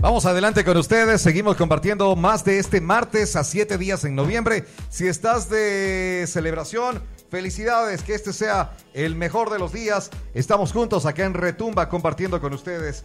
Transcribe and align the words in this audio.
Vamos 0.00 0.24
adelante 0.24 0.64
con 0.64 0.78
ustedes, 0.78 1.20
seguimos 1.20 1.56
compartiendo 1.56 2.16
más 2.16 2.42
de 2.42 2.58
este 2.58 2.80
martes 2.80 3.36
a 3.36 3.44
siete 3.44 3.76
días 3.76 4.02
en 4.06 4.14
noviembre. 4.14 4.64
Si 4.88 5.06
estás 5.06 5.50
de 5.50 6.24
celebración, 6.26 7.02
felicidades, 7.30 8.02
que 8.02 8.14
este 8.14 8.32
sea 8.32 8.74
el 8.94 9.14
mejor 9.14 9.50
de 9.50 9.58
los 9.58 9.74
días. 9.74 10.08
Estamos 10.32 10.72
juntos 10.72 11.04
acá 11.04 11.26
en 11.26 11.34
Retumba 11.34 11.90
compartiendo 11.90 12.40
con 12.40 12.54
ustedes. 12.54 13.04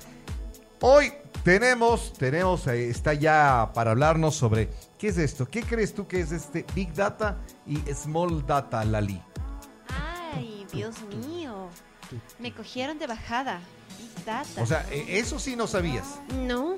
Hoy 0.79 1.11
tenemos, 1.43 2.13
tenemos, 2.13 2.65
está 2.67 3.13
ya 3.13 3.71
para 3.73 3.91
hablarnos 3.91 4.35
sobre 4.35 4.69
qué 4.97 5.09
es 5.09 5.17
esto. 5.17 5.45
¿Qué 5.49 5.63
crees 5.63 5.93
tú 5.93 6.07
que 6.07 6.21
es 6.21 6.31
este 6.31 6.65
Big 6.73 6.93
Data 6.93 7.35
y 7.67 7.75
Small 7.93 8.45
Data, 8.47 8.85
Lali? 8.85 9.21
Ay, 10.33 10.65
Dios 10.71 10.95
mío. 11.27 11.69
Me 12.39 12.51
cogieron 12.51 12.99
de 12.99 13.07
bajada. 13.07 13.59
Big 13.99 14.25
Data. 14.25 14.61
O 14.61 14.65
sea, 14.65 14.85
eh, 14.91 15.05
eso 15.19 15.39
sí 15.39 15.55
no 15.55 15.67
sabías. 15.67 16.05
No. 16.45 16.77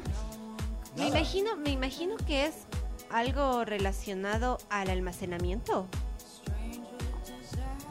Me 0.98 1.08
imagino, 1.08 1.56
me 1.56 1.70
imagino 1.70 2.18
que 2.26 2.48
es 2.48 2.54
algo 3.10 3.66
relacionado 3.66 4.58
al 4.70 4.90
almacenamiento. 4.90 5.88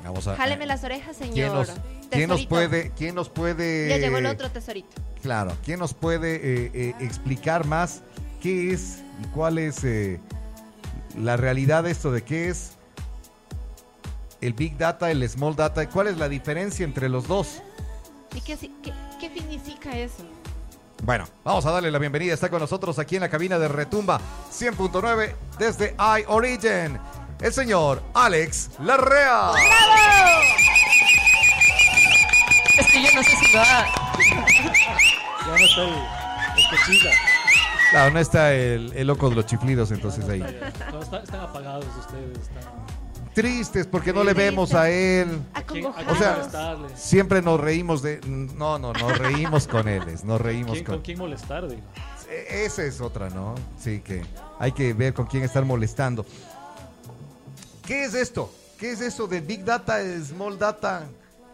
Vamos 0.02 0.27
a. 0.27 0.37
Jáleme 0.37 0.66
las 0.66 0.84
orejas, 0.84 1.16
¿Quién 1.19 1.33
señor. 1.33 1.69
nos, 1.69 1.73
quién 2.11 2.28
nos 2.28 2.47
puede, 2.47 2.92
quién 2.97 3.14
nos 3.14 3.28
puede? 3.28 3.89
Ya 3.89 3.98
llegó 3.98 4.19
el 4.19 4.27
otro 4.27 4.50
tesorito. 4.50 4.89
Claro, 5.23 5.56
¿quién 5.64 5.80
nos 5.80 5.95
puede 5.95 6.37
eh, 6.37 6.70
eh, 6.73 6.95
explicar 7.00 7.66
más 7.66 8.03
qué 8.41 8.73
es 8.73 9.03
y 9.23 9.27
cuál 9.28 9.59
es 9.59 9.83
eh, 9.83 10.20
la 11.19 11.37
realidad 11.37 11.84
de 11.84 11.91
esto 11.91 12.12
de 12.12 12.23
qué 12.23 12.48
es 12.48 12.76
el 14.46 14.55
Big 14.55 14.77
Data, 14.78 15.10
el 15.10 15.28
Small 15.28 15.55
Data? 15.56 15.88
¿Cuál 15.88 16.09
es 16.09 16.18
la 16.18 16.28
diferencia 16.28 16.84
entre 16.84 17.09
los 17.09 17.27
dos? 17.28 17.62
¿Y 18.34 18.41
qué, 18.41 18.56
si- 18.56 18.72
qué, 18.82 18.92
qué 19.20 19.30
significa 19.32 19.96
eso? 19.96 20.24
Bueno, 21.02 21.27
vamos 21.45 21.64
a 21.66 21.70
darle 21.72 21.91
la 21.91 21.98
bienvenida. 21.98 22.32
Está 22.34 22.48
con 22.48 22.60
nosotros 22.60 22.98
aquí 22.98 23.16
en 23.16 23.20
la 23.22 23.28
cabina 23.28 23.59
de 23.59 23.69
Retumba 23.69 24.20
100.9 24.50 25.34
desde 25.59 25.95
iOrigin, 25.98 26.98
el 27.41 27.53
señor 27.53 28.03
Alex 28.14 28.70
Larrea. 28.80 29.50
Es 32.78 32.86
que 32.88 33.03
yo 33.03 33.08
no 33.14 33.22
sé 33.22 33.31
si 33.31 33.56
va. 33.56 33.86
Ya 35.47 35.50
no 35.50 35.56
está 35.56 35.83
el, 35.83 35.91
el 35.91 36.70
que 36.70 36.77
chilla. 36.86 37.10
Claro, 37.91 38.10
no 38.10 38.19
está 38.19 38.53
el, 38.53 38.92
el 38.97 39.06
loco 39.06 39.28
de 39.31 39.36
los 39.36 39.47
chiflidos 39.47 39.91
entonces 39.92 40.28
ahí. 40.28 40.41
No, 40.92 41.00
está- 41.03 41.20
están 41.20 41.41
apagados 41.41 41.84
ustedes. 41.98 42.38
Están... 42.38 42.64
Tristes 43.37 43.87
porque 43.87 44.15
no 44.15 44.25
le 44.25 44.33
vemos 44.33 44.73
a 44.73 44.89
él. 44.89 45.29
¿A 45.53 45.62
quién- 45.62 45.84
a 45.87 45.92
quién 45.95 46.09
O 46.09 46.17
sea, 46.17 46.33
molestarle? 46.39 46.89
Siempre 46.97 47.43
nos 47.43 47.61
reímos 47.61 48.01
de... 48.01 48.19
No, 48.27 48.78
no, 48.78 48.95
nos 48.95 49.19
reímos 49.19 49.67
con 49.69 49.87
él, 49.89 50.03
nos 50.25 50.41
reímos 50.41 50.73
¿Quién- 50.73 50.84
con... 50.87 50.95
¿Con 50.97 51.03
quién 51.05 51.19
molestar? 51.19 51.69
Digo. 51.69 51.83
E- 52.31 52.65
Esa 52.65 52.84
es 52.84 52.98
otra, 53.03 53.28
¿no? 53.28 53.55
Sí, 53.78 54.01
que 54.01 54.23
hay 54.59 54.73
que 54.73 54.95
ver 54.95 55.12
con 55.12 55.27
quién 55.27 55.43
estar 55.45 55.67
molestando. 55.67 56.25
¿Qué 57.87 58.05
es 58.05 58.15
esto? 58.15 58.51
¿Qué 58.78 58.93
es 58.93 59.03
eso 59.03 59.27
de 59.27 59.43
Big 59.43 59.65
Data, 59.67 59.98
Small 60.25 60.59
Data? 60.59 61.06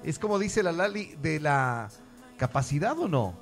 Es 0.04 0.20
como 0.20 0.38
dice 0.38 0.62
la 0.62 0.70
Lali, 0.70 1.16
de 1.20 1.40
la 1.40 1.88
capacidad 2.36 2.96
o 2.96 3.08
no? 3.08 3.34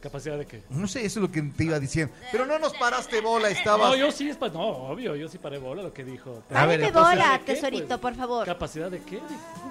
¿Capacidad 0.00 0.38
de 0.38 0.46
qué? 0.46 0.62
No 0.70 0.86
sé, 0.86 1.04
eso 1.04 1.18
es 1.18 1.22
lo 1.22 1.32
que 1.32 1.42
te 1.42 1.64
iba 1.64 1.78
diciendo. 1.80 2.14
Pero 2.30 2.46
no 2.46 2.58
nos 2.60 2.72
paraste 2.74 3.20
bola, 3.20 3.50
estabas... 3.50 3.90
No, 3.90 3.96
yo 3.96 4.12
sí, 4.12 4.28
es 4.30 4.36
pa- 4.36 4.48
no, 4.48 4.60
obvio, 4.60 5.16
yo 5.16 5.28
sí 5.28 5.38
paré 5.38 5.58
bola 5.58 5.82
lo 5.82 5.92
que 5.92 6.04
dijo. 6.04 6.44
A 6.54 6.66
ver, 6.66 6.92
bola, 6.92 7.38
¿De 7.38 7.44
qué, 7.44 7.54
tesorito, 7.54 7.86
pues? 7.88 8.00
por 8.00 8.14
favor. 8.14 8.46
¿Capacidad 8.46 8.90
de 8.90 9.00
qué? 9.02 9.20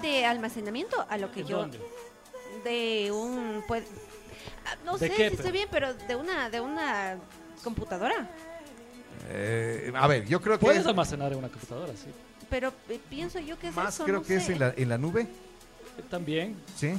De 0.02 0.26
almacenamiento 0.26 1.06
a 1.08 1.16
lo 1.16 1.32
que 1.32 1.42
¿De 1.42 1.48
yo... 1.48 1.58
dónde? 1.58 1.80
De 2.64 3.10
un... 3.10 3.64
Pues, 3.66 3.84
no 4.84 4.98
¿De 4.98 5.08
sé 5.08 5.14
qué, 5.14 5.28
si 5.30 5.36
estoy 5.36 5.52
bien, 5.52 5.68
pero 5.70 5.94
de 5.94 6.14
una, 6.16 6.50
de 6.50 6.60
una 6.60 7.16
computadora. 7.64 8.28
Eh, 9.30 9.90
a 9.94 10.06
ver, 10.06 10.26
yo 10.26 10.40
creo 10.40 10.58
que 10.58 10.64
Puedes 10.64 10.82
es- 10.82 10.86
almacenar 10.86 11.32
en 11.32 11.38
una 11.38 11.48
computadora, 11.48 11.92
sí. 11.94 12.08
Pero 12.50 12.72
eh, 12.88 12.98
pienso 13.10 13.38
yo 13.40 13.58
que 13.58 13.68
es 13.68 13.74
más 13.74 13.94
eso, 13.94 14.04
creo 14.04 14.20
no 14.20 14.22
que 14.26 14.36
es 14.36 14.48
en 14.48 14.58
la, 14.58 14.74
en 14.76 14.88
la 14.88 14.98
nube. 14.98 15.26
También. 16.10 16.56
Sí. 16.76 16.92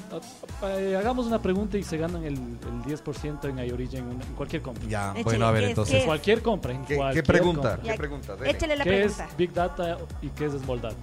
Ah, 0.62 0.68
eh, 0.78 0.96
hagamos 0.96 1.26
una 1.26 1.42
pregunta 1.42 1.78
y 1.78 1.84
se 1.84 1.98
ganan 1.98 2.24
el, 2.24 2.34
el 2.36 2.84
10% 2.84 3.50
en 3.50 3.58
iOrigin 3.60 4.00
en, 4.00 4.12
en 4.22 4.34
cualquier 4.36 4.62
compra. 4.62 4.84
Ya, 4.88 5.10
Échale, 5.12 5.24
bueno, 5.24 5.48
a 5.48 5.52
ver, 5.52 5.64
entonces... 5.64 5.94
¿Qué 5.96 6.00
es? 6.02 6.06
Cualquier 6.06 6.42
compra, 6.44 6.74
en 6.74 6.86
¿Qué, 6.86 6.96
cualquier 6.96 7.24
qué 7.24 7.28
pregunta? 7.32 7.62
compra. 7.76 7.82
¿Qué 7.82 7.88
Ya, 7.88 7.96
pregunta? 7.96 8.36
Dele. 8.36 8.52
Échale 8.52 8.76
la 8.76 8.84
¿Qué 8.84 8.90
pregunta. 8.92 9.26
es 9.26 9.38
Big 9.38 9.54
Data 9.54 9.98
y 10.22 10.28
qué 10.30 10.46
es 10.46 10.54
Small 10.54 10.82
Data? 10.82 10.96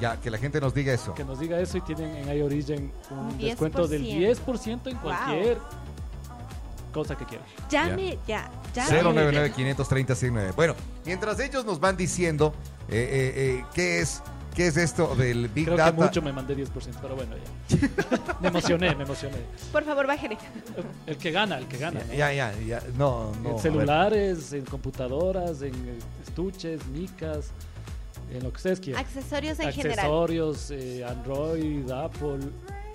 Ya, 0.00 0.16
que 0.20 0.30
la 0.30 0.38
gente 0.38 0.60
nos 0.60 0.74
diga 0.74 0.92
eso. 0.92 1.14
Que 1.14 1.24
nos 1.24 1.38
diga 1.38 1.60
eso 1.60 1.78
y 1.78 1.80
tienen 1.82 2.16
en 2.16 2.36
iOrigin 2.36 2.90
un 3.10 3.18
Un 3.18 3.38
descuento 3.38 3.86
del 3.86 4.02
10%. 4.04 4.44
10% 4.44 4.86
en 4.90 4.94
Wow. 4.94 5.02
cualquier 5.02 5.58
cosa 6.92 7.16
que 7.16 7.24
quieran. 7.24 7.46
Llame 7.70 8.18
ya, 8.26 8.50
llame. 8.74 9.00
099-530-109. 9.02 10.54
Bueno, 10.56 10.74
mientras 11.06 11.38
ellos 11.40 11.64
nos 11.64 11.78
van 11.78 11.96
diciendo 11.96 12.52
eh, 12.88 12.94
eh, 12.96 13.32
eh, 13.60 13.64
qué 13.74 14.00
es 14.00 14.22
qué 14.54 14.66
es 14.66 14.76
esto 14.76 15.14
del 15.16 15.48
Big 15.48 15.64
Creo 15.66 15.76
Data. 15.76 15.96
que 15.96 16.02
mucho 16.02 16.22
me 16.22 16.32
mandé 16.32 16.56
10%, 16.56 16.68
pero 17.00 17.16
bueno, 17.16 17.34
ya. 17.68 17.78
me 18.40 18.48
emocioné, 18.48 18.94
me 18.94 19.04
emocioné. 19.04 19.36
Por 19.72 19.84
favor, 19.84 20.06
bájale. 20.06 20.36
El 21.06 21.16
que 21.16 21.30
gana, 21.30 21.58
el 21.58 21.66
que 21.66 21.78
gana. 21.78 22.00
¿no? 22.06 22.14
Ya, 22.14 22.32
ya, 22.32 22.52
ya. 22.66 22.82
No, 22.96 23.32
no. 23.42 23.50
en 23.50 23.58
celulares, 23.58 24.52
en 24.52 24.64
computadoras, 24.64 25.62
en 25.62 25.72
estuches, 26.26 26.84
micas, 26.86 27.50
en 28.32 28.42
lo 28.42 28.50
que 28.50 28.56
ustedes 28.56 28.80
quieran. 28.80 29.04
Accesorios 29.04 29.58
en 29.60 29.72
general. 29.72 29.98
Accesorios, 29.98 30.70
eh, 30.70 31.04
Android, 31.04 31.90
Apple. 31.90 32.40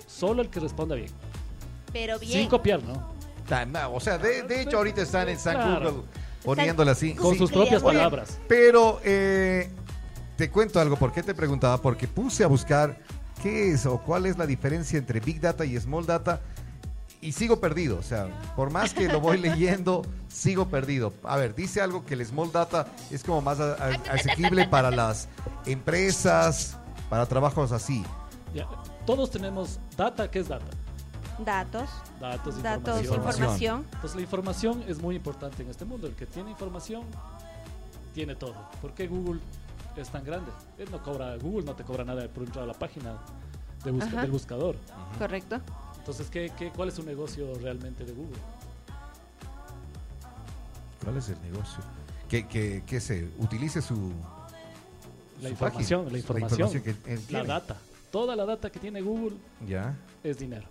Solo 0.06 0.42
el 0.42 0.48
que 0.48 0.60
responda 0.60 0.94
bien. 0.94 1.10
Pero 1.92 2.18
bien. 2.18 2.32
Sin 2.32 2.48
copiar, 2.48 2.82
¿no? 2.82 3.18
O 3.92 4.00
sea, 4.00 4.18
de, 4.18 4.42
de 4.42 4.60
hecho, 4.62 4.76
ahorita 4.76 5.00
están 5.02 5.28
en 5.28 5.38
San 5.38 5.54
Claro. 5.54 5.90
Google 5.92 6.02
poniéndole 6.44 6.90
así. 6.90 7.14
Con 7.14 7.32
Sí. 7.32 7.38
sus 7.38 7.50
propias 7.50 7.82
Oye, 7.82 7.96
palabras. 7.98 8.38
Pero 8.46 9.00
eh, 9.04 9.70
te 10.38 10.48
cuento 10.50 10.80
algo. 10.80 10.96
¿Por 10.96 11.12
qué 11.12 11.22
te 11.22 11.34
preguntaba? 11.34 11.82
Porque 11.82 12.06
puse 12.08 12.44
a 12.44 12.46
buscar 12.46 12.96
qué 13.42 13.72
es 13.72 13.84
o 13.86 13.98
cuál 13.98 14.24
es 14.26 14.38
la 14.38 14.46
diferencia 14.46 14.96
entre 14.98 15.18
Big 15.20 15.40
Data 15.40 15.64
y 15.66 15.78
Small 15.78 16.06
Data. 16.06 16.40
Y 17.20 17.32
sigo 17.32 17.58
perdido, 17.58 17.98
o 17.98 18.02
sea, 18.02 18.28
por 18.54 18.70
más 18.70 18.94
que 18.94 19.08
lo 19.08 19.20
voy 19.20 19.38
leyendo, 19.48 20.02
sigo 20.28 20.68
perdido. 20.68 21.12
A 21.24 21.36
ver, 21.36 21.52
dice 21.56 21.80
algo 21.80 22.06
que 22.06 22.14
el 22.14 22.24
Small 22.24 22.52
Data 22.52 22.86
es 23.10 23.24
como 23.24 23.40
más 23.42 23.58
a- 23.58 23.72
a- 23.74 24.12
asequible 24.14 24.68
para 24.68 24.92
las 24.92 25.26
empresas, 25.66 26.76
para 27.10 27.26
trabajos 27.26 27.72
así. 27.72 28.04
Ya. 28.54 28.68
Todos 29.04 29.30
tenemos 29.32 29.80
data. 29.96 30.30
¿Qué 30.30 30.38
es 30.38 30.48
data? 30.48 30.66
Datos, 31.44 31.88
Datos, 32.20 32.62
datos, 32.62 33.00
información. 33.00 33.16
información. 33.18 33.86
Entonces 33.94 34.14
la 34.16 34.22
información 34.22 34.84
es 34.86 34.98
muy 35.00 35.16
importante 35.16 35.62
en 35.64 35.70
este 35.70 35.84
mundo. 35.84 36.06
El 36.06 36.14
que 36.14 36.26
tiene 36.26 36.50
información 36.50 37.02
tiene 38.14 38.36
todo. 38.36 38.54
¿Por 38.80 38.92
qué 38.94 39.06
Google 39.08 39.40
es 40.00 40.08
tan 40.10 40.24
grande? 40.24 40.50
Él 40.78 40.88
no 40.90 41.02
cobra, 41.02 41.36
Google 41.36 41.64
no 41.64 41.74
te 41.74 41.84
cobra 41.84 42.04
nada 42.04 42.26
por 42.28 42.44
entrar 42.44 42.64
a 42.64 42.66
la 42.66 42.74
página 42.74 43.16
de 43.84 43.90
busca- 43.90 44.20
del 44.22 44.30
buscador. 44.30 44.76
Correcto. 45.18 45.60
Entonces, 45.98 46.28
¿qué, 46.30 46.50
qué, 46.58 46.70
cuál 46.70 46.88
es 46.88 46.94
su 46.94 47.02
negocio 47.02 47.54
realmente 47.60 48.04
de 48.04 48.12
Google? 48.12 48.38
¿Cuál 51.04 51.16
es 51.18 51.28
el 51.28 51.40
negocio? 51.42 51.82
Que, 52.28 52.46
que, 52.46 52.82
que 52.86 53.00
se 53.00 53.28
utilice 53.38 53.80
su... 53.82 54.12
La 55.40 55.48
su 55.48 55.48
información, 55.50 56.00
página, 56.04 56.12
la 56.12 56.18
información, 56.18 56.82
que 56.82 56.90
él 57.06 57.20
la 57.30 57.44
data. 57.44 57.76
Toda 58.10 58.34
la 58.34 58.44
data 58.44 58.70
que 58.70 58.80
tiene 58.80 59.00
Google 59.02 59.36
Ya. 59.66 59.94
es 60.24 60.38
dinero. 60.38 60.66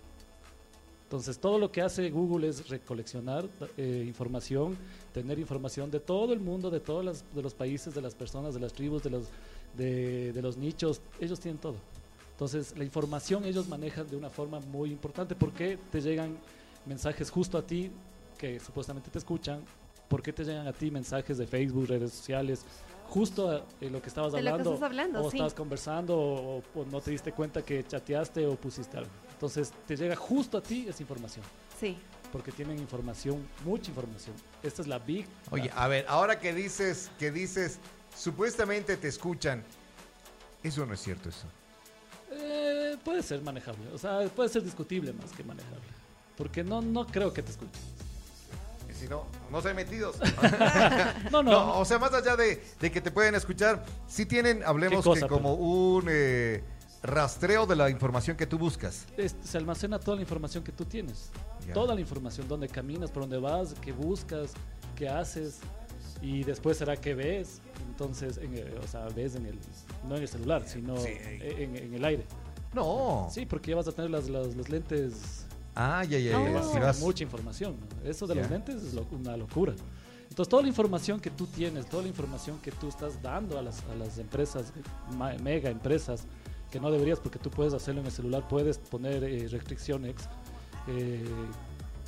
Entonces, 1.08 1.38
todo 1.38 1.58
lo 1.58 1.72
que 1.72 1.80
hace 1.80 2.10
Google 2.10 2.48
es 2.48 2.68
recoleccionar 2.68 3.46
eh, 3.78 4.04
información, 4.06 4.76
tener 5.14 5.38
información 5.38 5.90
de 5.90 6.00
todo 6.00 6.34
el 6.34 6.40
mundo, 6.40 6.68
de 6.68 6.80
todos 6.80 7.02
las- 7.02 7.24
de 7.34 7.40
los 7.40 7.54
países, 7.54 7.94
de 7.94 8.02
las 8.02 8.14
personas, 8.14 8.52
de 8.52 8.60
las 8.60 8.74
tribus, 8.74 9.02
de 9.02 9.08
los, 9.10 9.24
de, 9.74 10.34
de 10.34 10.42
los 10.42 10.58
nichos. 10.58 11.00
Ellos 11.18 11.40
tienen 11.40 11.58
todo. 11.58 11.76
Entonces, 12.32 12.76
la 12.76 12.84
información 12.84 13.46
ellos 13.46 13.66
manejan 13.68 14.06
de 14.10 14.16
una 14.18 14.28
forma 14.28 14.60
muy 14.60 14.90
importante 14.90 15.34
porque 15.34 15.78
te 15.90 16.02
llegan 16.02 16.36
mensajes 16.84 17.30
justo 17.30 17.56
a 17.56 17.62
ti 17.62 17.90
que 18.36 18.60
supuestamente 18.60 19.08
te 19.10 19.18
escuchan. 19.18 19.60
¿Por 20.10 20.22
qué 20.22 20.34
te 20.34 20.44
llegan 20.44 20.66
a 20.66 20.74
ti 20.74 20.90
mensajes 20.90 21.38
de 21.38 21.46
Facebook, 21.46 21.86
redes 21.88 22.12
sociales? 22.12 22.66
Justo 23.08 23.50
a- 23.50 23.64
en 23.80 23.92
lo 23.94 24.02
que 24.02 24.08
estabas 24.08 24.32
De 24.34 24.40
lo 24.40 24.44
que 24.44 24.50
hablando. 24.50 24.74
estás 24.74 24.86
hablando, 24.86 25.24
o 25.24 25.30
sí. 25.30 25.38
estabas 25.38 25.54
conversando 25.54 26.18
o, 26.18 26.58
o 26.74 26.84
no 26.92 27.00
te 27.00 27.12
diste 27.12 27.32
cuenta 27.32 27.62
que 27.64 27.82
chateaste 27.86 28.46
o 28.46 28.56
pusiste 28.56 28.98
algo. 28.98 29.10
Entonces 29.38 29.72
te 29.86 29.96
llega 29.96 30.16
justo 30.16 30.58
a 30.58 30.60
ti 30.60 30.86
esa 30.88 31.00
información, 31.00 31.44
Sí. 31.78 31.96
porque 32.32 32.50
tienen 32.50 32.76
información, 32.80 33.46
mucha 33.64 33.88
información. 33.88 34.34
Esta 34.64 34.82
es 34.82 34.88
la 34.88 34.98
big. 34.98 35.28
Oye, 35.52 35.68
data. 35.68 35.84
a 35.84 35.86
ver, 35.86 36.04
ahora 36.08 36.40
que 36.40 36.52
dices, 36.52 37.08
que 37.20 37.30
dices, 37.30 37.78
supuestamente 38.16 38.96
te 38.96 39.06
escuchan, 39.06 39.62
eso 40.64 40.84
no 40.84 40.94
es 40.94 41.00
cierto 41.00 41.28
eso. 41.28 41.46
Eh, 42.32 42.96
puede 43.04 43.22
ser 43.22 43.40
manejable, 43.42 43.86
o 43.94 43.98
sea, 43.98 44.26
puede 44.34 44.48
ser 44.48 44.64
discutible 44.64 45.12
más 45.12 45.30
que 45.30 45.44
manejable, 45.44 45.86
porque 46.36 46.64
no, 46.64 46.82
no 46.82 47.06
creo 47.06 47.32
que 47.32 47.44
te 47.44 47.52
escuchen. 47.52 47.80
Y 48.90 48.92
si 48.92 49.06
no, 49.06 49.24
no 49.52 49.62
se 49.62 49.72
metidos. 49.72 50.16
No, 51.30 51.44
no, 51.44 51.50
No, 51.52 51.78
o 51.78 51.84
sea, 51.84 52.00
más 52.00 52.12
allá 52.12 52.34
de, 52.34 52.60
de 52.80 52.90
que 52.90 53.00
te 53.00 53.12
pueden 53.12 53.36
escuchar, 53.36 53.84
sí 54.08 54.26
tienen, 54.26 54.64
hablemos 54.64 54.98
¿Qué 55.04 55.10
cosa, 55.10 55.28
que 55.28 55.32
como 55.32 55.54
un 55.54 56.06
eh, 56.10 56.64
rastreo 57.02 57.66
de 57.66 57.76
la 57.76 57.90
información 57.90 58.36
que 58.36 58.46
tú 58.46 58.58
buscas. 58.58 59.06
es- 59.16 59.36
se 59.44 59.56
almacena 59.58 59.98
toda 59.98 60.16
la 60.16 60.22
información 60.22 60.64
que 60.64 60.72
tú 60.72 60.84
tienes. 60.84 61.30
Ya. 61.66 61.74
toda 61.74 61.94
la 61.94 62.00
información, 62.00 62.48
dónde 62.48 62.66
caminas, 62.68 63.10
por 63.10 63.24
dónde 63.24 63.36
vas, 63.38 63.74
qué 63.82 63.92
buscas, 63.92 64.52
qué 64.96 65.06
haces 65.08 65.58
y 66.22 66.42
después 66.42 66.78
será 66.78 66.96
qué 66.96 67.14
ves. 67.14 67.60
Entonces, 67.90 68.38
en 68.38 68.54
el- 68.54 68.78
o 68.78 68.86
sea, 68.86 69.06
ves 69.08 69.34
en 69.34 69.44
el, 69.44 69.58
no 70.08 70.16
en 70.16 70.22
el 70.22 70.28
celular, 70.28 70.62
sino 70.66 70.96
Sí. 70.96 71.10
en, 71.12 71.76
en 71.76 71.94
el 71.94 72.04
aire. 72.06 72.24
No. 72.72 73.28
Sí, 73.30 73.44
porque 73.44 73.70
ya 73.70 73.76
vas 73.76 73.86
a 73.88 73.92
tener 73.92 74.10
las, 74.10 74.28
las, 74.28 74.54
las 74.56 74.68
lentes 74.70 75.44
Ah, 75.74 76.02
ya, 76.04 76.18
ya, 76.18 76.30
ya. 76.30 76.38
Oh. 76.40 76.72
ya. 76.74 76.80
vas 76.80 76.96
Si 76.96 77.04
mucha 77.04 77.22
información. 77.24 77.76
¿no? 78.02 78.08
Eso 78.10 78.26
de 78.26 78.34
los 78.36 78.46
Ya. 78.46 78.52
lentes 78.52 78.82
es 78.82 78.94
lo- 78.94 79.06
una 79.10 79.36
locura. 79.36 79.74
Entonces, 80.30 80.48
toda 80.48 80.62
la 80.62 80.68
información 80.68 81.20
que 81.20 81.30
tú 81.30 81.46
tienes, 81.46 81.86
toda 81.86 82.02
la 82.02 82.08
información 82.08 82.58
que 82.62 82.70
tú 82.72 82.88
estás 82.88 83.20
dando 83.22 83.58
a 83.58 83.62
las, 83.62 83.82
a 83.90 83.94
las 83.94 84.16
empresas, 84.18 84.72
ma- 85.16 85.34
mega 85.42 85.68
empresas, 85.70 86.24
que 86.70 86.80
no 86.80 86.90
deberías 86.90 87.18
porque 87.20 87.38
tú 87.38 87.50
puedes 87.50 87.72
hacerlo 87.74 88.00
en 88.00 88.06
el 88.06 88.12
celular, 88.12 88.46
puedes 88.48 88.78
poner 88.78 89.24
eh, 89.24 89.46
restricciones 89.50 90.14
eh, 90.86 91.24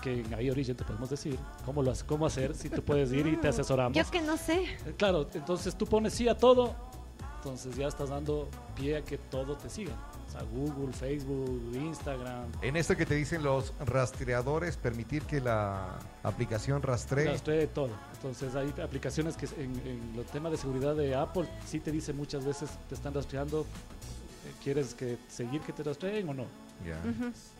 que 0.02 0.20
en 0.20 0.40
iOrigin 0.40 0.76
te 0.76 0.84
podemos 0.84 1.10
decir 1.10 1.38
cómo, 1.66 1.82
lo, 1.82 1.90
hace- 1.90 2.06
cómo 2.06 2.26
hacer, 2.26 2.54
si 2.54 2.70
tú 2.70 2.82
puedes 2.82 3.12
ir 3.12 3.26
y 3.26 3.36
te 3.36 3.48
asesoramos. 3.54 3.96
Yo 3.96 4.10
que 4.10 4.22
no 4.22 4.36
sé. 4.36 4.64
Eh, 4.64 4.94
Claro, 4.96 5.26
entonces 5.34 5.74
tú 5.76 5.86
pones 5.86 6.14
sí 6.14 6.28
a 6.28 6.36
todo, 6.36 6.74
entonces 7.36 7.76
ya 7.76 7.88
estás 7.88 8.08
dando 8.10 8.48
pie 8.76 8.96
a 8.98 9.02
que 9.02 9.18
todo 9.18 9.56
te 9.56 9.68
siga. 9.68 9.92
O 10.28 10.32
sea, 10.32 10.42
Google, 10.42 10.92
Facebook, 10.92 11.60
Instagram, 11.74 12.44
En 12.62 12.76
esto 12.76 12.96
que 12.96 13.04
te 13.04 13.16
dicen 13.16 13.42
los 13.42 13.72
rastreadores, 13.84 14.76
permitir 14.76 15.22
que 15.24 15.40
la 15.40 15.98
aplicación 16.22 16.82
rastree. 16.82 17.24
Rastree 17.26 17.66
todo. 17.66 17.90
Entonces 18.14 18.54
hay 18.54 18.72
aplicaciones 18.80 19.36
que 19.36 19.46
en, 19.60 19.74
en 19.84 20.12
los 20.16 20.26
temas 20.26 20.52
de 20.52 20.58
seguridad 20.58 20.94
de 20.94 21.16
Apple 21.16 21.48
sí 21.66 21.80
te 21.80 21.90
dice 21.90 22.12
muchas 22.12 22.44
veces 22.44 22.70
te 22.88 22.94
están 22.94 23.12
rastreando. 23.12 23.66
¿Quieres 24.62 24.94
que 24.94 25.16
seguir 25.28 25.60
que 25.62 25.72
te 25.72 25.82
rastreen 25.82 26.28
o 26.28 26.34
no? 26.34 26.44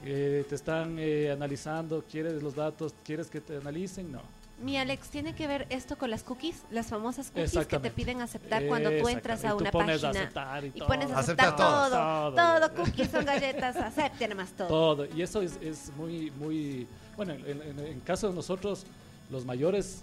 Eh, 0.05 0.45
te 0.49 0.55
están 0.55 0.97
eh, 0.99 1.31
analizando, 1.31 2.03
¿quieres 2.11 2.43
los 2.43 2.55
datos? 2.55 2.95
¿Quieres 3.05 3.29
que 3.29 3.41
te 3.41 3.57
analicen? 3.57 4.11
No. 4.13 4.23
Mi 4.63 4.77
Alex, 4.77 5.09
¿tiene 5.09 5.35
que 5.35 5.47
ver 5.47 5.67
esto 5.71 5.97
con 5.97 6.11
las 6.11 6.23
cookies? 6.23 6.63
Las 6.71 6.89
famosas 6.89 7.31
cookies 7.31 7.67
que 7.67 7.79
te 7.79 7.91
piden 7.91 8.21
aceptar 8.21 8.67
cuando 8.67 8.91
tú 8.99 9.09
entras 9.09 9.43
a 9.45 9.55
una 9.55 9.71
tú 9.71 9.79
pones 9.79 10.01
página. 10.03 10.21
aceptar 10.21 10.65
y, 10.65 10.69
Y 10.69 10.71
todo. 10.73 10.89
pones 10.89 11.11
a 11.11 11.19
Aceptar 11.19 11.47
aceptar 11.47 11.57
todo. 11.57 11.89
todo. 11.89 12.35
Todo. 12.35 12.69
Todo, 12.69 12.75
cookies 12.85 13.11
son 13.11 13.25
galletas, 13.25 13.77
acepte 13.77 14.25
además 14.27 14.51
todo. 14.57 14.69
Todo. 14.69 15.07
Y 15.17 15.23
eso 15.23 15.41
es, 15.41 15.59
es 15.63 15.91
muy, 15.97 16.31
muy... 16.33 16.87
Bueno, 17.17 17.33
en, 17.33 17.63
en- 17.63 17.79
en 17.79 18.01
caso 18.01 18.29
de 18.29 18.35
nosotros, 18.35 18.85
los 19.31 19.45
mayores, 19.47 20.03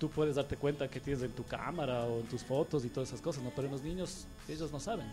tú 0.00 0.08
puedes 0.10 0.34
darte 0.34 0.56
cuenta 0.56 0.88
que 0.88 0.98
tienes 0.98 1.22
en 1.22 1.30
tu 1.32 1.44
cámara 1.44 2.02
o 2.04 2.20
en 2.20 2.26
tus 2.26 2.42
fotos 2.42 2.84
y 2.84 2.88
todas 2.88 3.08
esas 3.10 3.20
cosas, 3.20 3.42
¿no? 3.44 3.50
Pero 3.54 3.66
en 3.68 3.72
los 3.72 3.82
niños, 3.82 4.24
ellos 4.48 4.72
no 4.72 4.80
saben. 4.80 5.06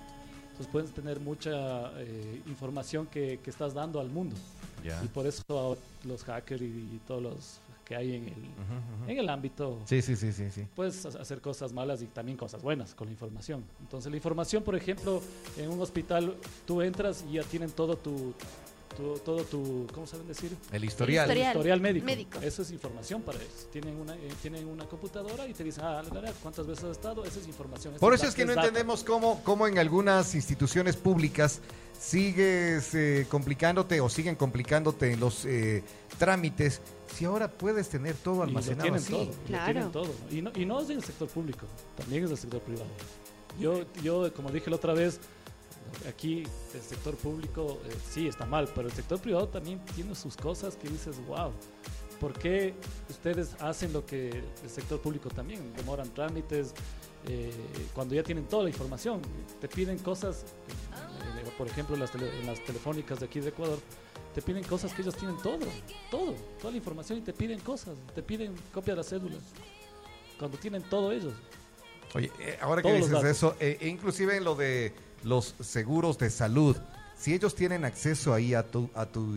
Entonces 0.60 0.72
pueden 0.74 0.92
tener 0.92 1.22
mucha 1.22 1.90
eh, 2.02 2.42
información 2.48 3.08
que, 3.08 3.40
que 3.42 3.50
estás 3.50 3.74
dando 3.74 4.02
al 4.02 4.10
mundo. 4.10 4.36
Y 5.04 5.08
por 5.08 5.26
eso 5.26 5.78
los 6.04 6.24
hackers 6.26 6.62
y, 6.62 6.66
y 6.66 7.00
todos 7.08 7.22
los 7.24 7.60
que 7.86 7.96
hay 7.96 8.16
en 8.16 8.24
el, 8.28 9.10
en 9.12 9.18
el 9.20 9.30
ámbito 9.30 9.80
Sí, 9.86 10.02
sí, 10.02 10.16
sí, 10.16 10.32
sí, 10.34 10.52
sí. 10.52 10.66
puedes 10.76 11.06
ha- 11.06 11.22
hacer 11.22 11.42
cosas 11.42 11.72
malas 11.74 12.02
y 12.02 12.06
también 12.06 12.38
cosas 12.38 12.62
buenas 12.62 12.94
con 12.94 13.08
la 13.08 13.14
información. 13.14 13.64
Entonces 13.82 14.12
la 14.12 14.18
información, 14.18 14.62
por 14.64 14.76
ejemplo, 14.76 15.22
en 15.58 15.70
un 15.70 15.80
hospital 15.82 16.36
tú 16.68 16.82
entras 16.82 17.24
y 17.30 17.34
ya 17.36 17.44
tienen 17.44 17.72
todo 17.72 17.96
tu, 17.98 18.34
tu- 18.96 19.18
todo 19.20 19.44
tu, 19.44 19.88
¿cómo 19.94 20.06
saben 20.08 20.28
decir? 20.28 20.56
El 20.72 20.84
historial. 20.84 21.26
Historial. 21.28 21.56
Historial 21.56 21.82
médico. 21.82 22.06
médico. 22.06 22.40
Eso 22.42 22.62
es 22.62 22.72
información 22.72 23.22
para 23.22 23.38
ellos. 23.40 23.68
Tienen 23.72 23.96
una, 23.98 24.16
eh, 24.16 24.30
tienen 24.42 24.68
una 24.68 24.86
computadora 24.86 25.48
y 25.48 25.54
te 25.54 25.64
dicen, 25.64 25.84
ah, 25.86 26.02
la, 26.04 26.14
la, 26.14 26.22
la, 26.22 26.32
¿cuántas 26.34 26.68
veces 26.68 26.84
has 26.86 26.92
estado? 26.92 27.24
Esa 27.26 27.40
es 27.40 27.48
información. 27.48 27.94
esa 27.94 28.00
Por 28.00 28.14
es 28.14 28.22
eso 28.22 28.30
es 28.30 28.36
que 28.36 28.46
no 28.46 28.54
data. 28.56 28.68
entendemos 28.68 29.04
cómo, 29.04 29.42
cómo 29.44 29.68
en 29.68 29.78
algunas 29.80 30.36
instituciones 30.36 30.96
públicas 30.96 31.62
sigues 32.00 32.94
eh, 32.96 33.26
complicándote 33.30 34.02
o 34.02 34.10
siguen 34.10 34.36
complicándote 34.36 35.14
en 35.14 35.20
los 35.20 35.46
eh, 35.46 35.84
trámites 36.18 36.82
si 37.16 37.26
ahora 37.26 37.50
puedes 37.52 37.90
tener 37.90 38.16
todo 38.16 38.36
Y 38.36 38.38
lo 38.38 38.44
almacenado 38.44 38.82
tienen 38.84 39.00
así. 39.02 39.12
todo, 39.12 39.26
lo 39.26 39.32
Claro. 39.48 39.66
tienen 39.74 39.92
todo. 39.92 40.12
Y 40.32 40.42
no, 40.42 40.52
y 40.56 40.66
no 40.66 40.80
es 40.82 40.88
del 40.88 41.04
sector 41.04 41.28
público, 41.28 41.66
también 41.98 42.24
es 42.24 42.30
del 42.30 42.38
sector 42.40 42.62
privado. 42.62 42.88
Yo, 43.60 43.84
yo 44.02 44.32
como 44.34 44.50
dije 44.52 44.70
la 44.70 44.78
otra 44.78 44.94
vez, 44.94 45.20
aquí 46.08 46.44
el 46.74 46.82
sector 46.82 47.16
público 47.16 47.80
eh, 47.86 47.96
sí 48.10 48.28
está 48.28 48.46
mal, 48.46 48.70
pero 48.76 48.88
el 48.88 48.94
sector 48.94 49.20
privado 49.20 49.48
también 49.48 49.80
tiene 49.96 50.16
sus 50.16 50.36
cosas 50.36 50.76
que 50.76 50.90
dices, 50.90 51.16
wow, 51.28 51.52
¿por 52.20 52.34
qué 52.34 52.74
ustedes 53.10 53.56
hacen 53.60 53.94
lo 53.94 54.06
que 54.06 54.30
el 54.30 54.70
sector 54.70 55.00
público 55.02 55.30
también? 55.30 55.74
Demoran 55.76 56.10
trámites, 56.14 56.74
eh, 57.28 57.52
cuando 57.94 58.16
ya 58.16 58.24
tienen 58.24 58.46
toda 58.46 58.64
la 58.64 58.70
información, 58.70 59.22
te 59.60 59.68
piden 59.68 59.98
cosas, 60.00 60.44
eh, 60.44 61.46
eh, 61.46 61.52
por 61.58 61.68
ejemplo, 61.68 61.96
en 61.96 62.02
las, 62.02 62.12
tele- 62.12 62.40
en 62.40 62.46
las 62.48 62.64
telefónicas 62.64 63.20
de 63.20 63.26
aquí 63.26 63.40
de 63.40 63.50
Ecuador, 63.50 63.80
te 64.34 64.42
piden 64.42 64.64
cosas 64.64 64.94
que 64.94 65.02
ellos 65.02 65.16
tienen 65.16 65.38
todo, 65.38 65.60
todo, 66.12 66.34
toda 66.60 66.72
la 66.72 66.78
información 66.78 67.18
y 67.20 67.22
te 67.22 67.34
piden 67.34 67.60
cosas, 67.62 67.96
te 68.14 68.22
piden 68.22 68.56
copia 68.74 68.94
de 68.94 68.98
las 68.98 69.10
cédulas, 69.10 69.40
cuando 70.38 70.58
tienen 70.58 70.84
todo 70.84 71.12
ellos. 71.12 71.34
Oye, 72.16 72.32
eh, 72.40 72.58
ahora 72.62 72.82
que 72.82 72.90
Todos 72.90 73.10
dices 73.10 73.24
eso, 73.26 73.56
eh, 73.60 73.78
inclusive 73.82 74.38
en 74.38 74.44
lo 74.44 74.56
de 74.56 74.94
los 75.24 75.56
seguros 75.62 76.18
de 76.18 76.30
salud, 76.30 76.76
si 77.18 77.34
ellos 77.34 77.56
tienen 77.56 77.86
acceso 77.86 78.34
ahí 78.34 78.54
a 78.54 78.64
tu, 78.64 78.90
a 78.94 79.06
tu 79.06 79.36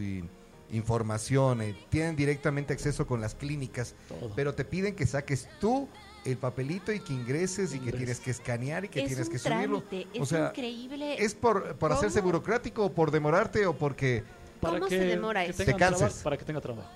información, 0.70 1.60
eh, 1.62 1.74
tienen 1.90 2.16
directamente 2.16 2.72
acceso 2.72 3.06
con 3.06 3.20
las 3.20 3.34
clínicas, 3.34 3.94
Todo. 4.08 4.32
pero 4.34 4.54
te 4.54 4.64
piden 4.64 4.94
que 4.94 5.06
saques 5.06 5.48
tú 5.60 5.88
el 6.24 6.36
papelito 6.36 6.92
y 6.92 7.00
que 7.00 7.12
ingreses 7.12 7.74
y 7.74 7.80
que 7.80 7.92
tienes 7.92 8.20
que 8.20 8.30
escanear 8.30 8.84
y 8.84 8.88
que 8.88 9.00
es 9.00 9.06
tienes 9.08 9.26
un 9.26 9.32
que 9.32 9.38
subirlo. 9.38 9.82
trámite, 9.82 10.20
O 10.20 10.22
es 10.22 10.28
sea, 10.28 10.48
increíble. 10.50 11.22
¿Es 11.22 11.34
por, 11.34 11.74
por 11.76 11.92
hacerse 11.92 12.20
burocrático 12.20 12.86
o 12.86 12.92
por 12.92 13.10
demorarte 13.10 13.66
o 13.66 13.74
porque... 13.76 14.22
¿Cómo 14.60 14.88
se 14.88 14.98
demora 15.00 15.44
que 15.44 15.50
eso? 15.50 15.58
tengan 15.64 15.74
Te 15.74 15.78
cansas. 15.80 15.98
trabajo- 15.98 16.22
para 16.22 16.36
que 16.38 16.44
tenga 16.44 16.60
trabajo. 16.60 16.90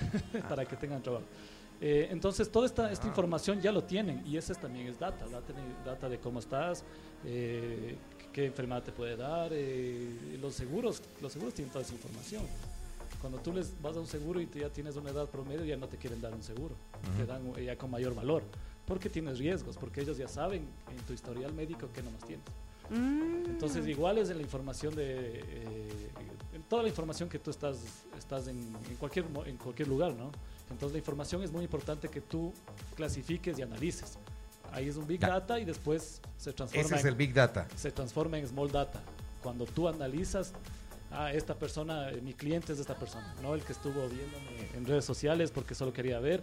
para 0.48 0.64
que 0.64 0.76
tengan 0.76 1.00
trabajo. 1.02 1.24
Eh, 1.80 2.08
entonces, 2.10 2.50
toda 2.50 2.66
esta, 2.66 2.90
esta 2.92 3.06
información 3.06 3.60
ya 3.60 3.70
lo 3.72 3.84
tienen 3.84 4.22
y 4.26 4.36
esa 4.36 4.52
es 4.52 4.60
también 4.60 4.88
es 4.88 4.98
data, 4.98 5.24
data, 5.28 5.52
de- 5.52 5.84
data 5.90 6.08
de 6.08 6.18
cómo 6.18 6.40
estás, 6.40 6.82
eh, 7.24 7.96
qué 8.32 8.46
enfermedad 8.46 8.82
te 8.82 8.92
puede 8.92 9.16
dar, 9.16 9.50
eh, 9.52 10.38
los 10.40 10.54
seguros, 10.54 11.02
los 11.20 11.32
seguros 11.32 11.54
tienen 11.54 11.72
toda 11.72 11.84
esa 11.84 11.94
información. 11.94 12.42
Cuando 13.20 13.38
tú 13.38 13.52
les 13.52 13.80
vas 13.80 13.96
a 13.96 14.00
un 14.00 14.06
seguro 14.06 14.40
y 14.40 14.46
tú 14.46 14.58
ya 14.58 14.68
tienes 14.68 14.96
una 14.96 15.10
edad 15.10 15.28
promedio, 15.28 15.64
ya 15.64 15.76
no 15.76 15.86
te 15.86 15.96
quieren 15.96 16.20
dar 16.20 16.34
un 16.34 16.42
seguro, 16.42 16.74
te 17.16 17.26
dan 17.26 17.42
eh, 17.56 17.66
ya 17.66 17.76
con 17.76 17.90
mayor 17.90 18.14
valor, 18.14 18.42
porque 18.86 19.08
tienes 19.08 19.38
riesgos, 19.38 19.76
porque 19.76 20.00
ellos 20.00 20.16
ya 20.16 20.26
saben 20.26 20.62
en 20.90 21.06
tu 21.06 21.12
historial 21.12 21.52
médico 21.52 21.88
qué 21.94 22.02
nomás 22.02 22.24
tienes. 22.24 22.44
Mm. 22.90 23.50
Entonces, 23.50 23.86
igual 23.86 24.18
es 24.18 24.30
en 24.30 24.38
la 24.38 24.42
información 24.42 24.94
de. 24.94 25.40
eh, 25.40 26.10
en 26.52 26.62
toda 26.64 26.82
la 26.82 26.88
información 26.88 27.28
que 27.28 27.38
tú 27.38 27.50
estás, 27.50 27.78
estás 28.18 28.48
en, 28.48 28.58
en 28.58 28.96
cualquier, 28.98 29.24
en 29.46 29.56
cualquier 29.56 29.88
lugar, 29.88 30.12
¿no? 30.12 30.30
Entonces, 30.70 30.92
la 30.92 30.98
información 30.98 31.42
es 31.42 31.52
muy 31.52 31.64
importante 31.64 32.08
que 32.08 32.20
tú 32.20 32.52
clasifiques 32.96 33.58
y 33.58 33.62
analices. 33.62 34.18
Ahí 34.72 34.88
es 34.88 34.96
un 34.96 35.06
Big. 35.06 35.20
Data 35.20 35.58
y 35.60 35.64
después 35.64 36.20
se 36.36 36.52
transforma, 36.52 36.84
Ese 36.86 36.94
es 36.96 37.00
en, 37.02 37.08
el 37.08 37.14
Big 37.14 37.32
Data. 37.34 37.66
se 37.76 37.90
transforma 37.92 38.38
en 38.38 38.46
Small 38.48 38.70
Data. 38.72 39.00
Cuando 39.42 39.64
tú 39.66 39.88
analizas, 39.88 40.52
ah, 41.10 41.32
esta 41.32 41.54
persona, 41.54 42.10
eh, 42.10 42.20
mi 42.22 42.32
cliente 42.32 42.72
es 42.72 42.78
esta 42.78 42.94
persona, 42.96 43.34
no 43.42 43.54
el 43.54 43.62
que 43.62 43.72
estuvo 43.72 44.08
viéndome 44.08 44.68
en 44.74 44.86
redes 44.86 45.04
sociales 45.04 45.50
porque 45.50 45.74
solo 45.74 45.92
quería 45.92 46.18
ver. 46.20 46.42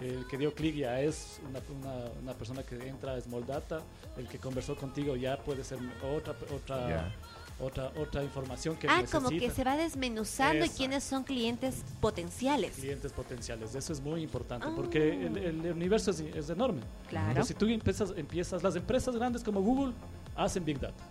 El 0.00 0.26
que 0.28 0.36
dio 0.36 0.54
clic 0.54 0.74
ya 0.76 1.00
es 1.00 1.40
una, 1.48 1.58
una- 1.80 2.10
una 2.22 2.34
persona 2.34 2.62
que 2.62 2.86
entra 2.86 3.14
a 3.14 3.20
Small 3.20 3.46
Data. 3.46 3.80
El 4.18 4.28
que 4.28 4.38
conversó 4.38 4.76
contigo 4.76 5.16
ya 5.16 5.38
puede 5.38 5.64
ser 5.64 5.78
otra, 6.02 6.34
otra. 6.54 7.14
Otra, 7.58 7.90
otra 7.98 8.22
información 8.22 8.76
que 8.76 8.86
Ah, 8.88 8.96
necesita. 9.00 9.18
como 9.18 9.30
que 9.30 9.50
se 9.50 9.64
va 9.64 9.76
desmenuzando 9.76 10.56
y 10.56 10.58
Exacto. 10.58 10.76
quiénes 10.78 11.04
son 11.04 11.24
clientes 11.24 11.82
potenciales. 12.00 12.74
clientes 12.76 13.12
potenciales. 13.12 13.74
Eso 13.74 13.92
es 13.92 14.00
muy 14.00 14.22
importante 14.22 14.66
Ah. 14.68 14.72
porque 14.76 15.26
el, 15.26 15.36
el 15.38 15.72
universo 15.72 16.10
es, 16.10 16.20
es 16.20 16.50
enorme. 16.50 16.82
Claro. 17.08 17.28
Entonces, 17.30 17.48
si 17.48 17.54
tú 17.54 17.66
empiezas, 17.66 18.12
empiezas, 18.16 18.62
las 18.62 18.76
empresas 18.76 19.14
grandes 19.16 19.42
como 19.42 19.60
Google 19.62 19.94
hacen 20.34 20.64
Big 20.64 20.78
Data 20.78 21.02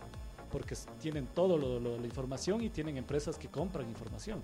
porque 0.51 0.75
tienen 1.01 1.27
lo- 1.35 1.79
la 1.97 2.05
información 2.05 2.61
y 2.61 2.69
tienen 2.69 2.95
empresas 2.97 3.37
que 3.37 3.47
compran 3.49 3.89
información. 3.89 4.41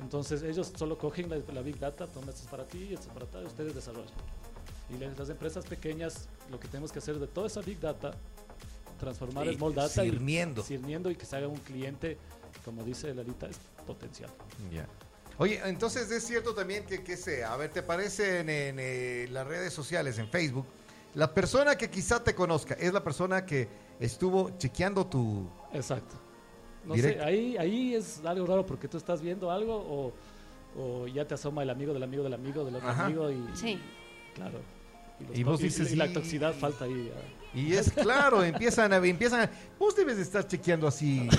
Entonces 0.00 0.42
ellos 0.42 0.72
solo 0.76 0.98
cogen 0.98 1.30
la, 1.30 1.38
la 1.52 1.62
Big 1.62 1.78
Data, 1.78 2.06
toma 2.06 2.30
esto 2.30 2.42
es 2.42 2.48
para 2.48 2.64
ti, 2.64 2.92
esto 2.92 3.08
es 3.08 3.14
para 3.14 3.26
ti, 3.26 3.38
ustedes 3.46 3.74
desarrollan. 3.74 4.12
Y 4.94 4.98
las, 4.98 5.18
las 5.18 5.30
empresas 5.30 5.64
pequeñas, 5.64 6.28
lo 6.50 6.60
que 6.60 6.68
tenemos 6.68 6.92
que 6.92 6.98
hacer 6.98 7.18
de 7.18 7.26
toda 7.26 7.46
esa 7.46 7.60
Big 7.62 7.80
Data, 7.80 8.12
transformar 8.96 9.46
Sí, 9.48 9.54
Small 9.54 9.74
Data 9.74 10.02
sirviendo. 10.02 10.60
y 10.62 10.64
sirviendo 10.64 11.10
y 11.10 11.16
que 11.16 11.26
se 11.26 11.36
haga 11.36 11.48
un 11.48 11.58
cliente, 11.58 12.16
como 12.64 12.82
dice 12.84 13.14
Lalita, 13.14 13.46
es 13.48 13.58
potencial. 13.86 14.30
Ya. 14.72 14.86
Oye, 15.38 15.60
entonces 15.66 16.10
es 16.10 16.24
cierto 16.26 16.54
también 16.54 16.84
que, 16.86 17.02
que 17.04 17.16
sea, 17.16 17.52
a 17.52 17.56
ver, 17.56 17.70
¿te 17.70 17.80
aparece 17.80 18.40
en, 18.40 18.48
en, 18.48 18.76
eh, 18.78 19.28
las 19.30 19.46
redes 19.46 19.72
sociales, 19.72 20.18
en 20.18 20.28
Facebook? 20.28 20.64
La 21.14 21.32
persona 21.32 21.76
que 21.76 21.90
quizá 21.90 22.22
te 22.24 22.34
conozca 22.34 22.74
es 22.74 22.92
la 22.92 23.02
persona 23.04 23.44
que 23.44 23.68
estuvo 24.00 24.50
chequeando 24.58 25.06
tu... 25.06 25.46
Exacto. 25.72 26.14
No 26.84 26.94
Directo. 26.94 27.22
sé, 27.22 27.28
ahí, 27.28 27.56
ahí 27.58 27.94
es 27.94 28.24
algo 28.24 28.46
raro 28.46 28.64
porque 28.64 28.86
tú 28.88 28.96
estás 28.96 29.20
viendo 29.20 29.50
algo 29.50 29.74
o, 29.76 30.12
o 30.80 31.06
ya 31.08 31.26
te 31.26 31.34
asoma 31.34 31.62
el 31.62 31.70
amigo 31.70 31.92
del 31.92 32.02
amigo 32.02 32.22
del 32.22 32.34
amigo 32.34 32.64
del 32.64 32.76
otro 32.76 32.88
Ajá. 32.88 33.06
amigo 33.06 33.30
y 33.30 33.42
Sí. 33.54 33.78
claro. 34.34 34.60
los 35.26 35.38
Y 35.38 35.42
co- 35.42 35.50
vos 35.50 35.60
dices, 35.60 35.90
y 35.92 35.96
la 35.96 36.06
"Y- 36.06 36.12
toxicidad 36.12 36.54
falta 36.54 36.84
ahí. 36.84 37.10
ah. 37.14 37.20
Y 37.54 37.72
es 37.74 37.90
claro, 37.90 38.42
empiezan 38.44 38.92
a... 38.92 38.96
Empiezan 38.96 39.40
a- 39.42 39.50
vos 39.78 39.94
debes 39.96 40.16
de 40.16 40.22
estar 40.22 40.46
chequeando 40.46 40.86
así. 40.86 41.28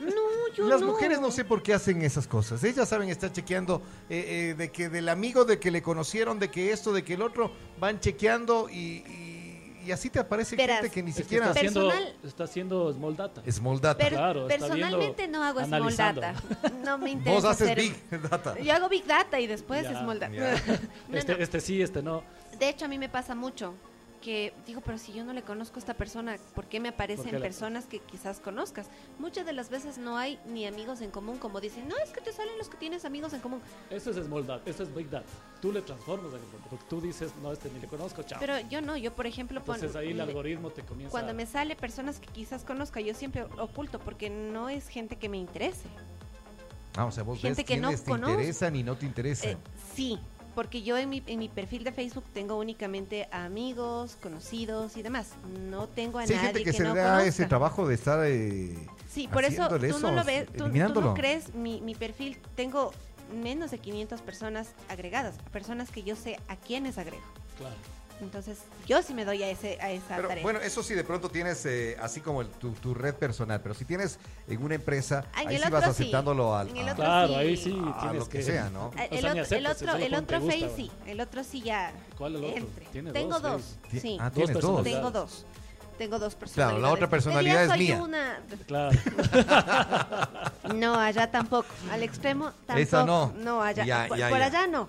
No, 0.00 0.54
yo 0.54 0.68
Las 0.68 0.80
no. 0.80 0.86
mujeres 0.88 1.20
no 1.20 1.30
sé 1.32 1.44
por 1.44 1.60
qué 1.60 1.74
hacen 1.74 2.02
esas 2.02 2.28
cosas. 2.28 2.62
Ellas 2.62 2.88
saben 2.88 3.08
estar 3.08 3.32
chequeando 3.32 3.82
eh, 4.08 4.50
eh, 4.50 4.54
de 4.56 4.70
que 4.70 4.88
del 4.88 5.08
amigo, 5.08 5.44
de 5.44 5.58
que 5.58 5.72
le 5.72 5.82
conocieron, 5.82 6.38
de 6.38 6.50
que 6.52 6.70
esto, 6.72 6.92
de 6.92 7.02
que 7.02 7.14
el 7.14 7.22
otro, 7.22 7.50
van 7.80 7.98
chequeando 7.98 8.68
y, 8.70 8.76
y- 8.76 9.82
y 9.86 9.90
así 9.92 10.08
te 10.08 10.20
aparece 10.20 10.54
Verás, 10.54 10.80
gente 10.82 10.94
que 10.94 11.02
ni 11.02 11.10
Es 11.10 11.16
que 11.16 11.22
siquiera... 11.24 11.46
está 11.48 11.58
haciendo, 11.58 11.88
Personal- 11.88 12.16
está 12.24 12.44
haciendo 12.44 12.92
small 12.92 13.16
data. 13.16 13.42
Small 13.50 13.80
data. 13.80 13.98
Per- 14.04 14.12
Claro, 14.12 14.46
personalmente 14.46 15.14
viendo, 15.22 15.38
no 15.38 15.44
hago 15.44 15.64
small 15.64 15.96
data. 15.96 16.34
No 16.84 16.98
me 16.98 17.10
interesa 17.10 17.34
Vos 17.34 17.44
haces 17.44 17.70
hacer- 17.70 17.78
big 18.10 18.20
data. 18.30 18.58
Yo 18.60 18.72
hago 18.74 18.88
big 18.88 19.04
data 19.04 19.40
y 19.40 19.46
después 19.48 19.82
Ya, 19.82 20.00
small 20.00 20.20
data. 20.20 20.32
ya. 20.32 20.54
Este, 21.12 21.32
no. 21.34 21.38
este 21.42 21.60
sí, 21.60 21.82
este 21.82 22.02
no. 22.02 22.22
De 22.58 22.68
hecho, 22.68 22.84
a 22.84 22.88
mí 22.88 22.98
me 22.98 23.08
pasa 23.08 23.34
mucho 23.34 23.74
que 24.18 24.52
digo, 24.66 24.80
pero 24.80 24.98
si 24.98 25.12
yo 25.12 25.24
no 25.24 25.32
le 25.32 25.42
conozco 25.42 25.76
a 25.76 25.78
esta 25.78 25.94
persona, 25.94 26.36
¿por 26.54 26.66
qué 26.66 26.80
me 26.80 26.90
¿Por 26.92 26.94
aparecen 26.94 27.30
qué 27.30 27.38
personas 27.38 27.86
que 27.86 28.00
quizás 28.00 28.40
conozcas? 28.40 28.86
Muchas 29.18 29.46
de 29.46 29.52
las 29.52 29.70
veces 29.70 29.98
no 29.98 30.16
hay 30.18 30.38
ni 30.46 30.66
amigos 30.66 31.00
en 31.00 31.10
común, 31.10 31.38
como 31.38 31.60
dicen, 31.60 31.88
no, 31.88 31.94
es 32.04 32.10
que 32.10 32.20
te 32.20 32.32
salen 32.32 32.56
los 32.58 32.68
que 32.68 32.76
tienes 32.76 33.04
amigos 33.04 33.32
en 33.32 33.40
común. 33.40 33.60
Eso 33.90 34.10
es 34.10 34.16
small 34.24 34.46
data, 34.46 34.68
eso 34.70 34.82
es 34.82 34.94
big 34.94 35.08
data. 35.10 35.26
Tú 35.60 35.72
le 35.72 35.82
transformas 35.82 36.32
en 36.32 36.38
el 36.40 36.44
porque 36.70 36.84
tú 36.88 37.00
dices, 37.00 37.32
no, 37.42 37.52
este 37.52 37.70
ni 37.70 37.80
le 37.80 37.86
conozco, 37.88 38.22
chao. 38.22 38.38
Pero 38.40 38.58
yo 38.68 38.80
no, 38.80 38.96
yo 38.96 39.12
por 39.14 39.26
ejemplo, 39.26 39.62
pon- 39.62 39.76
Entonces 39.76 39.96
ahí 39.96 40.08
el 40.10 40.16
me- 40.16 40.22
algoritmo 40.22 40.70
te 40.70 40.82
comienza 40.82 41.10
cuando 41.10 41.34
me 41.34 41.46
sale 41.46 41.76
personas 41.76 42.18
que 42.20 42.26
quizás 42.28 42.64
conozca, 42.64 43.00
yo 43.00 43.14
siempre 43.14 43.44
oculto 43.58 43.98
porque 43.98 44.30
no 44.30 44.68
es 44.68 44.88
gente 44.88 45.16
que 45.16 45.28
me 45.28 45.36
interese. 45.38 45.88
Ah, 46.96 47.04
o 47.04 47.12
sea, 47.12 47.22
vos 47.22 47.38
Gente 47.40 47.62
ves 47.62 47.66
que 47.66 47.76
no 47.76 47.90
te 47.90 48.02
conozco. 48.02 48.30
interesan 48.32 48.74
y 48.74 48.82
no 48.82 48.96
te 48.96 49.06
interesan. 49.06 49.50
Eh, 49.50 49.56
sí, 49.94 50.18
porque 50.58 50.82
yo 50.82 50.98
en 50.98 51.08
mi, 51.08 51.22
en 51.28 51.38
mi 51.38 51.48
perfil 51.48 51.84
de 51.84 51.92
Facebook 51.92 52.24
tengo 52.34 52.56
únicamente 52.56 53.28
amigos, 53.30 54.16
conocidos 54.20 54.96
y 54.96 55.02
demás. 55.02 55.28
No 55.70 55.86
tengo 55.86 56.18
a 56.18 56.26
sí, 56.26 56.32
nadie 56.34 56.46
gente 56.48 56.64
que, 56.64 56.72
se 56.72 56.82
no 56.82 56.96
da 56.96 57.24
ese 57.24 57.46
trabajo 57.46 57.86
de 57.86 57.94
estar... 57.94 58.18
eh, 58.26 58.74
Sí, 59.08 59.28
por 59.28 59.44
eso 59.44 59.68
tú 59.68 60.00
no 60.00 60.10
lo 60.10 60.24
ves, 60.24 60.48
tú- 60.48 60.68
tú, 60.68 61.00
no 61.00 61.14
crees 61.14 61.54
mi, 61.54 61.80
mi 61.80 61.94
perfil. 61.94 62.38
Tengo 62.56 62.90
menos 63.40 63.70
de 63.70 63.78
500 63.78 64.20
personas 64.20 64.72
agregadas, 64.88 65.36
personas 65.52 65.92
que 65.92 66.02
yo 66.02 66.16
sé 66.16 66.40
a 66.48 66.56
quiénes 66.56 66.98
agrego. 66.98 67.22
Claro. 67.56 67.76
Entonces, 68.20 68.58
yo 68.86 69.00
sí 69.02 69.14
me 69.14 69.24
doy 69.24 69.42
a, 69.44 69.48
ese, 69.48 69.78
a 69.80 69.90
esa 69.92 70.16
Pero 70.16 70.26
tarea. 70.28 70.42
bueno, 70.42 70.58
eso 70.60 70.82
sí, 70.82 70.94
de 70.94 71.04
pronto 71.04 71.30
tienes 71.30 71.64
eh, 71.66 71.96
así 72.02 72.20
como 72.20 72.40
el- 72.42 72.48
tu, 72.48 72.72
tu 72.72 72.92
red 72.92 73.14
personal, 73.14 73.60
pero 73.62 73.74
si 73.74 73.84
tienes 73.84 74.18
en 74.48 74.60
una 74.62 74.74
empresa, 74.74 75.24
Ah, 75.34 75.42
en 75.42 75.48
ahí 75.48 75.56
el 75.56 75.62
sí 75.62 75.70
vas 75.70 75.82
otro 75.82 75.94
sí. 75.94 76.02
aceptándolo 76.02 76.56
al, 76.56 76.68
En 76.70 76.76
el 76.78 76.88
a- 76.88 76.92
otro 76.92 77.04
Claro, 77.04 77.28
sí. 77.28 77.34
ahí 77.34 77.56
sí 77.56 77.70
a 77.94 78.00
tienes 78.00 78.18
lo 78.18 78.28
que 78.28 78.38
que 78.38 78.44
sea, 78.44 78.70
¿no? 78.70 78.90
Ah, 78.98 79.02
O 79.10 79.14
El, 79.14 79.20
sea, 79.20 79.30
otro, 79.30 79.56
el 79.56 79.66
otro, 79.66 79.94
el 79.96 80.14
otro 80.14 80.40
gusta, 80.40 80.52
Face 80.58 80.72
sí, 80.76 80.90
el 81.06 81.20
otro 81.20 81.44
sí 81.44 81.60
ya 81.62 81.92
¿Cuál 82.16 82.36
es 82.36 82.42
el 82.56 82.62
otro? 82.64 82.74
Tienes 82.92 83.12
Tengo 83.12 83.38
dos, 83.38 83.42
dos, 83.42 84.00
sí. 84.02 84.18
Ah, 84.20 84.30
tienes 84.30 84.60
dos. 84.60 84.82
Tengo 84.84 85.10
dos. 85.12 85.44
Tengo 85.96 86.18
dos 86.20 86.34
personalidades. 86.36 86.78
Claro, 86.78 86.78
la 86.88 86.92
otra 86.94 87.10
personalidad 87.10 87.62
es 87.64 87.70
soy 87.70 87.78
mía. 87.80 88.02
una- 88.02 88.40
Claro. 88.66 88.98
No, 90.74 90.94
allá 90.98 91.30
tampoco. 91.30 91.68
Al 91.90 92.02
extremo 92.02 92.50
tampoco. 92.66 92.78
Esa 92.78 93.04
no. 93.04 93.32
No, 93.36 93.62
allá. 93.62 93.84
Ya, 93.84 94.06
por 94.08 94.18
ya, 94.18 94.28
por 94.28 94.38
ya. 94.38 94.44
allá 94.46 94.66
no. 94.66 94.88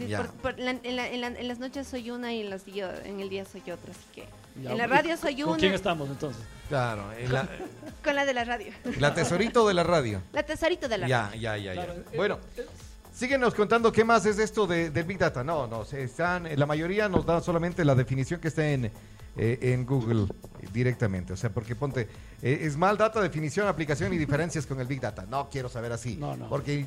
Ni 0.00 0.08
Ya. 0.08 0.18
por- 0.18 0.30
por 0.32 0.58
la- 0.58 0.70
en, 0.82 0.96
la- 0.96 1.08
en 1.08 1.20
la- 1.20 1.26
en 1.28 1.46
las 1.48 1.58
noches 1.58 1.86
soy 1.86 2.10
una 2.10 2.32
y 2.32 2.40
en, 2.40 2.50
las, 2.50 2.64
yo- 2.66 2.90
en 3.04 3.20
el 3.20 3.28
día 3.28 3.44
soy 3.44 3.60
otra. 3.70 3.90
Así 3.92 4.00
que. 4.14 4.24
Ya, 4.62 4.72
en 4.72 4.78
la 4.78 4.84
¿y 4.84 4.88
radio 4.88 5.16
soy 5.16 5.36
¿Con 5.40 5.50
una. 5.50 5.58
quién 5.58 5.72
estamos 5.74 6.08
entonces? 6.08 6.42
Claro, 6.68 7.12
en 7.12 7.32
la, 7.32 7.48
Con 8.04 8.16
la 8.16 8.24
de 8.24 8.34
la 8.34 8.44
radio. 8.44 8.72
la 8.98 9.14
tesorito 9.14 9.66
de 9.68 9.74
la 9.74 9.82
radio. 9.84 10.20
La 10.32 10.42
tesorito 10.42 10.88
de 10.88 10.98
la 10.98 11.06
Ya, 11.06 11.22
radio. 11.26 11.40
ya, 11.40 11.56
ya, 11.56 11.74
ya. 11.74 11.84
Claro, 11.84 12.02
Bueno, 12.16 12.38
eh, 12.56 12.66
síguenos 13.14 13.54
contando 13.54 13.92
qué 13.92 14.02
más 14.04 14.24
es 14.26 14.38
esto 14.38 14.66
de, 14.66 14.90
del 14.90 15.04
Big 15.04 15.18
Data. 15.18 15.44
No, 15.44 15.66
no, 15.66 15.84
se 15.84 16.02
están, 16.02 16.48
la 16.58 16.66
mayoría 16.66 17.08
nos 17.08 17.24
da 17.26 17.40
solamente 17.40 17.84
la 17.84 17.94
definición 17.94 18.40
que 18.40 18.48
está 18.48 18.68
en, 18.68 18.90
eh, 19.36 19.58
en 19.62 19.86
Google 19.86 20.24
eh, 20.24 20.66
directamente. 20.72 21.32
O 21.32 21.36
sea, 21.36 21.50
porque 21.50 21.74
ponte, 21.76 22.08
eh, 22.42 22.60
es 22.62 22.76
mal 22.76 22.96
data, 22.96 23.20
definición, 23.20 23.68
aplicación 23.68 24.12
y 24.12 24.18
diferencias 24.18 24.66
con 24.66 24.80
el 24.80 24.86
Big 24.86 25.00
Data. 25.00 25.26
No 25.28 25.48
quiero 25.50 25.68
saber 25.68 25.92
así. 25.92 26.16
No, 26.16 26.36
no. 26.36 26.48
Porque 26.48 26.86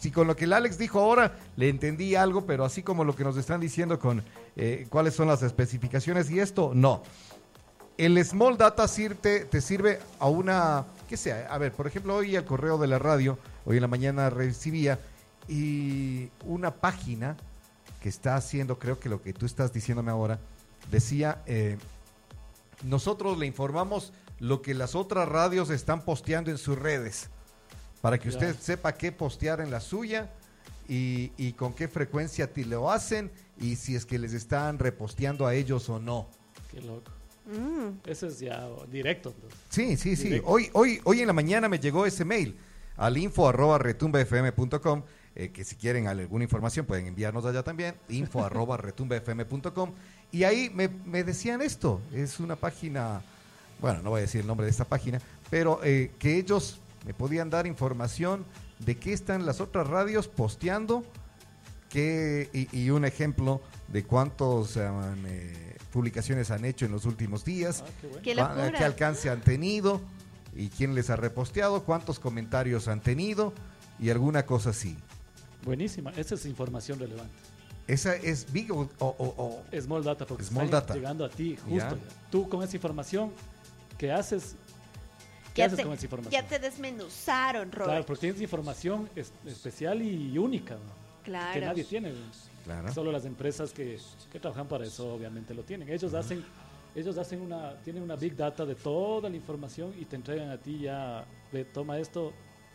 si 0.00 0.10
con 0.10 0.26
lo 0.26 0.36
que 0.36 0.44
el 0.44 0.52
Alex 0.52 0.78
dijo 0.78 1.00
ahora 1.00 1.36
le 1.56 1.68
entendí 1.68 2.14
algo, 2.14 2.46
pero 2.46 2.64
así 2.64 2.82
como 2.82 3.04
lo 3.04 3.14
que 3.14 3.24
nos 3.24 3.36
están 3.36 3.60
diciendo 3.60 3.98
con 3.98 4.22
eh, 4.56 4.86
cuáles 4.90 5.14
son 5.14 5.28
las 5.28 5.42
especificaciones 5.42 6.30
y 6.30 6.40
esto, 6.40 6.72
no. 6.74 7.02
El 7.98 8.22
Small 8.24 8.56
Data 8.56 8.88
sirve, 8.88 9.44
te 9.44 9.60
sirve 9.60 10.00
a 10.18 10.28
una, 10.28 10.84
¿qué 11.08 11.16
sea? 11.16 11.46
A 11.50 11.58
ver, 11.58 11.72
por 11.72 11.86
ejemplo, 11.86 12.16
hoy 12.16 12.34
el 12.36 12.44
correo 12.44 12.78
de 12.78 12.86
la 12.86 12.98
radio, 12.98 13.38
hoy 13.64 13.76
en 13.76 13.82
la 13.82 13.88
mañana 13.88 14.30
recibía 14.30 14.98
y 15.46 16.30
una 16.46 16.72
página 16.72 17.36
que 18.00 18.08
está 18.08 18.34
haciendo, 18.34 18.78
creo 18.78 18.98
que 18.98 19.08
lo 19.08 19.22
que 19.22 19.32
tú 19.32 19.46
estás 19.46 19.72
diciéndome 19.72 20.10
ahora, 20.10 20.40
decía, 20.90 21.42
eh, 21.46 21.78
nosotros 22.82 23.38
le 23.38 23.46
informamos 23.46 24.12
lo 24.38 24.62
que 24.62 24.74
las 24.74 24.94
otras 24.94 25.28
radios 25.28 25.70
están 25.70 26.04
posteando 26.04 26.50
en 26.50 26.58
sus 26.58 26.78
redes, 26.78 27.28
para 28.00 28.18
que 28.18 28.28
usted 28.28 28.56
sepa 28.58 28.94
qué 28.94 29.12
postear 29.12 29.60
en 29.60 29.70
la 29.70 29.80
suya 29.80 30.30
y, 30.88 31.30
y 31.36 31.52
con 31.52 31.72
qué 31.72 31.86
frecuencia 31.86 32.52
te 32.52 32.64
lo 32.64 32.90
hacen 32.90 33.30
y 33.60 33.76
si 33.76 33.94
es 33.94 34.04
que 34.04 34.18
les 34.18 34.32
están 34.32 34.78
reposteando 34.78 35.46
a 35.46 35.54
ellos 35.54 35.88
o 35.88 36.00
no. 36.00 36.28
Qué 36.70 36.80
loco. 36.80 37.12
Mm. 37.46 37.98
Ese 38.08 38.28
es 38.28 38.40
ya 38.40 38.68
directo. 38.90 39.30
entonces. 39.34 39.58
Sí, 39.68 39.96
sí, 39.96 40.16
sí. 40.16 40.40
Hoy, 40.44 40.70
hoy, 40.72 41.00
hoy 41.04 41.20
en 41.20 41.26
la 41.26 41.32
mañana 41.32 41.68
me 41.68 41.78
llegó 41.78 42.06
ese 42.06 42.24
mail 42.24 42.56
al 42.96 43.16
info 43.16 43.48
arroba 43.48 43.78
retumbafm.com, 43.78 45.02
eh, 45.34 45.50
que 45.50 45.64
si 45.64 45.76
quieren 45.76 46.06
alguna 46.06 46.44
información 46.44 46.86
pueden 46.86 47.06
enviarnos 47.06 47.44
allá 47.44 47.62
también, 47.62 47.94
info 48.08 48.44
arroba 48.44 48.76
retumbafm.com. 48.76 49.92
Y 50.32 50.44
ahí 50.44 50.70
me, 50.74 50.88
me 50.88 51.22
decían 51.24 51.60
esto, 51.62 52.00
es 52.12 52.40
una 52.40 52.56
página, 52.56 53.22
bueno, 53.80 54.02
no 54.02 54.10
voy 54.10 54.18
a 54.18 54.22
decir 54.22 54.40
el 54.40 54.46
nombre 54.46 54.64
de 54.64 54.70
esta 54.70 54.86
página, 54.86 55.20
pero 55.50 55.80
eh, 55.84 56.10
que 56.18 56.38
ellos 56.38 56.80
me 57.06 57.12
podían 57.12 57.50
dar 57.50 57.66
información 57.66 58.44
de 58.78 58.96
qué 58.96 59.12
están 59.12 59.44
las 59.44 59.60
otras 59.60 59.86
radios 59.86 60.28
posteando 60.28 61.04
que, 61.90 62.48
y, 62.54 62.76
y 62.76 62.90
un 62.90 63.04
ejemplo 63.04 63.60
de 63.88 64.04
cuántas 64.04 64.78
publicaciones 65.92 66.50
han 66.50 66.64
hecho 66.64 66.86
en 66.86 66.92
los 66.92 67.04
últimos 67.04 67.44
días 67.44 67.84
Ah, 67.86 67.90
qué 68.22 68.34
bueno. 68.34 68.78
Qué 68.78 68.84
alcance 68.84 69.28
han 69.28 69.42
tenido 69.42 70.00
y 70.56 70.68
quién 70.68 70.94
les 70.94 71.10
ha 71.10 71.16
reposteado, 71.16 71.84
cuántos 71.84 72.18
comentarios 72.18 72.88
han 72.88 73.02
tenido 73.02 73.52
y 74.00 74.08
alguna 74.08 74.46
cosa 74.46 74.70
así. 74.70 74.96
Buenísima. 75.64 76.10
Esa 76.16 76.34
es 76.34 76.46
información 76.46 76.98
relevante. 76.98 77.34
Esa 77.86 78.14
es 78.16 78.50
big 78.52 78.70
o, 78.72 78.88
o- 78.98 79.06
o- 79.16 79.80
Small 79.80 80.04
data 80.04 80.24
porque 80.26 80.44
Small 80.44 80.66
está 80.66 80.80
data. 80.80 80.94
llegando 80.94 81.24
a 81.24 81.28
ti 81.28 81.56
justo. 81.56 81.76
Ya. 81.76 81.96
Tú 82.30 82.48
con 82.48 82.62
esa 82.62 82.76
información, 82.76 83.32
¿qué 83.98 84.12
haces? 84.12 84.54
¿Qué 85.52 85.60
Ya 85.60 85.66
haces 85.66 85.76
te, 85.78 85.82
con 85.84 85.92
esa 85.92 86.04
información? 86.06 86.32
ya 86.42 86.48
te 86.48 86.58
desmenuzaron, 86.58 87.68
Claro, 87.70 87.86
Robert. 87.86 88.06
porque 88.06 88.20
tienes 88.22 88.40
información 88.40 89.08
es- 89.16 89.32
especial 89.46 90.00
y 90.00 90.38
única, 90.38 90.74
¿no? 90.74 91.02
Claro. 91.24 91.52
que 91.60 91.66
nadie 91.66 91.84
tiene. 91.84 92.12
Claro. 92.64 92.92
Solo 92.92 93.12
las 93.12 93.24
empresas 93.24 93.72
que, 93.72 93.98
que 94.32 94.40
trabajan 94.40 94.66
para 94.68 94.84
eso 94.86 95.12
obviamente 95.14 95.52
lo 95.54 95.62
tienen. 95.62 95.88
Ellos 95.88 96.14
hacen, 96.14 96.44
ellos 96.94 97.16
hacen 97.18 97.40
una, 97.42 97.74
tienen 97.84 98.02
una 98.02 98.16
big 98.16 98.36
data 98.36 98.64
de 98.64 98.74
toda 98.76 99.28
la 99.28 99.36
información 99.36 99.92
y 100.00 100.04
te 100.04 100.16
entregan 100.16 100.50
a 100.50 100.58
ti 100.58 100.78
ya, 100.80 101.24
ve, 101.52 101.64
toma 101.64 101.98
esto, 101.98 102.32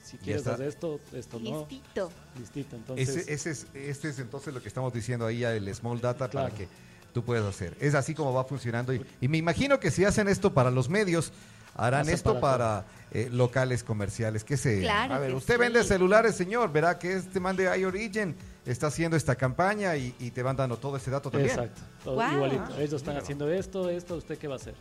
si 0.07 0.17
quieres 0.17 0.41
está. 0.41 0.53
hacer 0.53 0.67
esto, 0.67 0.99
esto 1.13 1.39
no, 1.39 1.59
Listito. 1.69 2.11
listito. 2.39 2.75
Entonces, 2.75 3.09
Ese, 3.09 3.33
ese 3.33 3.51
es, 3.51 3.67
este 3.73 4.09
es 4.09 4.19
entonces 4.19 4.53
lo 4.53 4.61
que 4.61 4.67
estamos 4.67 4.93
diciendo 4.93 5.25
ahí, 5.25 5.43
el 5.43 5.73
small 5.75 5.99
data 6.01 6.29
para 6.29 6.49
que 6.51 6.67
tú 7.13 7.23
puedas 7.23 7.45
hacer. 7.45 7.75
Es 7.79 7.93
así 7.95 8.13
como 8.13 8.33
va 8.33 8.43
funcionando. 8.45 8.93
Y, 8.93 9.05
y 9.21 9.27
me 9.27 9.37
imagino 9.37 9.79
que 9.79 9.91
si 9.91 10.05
hacen 10.05 10.27
esto 10.27 10.53
para 10.53 10.71
los 10.71 10.89
medios, 10.89 11.31
harán 11.75 12.01
Hacen 12.01 12.13
esto 12.15 12.39
para 12.39 12.83
para 12.83 12.85
eh, 13.11 13.29
locales 13.31 13.83
comerciales. 13.83 14.43
Que 14.43 14.57
se, 14.57 14.81
Claro 14.81 15.13
a 15.15 15.19
ver, 15.19 15.29
que 15.31 15.35
usted 15.35 15.53
sí. 15.55 15.59
vende 15.59 15.83
celulares, 15.83 16.35
señor, 16.35 16.71
verá 16.71 16.97
que 16.97 17.13
este 17.17 17.39
man 17.39 17.55
de 17.55 17.65
iOrigin 17.77 18.35
está 18.65 18.87
haciendo 18.87 19.15
esta 19.15 19.35
campaña 19.35 19.95
y, 19.95 20.13
y 20.19 20.31
te 20.31 20.41
van 20.43 20.55
dando 20.55 20.77
todo 20.77 20.97
ese 20.97 21.09
dato 21.11 21.29
también. 21.31 21.51
exacto, 21.51 21.81
todo 22.03 22.15
Guau. 22.15 22.33
igualito. 22.33 22.77
Ellos 22.77 22.93
están 22.93 23.17
haciendo 23.17 23.49
esto, 23.51 23.89
esto, 23.89 24.15
¿usted 24.15 24.37
qué 24.37 24.47
va 24.47 24.55
a 24.55 24.57
hacer? 24.57 24.75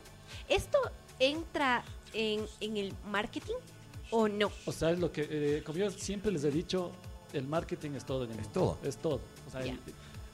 ¿Esto 0.48 0.78
entra 1.18 1.84
en, 2.12 2.44
en 2.60 2.76
el 2.78 2.94
marketing 3.10 3.54
o 4.10 4.28
no? 4.28 4.50
O 4.66 4.72
sea, 4.72 4.90
es 4.90 4.98
lo 4.98 5.10
que, 5.12 5.26
eh, 5.30 5.62
como 5.64 5.78
yo 5.78 5.90
siempre 5.90 6.30
les 6.32 6.44
he 6.44 6.50
dicho, 6.50 6.92
el 7.32 7.46
marketing 7.46 7.90
es 7.92 8.04
todo 8.04 8.24
en 8.24 8.30
el 8.32 8.38
Es 8.38 8.44
mundo. 8.46 8.60
todo. 8.60 8.88
Es 8.88 8.96
todo. 8.96 9.20
O 9.46 9.50
sea, 9.50 9.64
Ya. 9.64 9.72
el- 9.72 9.80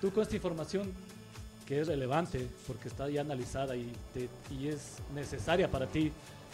tú 0.00 0.10
con 0.12 0.22
esta 0.22 0.36
información 0.36 0.92
que 1.66 1.80
es 1.80 1.86
relevante 1.86 2.48
porque 2.66 2.88
está 2.88 3.08
ya 3.08 3.20
analizada 3.22 3.76
y, 3.76 3.90
te- 4.12 4.28
y 4.54 4.68
es 4.68 4.96
necesaria 5.14 5.70
para 5.70 5.86
ti, 5.86 6.12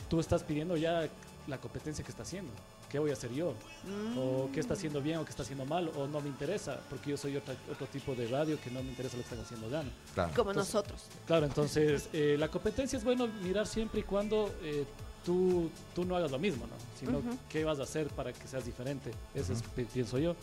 tú 0.09 0.21
estás 0.21 0.43
pidiendo 0.45 0.77
ya 0.77 1.09
la 1.47 1.59
competencia 1.59 2.05
que 2.05 2.11
está 2.11 2.23
haciendo. 2.23 2.53
¿Qué 2.91 2.99
voy 2.99 3.11
a 3.11 3.13
hacer 3.15 3.31
yo? 3.35 3.53
¿O 4.17 4.49
qué 4.53 4.61
está 4.61 4.73
haciendo 4.75 5.03
bien 5.03 5.19
o 5.19 5.25
qué 5.25 5.31
está 5.31 5.43
haciendo 5.43 5.67
mal? 5.67 5.91
¿O 5.97 6.07
no 6.07 6.21
me 6.23 6.29
interesa? 6.29 6.81
Porque 6.89 7.11
yo 7.11 7.17
soy 7.19 7.37
otra- 7.37 7.55
otro 7.71 7.87
tipo 7.87 8.15
de 8.15 8.27
radio 8.29 8.59
que 8.63 8.71
no 8.71 8.83
me 8.83 8.89
interesa 8.89 9.17
lo 9.19 9.23
que 9.23 9.29
están 9.29 9.45
haciendo 9.45 9.69
ya. 9.71 9.83
¿no? 9.83 9.91
Claro. 10.15 10.33
Como 10.35 10.51
Entonces- 10.53 10.75
nosotros. 10.75 11.03
Claro, 11.27 11.45
entonces 11.47 12.09
eh, 12.15 12.37
la 12.39 12.49
competencia 12.49 12.97
es 12.97 13.05
bueno 13.05 13.27
mirar 13.43 13.67
siempre 13.67 14.01
y 14.01 14.03
cuando 14.05 14.51
eh, 14.63 14.87
tú, 15.28 15.68
tú 15.94 16.06
no 16.06 16.16
hagas 16.16 16.30
lo 16.30 16.38
mismo, 16.38 16.66
¿no? 16.66 16.73
Sino 16.99 17.18
qué 17.50 17.62
vas 17.64 17.78
a 17.80 17.82
hacer 17.82 18.06
para 18.08 18.32
que 18.32 18.49
seas 18.49 18.64
diferente. 18.64 19.11
Eso 19.35 19.52
es, 19.52 19.61
pi- 19.62 19.85
pienso 19.85 20.18
yo. 20.18 20.35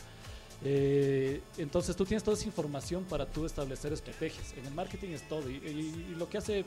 Eh, 0.63 1.41
entonces 1.57 1.95
tú 1.95 2.05
tienes 2.05 2.23
toda 2.23 2.37
esa 2.37 2.45
información 2.45 3.03
para 3.05 3.25
tú 3.25 3.45
establecer 3.47 3.91
estrategias. 3.93 4.53
En 4.57 4.65
el 4.65 4.73
marketing 4.73 5.09
es 5.09 5.27
todo. 5.27 5.49
Y, 5.49 5.55
y- 5.55 6.11
y 6.11 6.15
lo 6.15 6.29
que 6.29 6.37
hace 6.37 6.65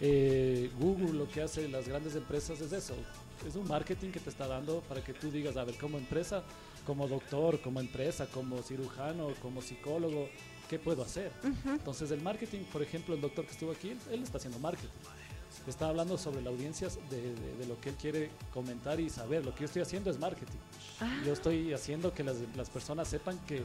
eh, 0.00 0.70
Google, 0.78 1.12
lo 1.12 1.28
que 1.28 1.42
hace 1.42 1.68
las 1.68 1.88
grandes 1.88 2.14
empresas 2.14 2.60
es 2.60 2.72
eso. 2.72 2.94
Es 3.46 3.56
un 3.56 3.66
marketing 3.66 4.10
que 4.10 4.20
te 4.20 4.30
está 4.30 4.46
dando 4.46 4.80
para 4.88 5.02
que 5.02 5.12
tú 5.12 5.30
digas, 5.30 5.56
a 5.56 5.64
ver, 5.64 5.74
como 5.76 5.98
empresa, 5.98 6.42
como 6.86 7.08
doctor, 7.08 7.60
como 7.60 7.80
empresa, 7.80 8.26
como 8.26 8.62
cirujano, 8.62 9.28
como 9.42 9.60
psicólogo, 9.60 10.28
¿qué 10.70 10.78
puedo 10.78 11.02
hacer? 11.02 11.32
Entonces 11.66 12.10
el 12.12 12.20
marketing, 12.22 12.60
por 12.72 12.82
ejemplo, 12.82 13.14
el 13.14 13.20
doctor 13.20 13.44
que 13.44 13.52
estuvo 13.52 13.72
aquí, 13.72 13.90
él, 13.90 13.98
él 14.12 14.22
está 14.22 14.38
haciendo 14.38 14.58
marketing. 14.60 14.88
Está 15.66 15.88
hablando 15.88 16.16
sobre 16.16 16.42
la 16.42 16.50
audiencia 16.50 16.88
de, 17.10 17.20
de- 17.34 17.56
de 17.56 17.66
lo 17.66 17.80
que 17.80 17.88
él 17.90 17.94
quiere 17.96 18.30
comentar 18.54 19.00
y 19.00 19.10
saber. 19.10 19.44
Lo 19.44 19.52
que 19.54 19.60
yo 19.60 19.66
estoy 19.66 19.82
haciendo 19.82 20.10
es 20.10 20.18
marketing. 20.18 20.58
Ah, 21.00 21.22
Yo 21.26 21.32
estoy 21.32 21.72
haciendo 21.72 22.12
que 22.14 22.22
las, 22.24 22.36
las 22.56 22.70
personas 22.70 23.08
sepan 23.08 23.38
que 23.46 23.62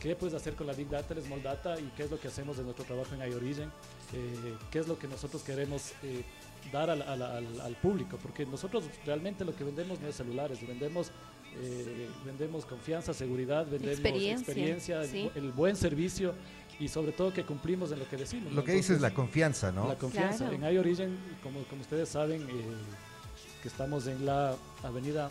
qué 0.00 0.16
puedes 0.16 0.34
hacer 0.34 0.54
con 0.56 0.66
la 0.66 0.72
Big 0.72 0.88
Data, 0.88 1.14
el 1.14 1.22
Small 1.22 1.42
Data 1.42 1.78
y 1.78 1.84
qué 1.96 2.02
es 2.04 2.10
lo 2.10 2.18
que 2.18 2.26
hacemos 2.28 2.58
en 2.58 2.64
nuestro 2.64 2.84
trabajo 2.84 3.14
en 3.14 3.20
iOrigin, 3.30 3.70
eh, 4.14 4.56
qué 4.70 4.80
es 4.80 4.88
lo 4.88 4.98
que 4.98 5.06
nosotros 5.06 5.42
queremos 5.44 5.92
eh, 6.02 6.24
dar 6.72 6.90
al, 6.90 7.02
al- 7.02 7.22
al- 7.22 7.60
al 7.60 7.76
público, 7.76 8.18
porque 8.20 8.44
nosotros 8.44 8.82
realmente 9.06 9.44
lo 9.44 9.54
que 9.54 9.62
vendemos 9.62 10.00
no 10.00 10.08
es 10.08 10.16
celulares, 10.16 10.66
vendemos, 10.66 11.12
eh, 11.60 12.08
vendemos 12.24 12.64
confianza, 12.64 13.12
seguridad, 13.14 13.64
vendemos 13.66 13.98
Experiencia, 13.98 14.44
experiencia, 14.44 15.00
el 15.02 15.08
sí. 15.08 15.24
bu- 15.24 15.30
el, 15.36 15.52
buen 15.52 15.76
servicio 15.76 16.34
y 16.80 16.88
sobre 16.88 17.12
todo 17.12 17.32
que 17.32 17.44
cumplimos 17.44 17.92
en 17.92 17.98
lo 18.00 18.08
que 18.08 18.16
decimos. 18.16 18.52
Lo 18.52 18.64
que 18.64 18.72
dices 18.72 18.96
es 18.96 19.00
la 19.02 19.12
confianza, 19.12 19.70
¿no? 19.72 19.88
la 19.88 19.96
confianza. 19.96 20.48
Claro. 20.48 20.54
En 20.66 20.74
iOrigin, 20.74 21.16
como, 21.42 21.62
como 21.64 21.80
ustedes 21.82 22.08
saben, 22.08 22.42
eh, 22.42 22.46
que 23.62 23.68
estamos 23.68 24.06
en 24.06 24.24
la 24.26 24.56
avenida 24.82 25.30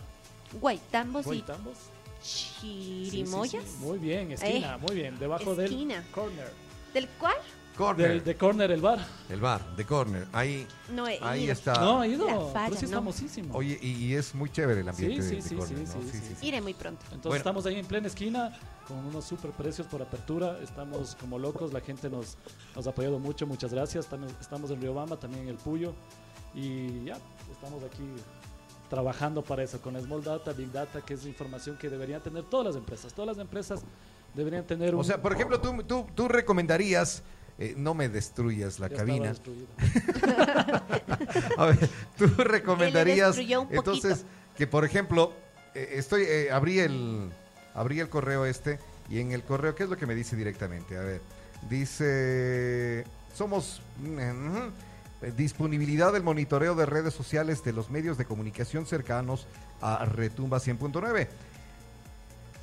Guaitambos 0.59 1.23
y 1.25 1.27
Guaitambos. 1.27 1.77
Sí, 2.21 2.57
sí, 2.61 3.07
Chirimoyas. 3.11 3.63
sí. 3.63 3.77
Muy 3.79 3.97
bien, 3.97 4.31
esquina, 4.31 4.77
muy 4.77 4.95
bien. 4.95 5.17
Debajo 5.17 5.59
Esquina. 5.59 5.95
del 6.01 6.11
corner. 6.11 6.51
¿Del 6.93 7.07
cual? 7.17 7.35
Corner, 7.81 8.07
Del 8.09 8.23
de 8.23 8.35
corner 8.37 8.71
el 8.71 8.81
bar. 8.81 8.99
el 9.29 9.39
bar, 9.41 9.75
de 9.75 9.85
corner. 9.85 10.27
Ahí, 10.33 10.67
No 10.93 11.07
he 11.07 11.17
ahí 11.21 11.43
ido. 11.45 11.53
está. 11.53 11.73
no, 11.79 12.01
ha 12.01 12.07
ido. 12.07 12.25
Pero 12.25 12.47
falla, 12.53 12.77
sí 12.77 12.85
es 12.85 12.91
no. 12.91 12.97
famosísimo. 12.97 13.55
Oye, 13.55 13.77
y, 13.81 13.89
y 14.05 14.13
es 14.15 14.35
muy 14.35 14.49
chévere 14.51 14.81
el 14.81 14.89
ambiente 14.89 15.21
Sí, 15.23 15.35
de, 15.35 15.41
sí, 15.41 15.43
de 15.43 15.49
sí, 15.49 15.55
corner, 15.55 15.87
sí, 15.87 15.93
¿no? 15.97 16.11
sí, 16.11 16.35
sí. 16.39 16.47
Iré 16.47 16.61
muy 16.61 16.73
pronto. 16.73 17.01
Entonces 17.05 17.23
Bueno. 17.23 17.37
estamos 17.37 17.65
ahí 17.65 17.75
en 17.79 17.85
plena 17.85 18.07
esquina 18.07 18.57
con 18.87 18.97
unos 19.05 19.25
super 19.25 19.51
precios 19.51 19.87
por 19.87 20.01
apertura. 20.01 20.57
Estamos 20.63 21.15
como 21.15 21.39
locos, 21.39 21.73
la 21.73 21.81
gente 21.81 22.09
nos, 22.09 22.37
nos 22.75 22.85
ha 22.87 22.89
apoyado 22.91 23.17
mucho, 23.19 23.47
muchas 23.47 23.73
gracias. 23.73 24.05
Estamos, 24.05 24.31
estamos 24.39 24.69
en 24.71 24.81
Riobamba, 24.81 25.17
también 25.17 25.43
en 25.43 25.49
El 25.49 25.57
Puyo. 25.57 25.93
Y 26.53 27.05
ya, 27.05 27.17
estamos 27.51 27.83
aquí 27.83 28.03
trabajando 28.89 29.41
para 29.41 29.63
eso, 29.63 29.81
con 29.81 29.99
Small 30.01 30.23
Data, 30.23 30.51
Big 30.51 30.71
Data, 30.71 31.01
que 31.01 31.13
es 31.13 31.25
información 31.25 31.77
que 31.77 31.89
deberían 31.89 32.21
tener 32.21 32.43
todas 32.43 32.67
las 32.67 32.75
empresas. 32.75 33.13
Todas 33.13 33.37
las 33.37 33.37
empresas 33.37 33.81
deberían 34.33 34.65
tener 34.65 34.93
un... 34.93 35.01
O 35.01 35.03
sea, 35.03 35.21
por 35.21 35.31
ejemplo, 35.33 35.59
tú, 35.61 35.81
tú, 35.83 36.05
tú 36.13 36.27
recomendarías, 36.27 37.23
eh, 37.59 37.73
no 37.77 37.93
me 37.93 38.09
destruyas 38.09 38.79
la 38.79 38.87
Ya 38.87 38.97
cabina. 38.97 39.33
A 41.57 41.65
ver, 41.65 41.89
tú 42.17 42.27
recomendarías 42.37 43.37
entonces 43.37 44.25
que 44.57 44.67
por 44.67 44.85
ejemplo 44.85 45.33
eh, 45.73 45.93
estoy 45.93 46.23
eh, 46.23 46.51
abrí 46.51 46.79
el 46.79 47.29
abrí 47.73 47.99
el 47.99 48.09
correo 48.09 48.45
este 48.45 48.79
y 49.09 49.19
en 49.19 49.31
el 49.31 49.43
correo 49.43 49.75
qué 49.75 49.83
es 49.83 49.89
lo 49.89 49.97
que 49.97 50.05
me 50.05 50.15
dice 50.15 50.35
directamente 50.35 50.97
a 50.97 51.01
ver 51.01 51.21
dice 51.69 53.05
somos 53.33 53.81
mm, 53.99 54.17
eh, 55.21 55.33
disponibilidad 55.35 56.11
del 56.11 56.23
monitoreo 56.23 56.75
de 56.75 56.85
redes 56.85 57.13
sociales 57.13 57.63
de 57.63 57.73
los 57.73 57.89
medios 57.89 58.17
de 58.17 58.25
comunicación 58.25 58.85
cercanos 58.85 59.47
a 59.81 60.05
Retumba 60.05 60.57
100.9 60.59 61.27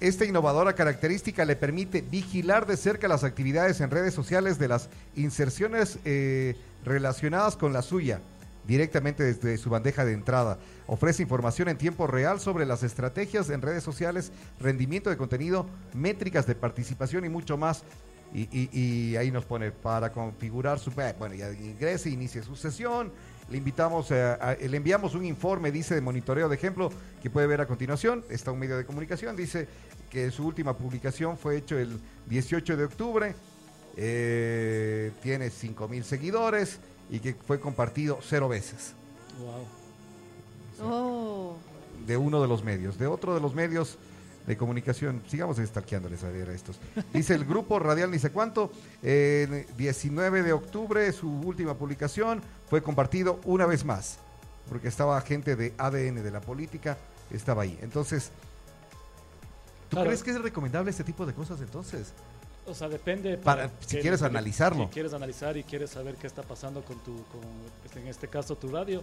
esta 0.01 0.25
innovadora 0.25 0.75
característica 0.75 1.45
le 1.45 1.57
permite 1.57 2.03
vigilar 2.03 2.67
de 2.67 2.77
cerca 2.77 3.09
las 3.09 3.25
actividades 3.25 3.81
en 3.81 3.91
redes 3.91 4.15
sociales 4.15 4.59
de 4.59 4.69
las 4.69 4.89
inserciones 5.17 5.99
eh, 6.05 6.57
relacionadas 6.85 7.57
con 7.57 7.73
la 7.73 7.83
suya, 7.83 8.21
directamente 8.67 9.23
desde 9.25 9.57
su 9.59 9.71
bandeja 9.71 10.05
de 10.05 10.13
entrada. 10.13 10.59
Ofrece 10.87 11.23
información 11.23 11.69
en 11.69 11.79
tiempo 11.79 12.07
real 12.07 12.39
sobre 12.41 12.65
las 12.67 12.83
estrategias 12.83 13.51
en 13.51 13.63
redes 13.63 13.83
sociales, 13.83 14.31
rendimiento 14.61 15.11
de 15.11 15.17
contenido, 15.17 15.67
métricas 15.95 16.47
de 16.47 16.55
participación 16.55 17.25
y 17.25 17.29
mucho 17.29 17.57
más. 17.57 17.83
Y, 18.35 18.43
y- 18.53 18.69
y 18.73 19.17
ahí 19.17 19.31
nos 19.31 19.47
pone 19.47 19.71
para 19.71 20.13
configurar 20.13 20.79
su... 20.79 20.91
eh, 21.01 21.15
Bueno, 21.19 21.35
ya 21.35 21.51
ingrese, 21.51 22.11
inicie 22.11 22.43
su 22.43 22.57
sesión. 22.57 23.11
Le 23.51 23.57
invitamos, 23.59 24.11
a- 24.13 24.35
a- 24.35 24.55
le 24.57 24.77
enviamos 24.77 25.15
un 25.15 25.25
informe, 25.25 25.71
dice, 25.73 25.95
de 25.95 26.01
monitoreo 26.01 26.49
de 26.49 26.55
ejemplo, 26.57 26.91
que 27.23 27.31
puede 27.31 27.47
ver 27.47 27.61
a 27.61 27.67
continuación. 27.67 28.25
Está 28.29 28.53
un 28.53 28.59
medio 28.59 28.77
de 28.77 28.85
comunicación, 28.85 29.37
dice 29.37 29.67
que 30.11 30.31
su 30.31 30.47
última 30.47 30.77
publicación 30.77 31.37
fue 31.39 31.57
hecho 31.57 31.79
el 31.79 31.99
18 32.29 32.77
de 32.77 32.85
octubre. 32.85 33.35
eh, 34.01 35.11
tiene 35.25 35.51
5 35.51 35.89
mil 35.89 36.05
seguidores 36.05 36.79
y 37.11 37.19
que 37.19 37.35
fue 37.35 37.59
compartido 37.59 38.21
cero 38.23 38.49
veces 38.49 38.93
Wow. 40.81 40.89
Oh. 40.89 41.57
de 42.07 42.17
uno 42.17 42.41
de 42.41 42.47
los 42.47 42.63
medios. 42.63 42.97
De 42.97 43.09
otro 43.09 43.35
de 43.35 43.41
los 43.41 43.55
medios 43.57 43.99
de 44.49 44.57
comunicación, 44.57 45.23
sigamos 45.29 45.59
estalqueándoles 45.59 46.25
a 46.25 46.31
ver 46.31 46.49
a 46.49 46.55
estos. 46.55 46.81
Dice 47.13 47.35
el 47.35 47.45
grupo 47.45 47.79
radial 47.79 48.11
ni 48.11 48.19
sé 48.19 48.31
cuánto, 48.31 48.73
el 49.03 49.67
19 49.77 50.43
de 50.43 50.53
octubre 50.55 51.13
su 51.13 51.31
última 51.31 51.75
publicación 51.75 52.41
fue 52.71 52.83
compartido 52.83 53.41
una 53.45 53.67
vez 53.67 53.85
más, 53.85 54.19
porque 54.71 54.89
estaba 54.89 55.21
gente 55.21 55.55
de 55.55 55.75
ADN 55.77 56.23
de 56.25 56.31
la 56.31 56.41
política, 56.41 56.97
estaba 57.31 57.63
ahí. 57.63 57.79
Entonces, 57.83 58.31
¿tú 59.91 59.97
Claro. 59.97 60.09
crees 60.09 60.23
que 60.23 60.31
es 60.31 60.41
recomendable 60.41 60.91
este 60.91 61.05
tipo 61.05 61.27
de 61.27 61.35
cosas 61.35 61.61
entonces? 61.61 62.15
O 62.69 62.75
sea, 62.75 62.89
depende. 62.89 63.37
Para- 63.39 63.71
si 63.81 63.97
que- 63.97 64.03
quieres 64.03 64.23
analizarlo. 64.23 64.85
Si 64.85 64.91
quieres 64.91 65.13
analizar 65.13 65.57
y 65.57 65.65
quieres 65.65 65.91
saber 65.91 66.15
qué 66.17 66.27
está 66.27 66.43
pasando 66.43 66.83
con 66.83 66.99
tu, 66.99 67.13
con, 67.25 67.41
este, 67.85 68.01
en 68.01 68.09
este 68.09 68.29
caso, 68.29 68.57
tu 68.57 68.69
radio, 68.69 69.03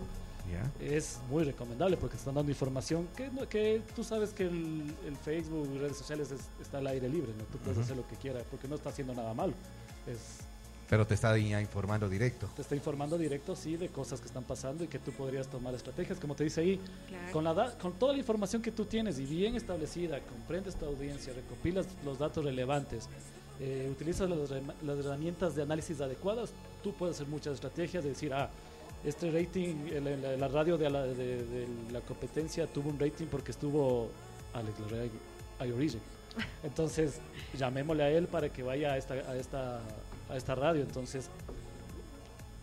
es 0.80 1.17
muy 1.30 1.43
recomendable 1.43 1.97
porque 1.97 2.17
están 2.17 2.36
dando 2.36 2.51
información 2.51 3.08
que, 3.17 3.30
no- 3.30 3.47
que 3.49 3.82
tú 3.95 4.04
sabes 4.04 4.30
que 4.32 4.43
el, 4.43 4.93
el 5.08 5.15
Facebook, 5.17 5.67
redes 5.80 5.97
sociales 5.97 6.30
es- 6.32 6.41
está 6.62 6.78
al 6.78 6.88
aire 6.88 7.10
libre, 7.10 7.32
¿no? 7.38 7.43
Tú 7.45 7.58
puedes 7.58 7.80
hacer 7.80 7.97
lo 7.97 8.08
que 8.08 8.15
quieras 8.15 8.43
porque 8.49 8.67
no 8.67 8.75
está 8.75 8.89
haciendo 8.89 9.13
nada 9.13 9.34
malo. 9.34 9.54
Es, 10.06 10.17
Pero 10.88 11.08
te 11.08 11.15
está 11.15 11.36
informando 11.39 12.08
directo. 12.08 12.47
te 12.56 12.62
está 12.62 12.75
informando 12.75 13.17
directo, 13.17 13.56
sí, 13.56 13.75
de 13.75 13.88
cosas 13.89 14.19
que 14.21 14.28
están 14.28 14.43
pasando 14.43 14.84
y 14.84 14.88
que 14.88 14.99
tú 14.99 15.12
podrías 15.13 15.47
tomar 15.47 15.73
estrategias, 15.73 16.19
como 16.19 16.36
te 16.36 16.43
dice 16.43 16.62
ahí, 16.62 16.80
Claro. 17.10 17.32
con, 17.34 17.43
la 17.43 17.54
da- 17.56 17.78
con 17.80 17.93
toda 17.93 18.13
la 18.13 18.19
información 18.19 18.62
que 18.62 18.71
tú 18.71 18.86
tienes 18.86 19.17
y 19.17 19.25
bien 19.25 19.56
establecida, 19.56 20.19
comprendes 20.19 20.75
tu 20.75 20.86
audiencia, 20.86 21.34
recopilas 21.34 21.88
los 22.06 22.19
datos 22.19 22.45
relevantes, 22.45 23.10
eh, 23.59 23.87
utilizas 23.91 24.29
las, 24.29 24.49
las 24.83 24.99
herramientas 24.99 25.55
de 25.55 25.61
análisis 25.63 26.01
adecuadas, 26.01 26.51
tú 26.83 26.93
puedes 26.93 27.15
hacer 27.15 27.27
muchas 27.27 27.53
estrategias 27.55 28.03
de 28.03 28.09
decir, 28.11 28.33
ah, 28.33 28.49
este 29.03 29.29
rating, 29.31 29.75
el- 29.93 30.07
el- 30.07 30.39
la, 30.39 30.47
radio 30.47 30.77
de 30.77 30.89
la, 30.89 31.03
de, 31.03 31.67
la 31.91 32.01
competencia 32.01 32.67
tuvo 32.67 32.89
un 32.89 32.99
rating 32.99 33.25
porque 33.27 33.51
estuvo 33.51 34.09
Alex 34.53 34.79
Larrea 34.79 35.05
y. 35.05 35.99
Entonces, 36.63 37.19
llamémosle 37.57 38.03
a 38.03 38.09
él 38.11 38.27
para 38.27 38.49
que 38.49 38.61
vaya 38.63 38.93
a 38.93 38.97
esta, 38.97 39.13
a 39.13 39.35
esta, 39.37 39.79
a 40.29 40.35
esta 40.35 40.55
radio. 40.55 40.81
Entonces, 40.81 41.29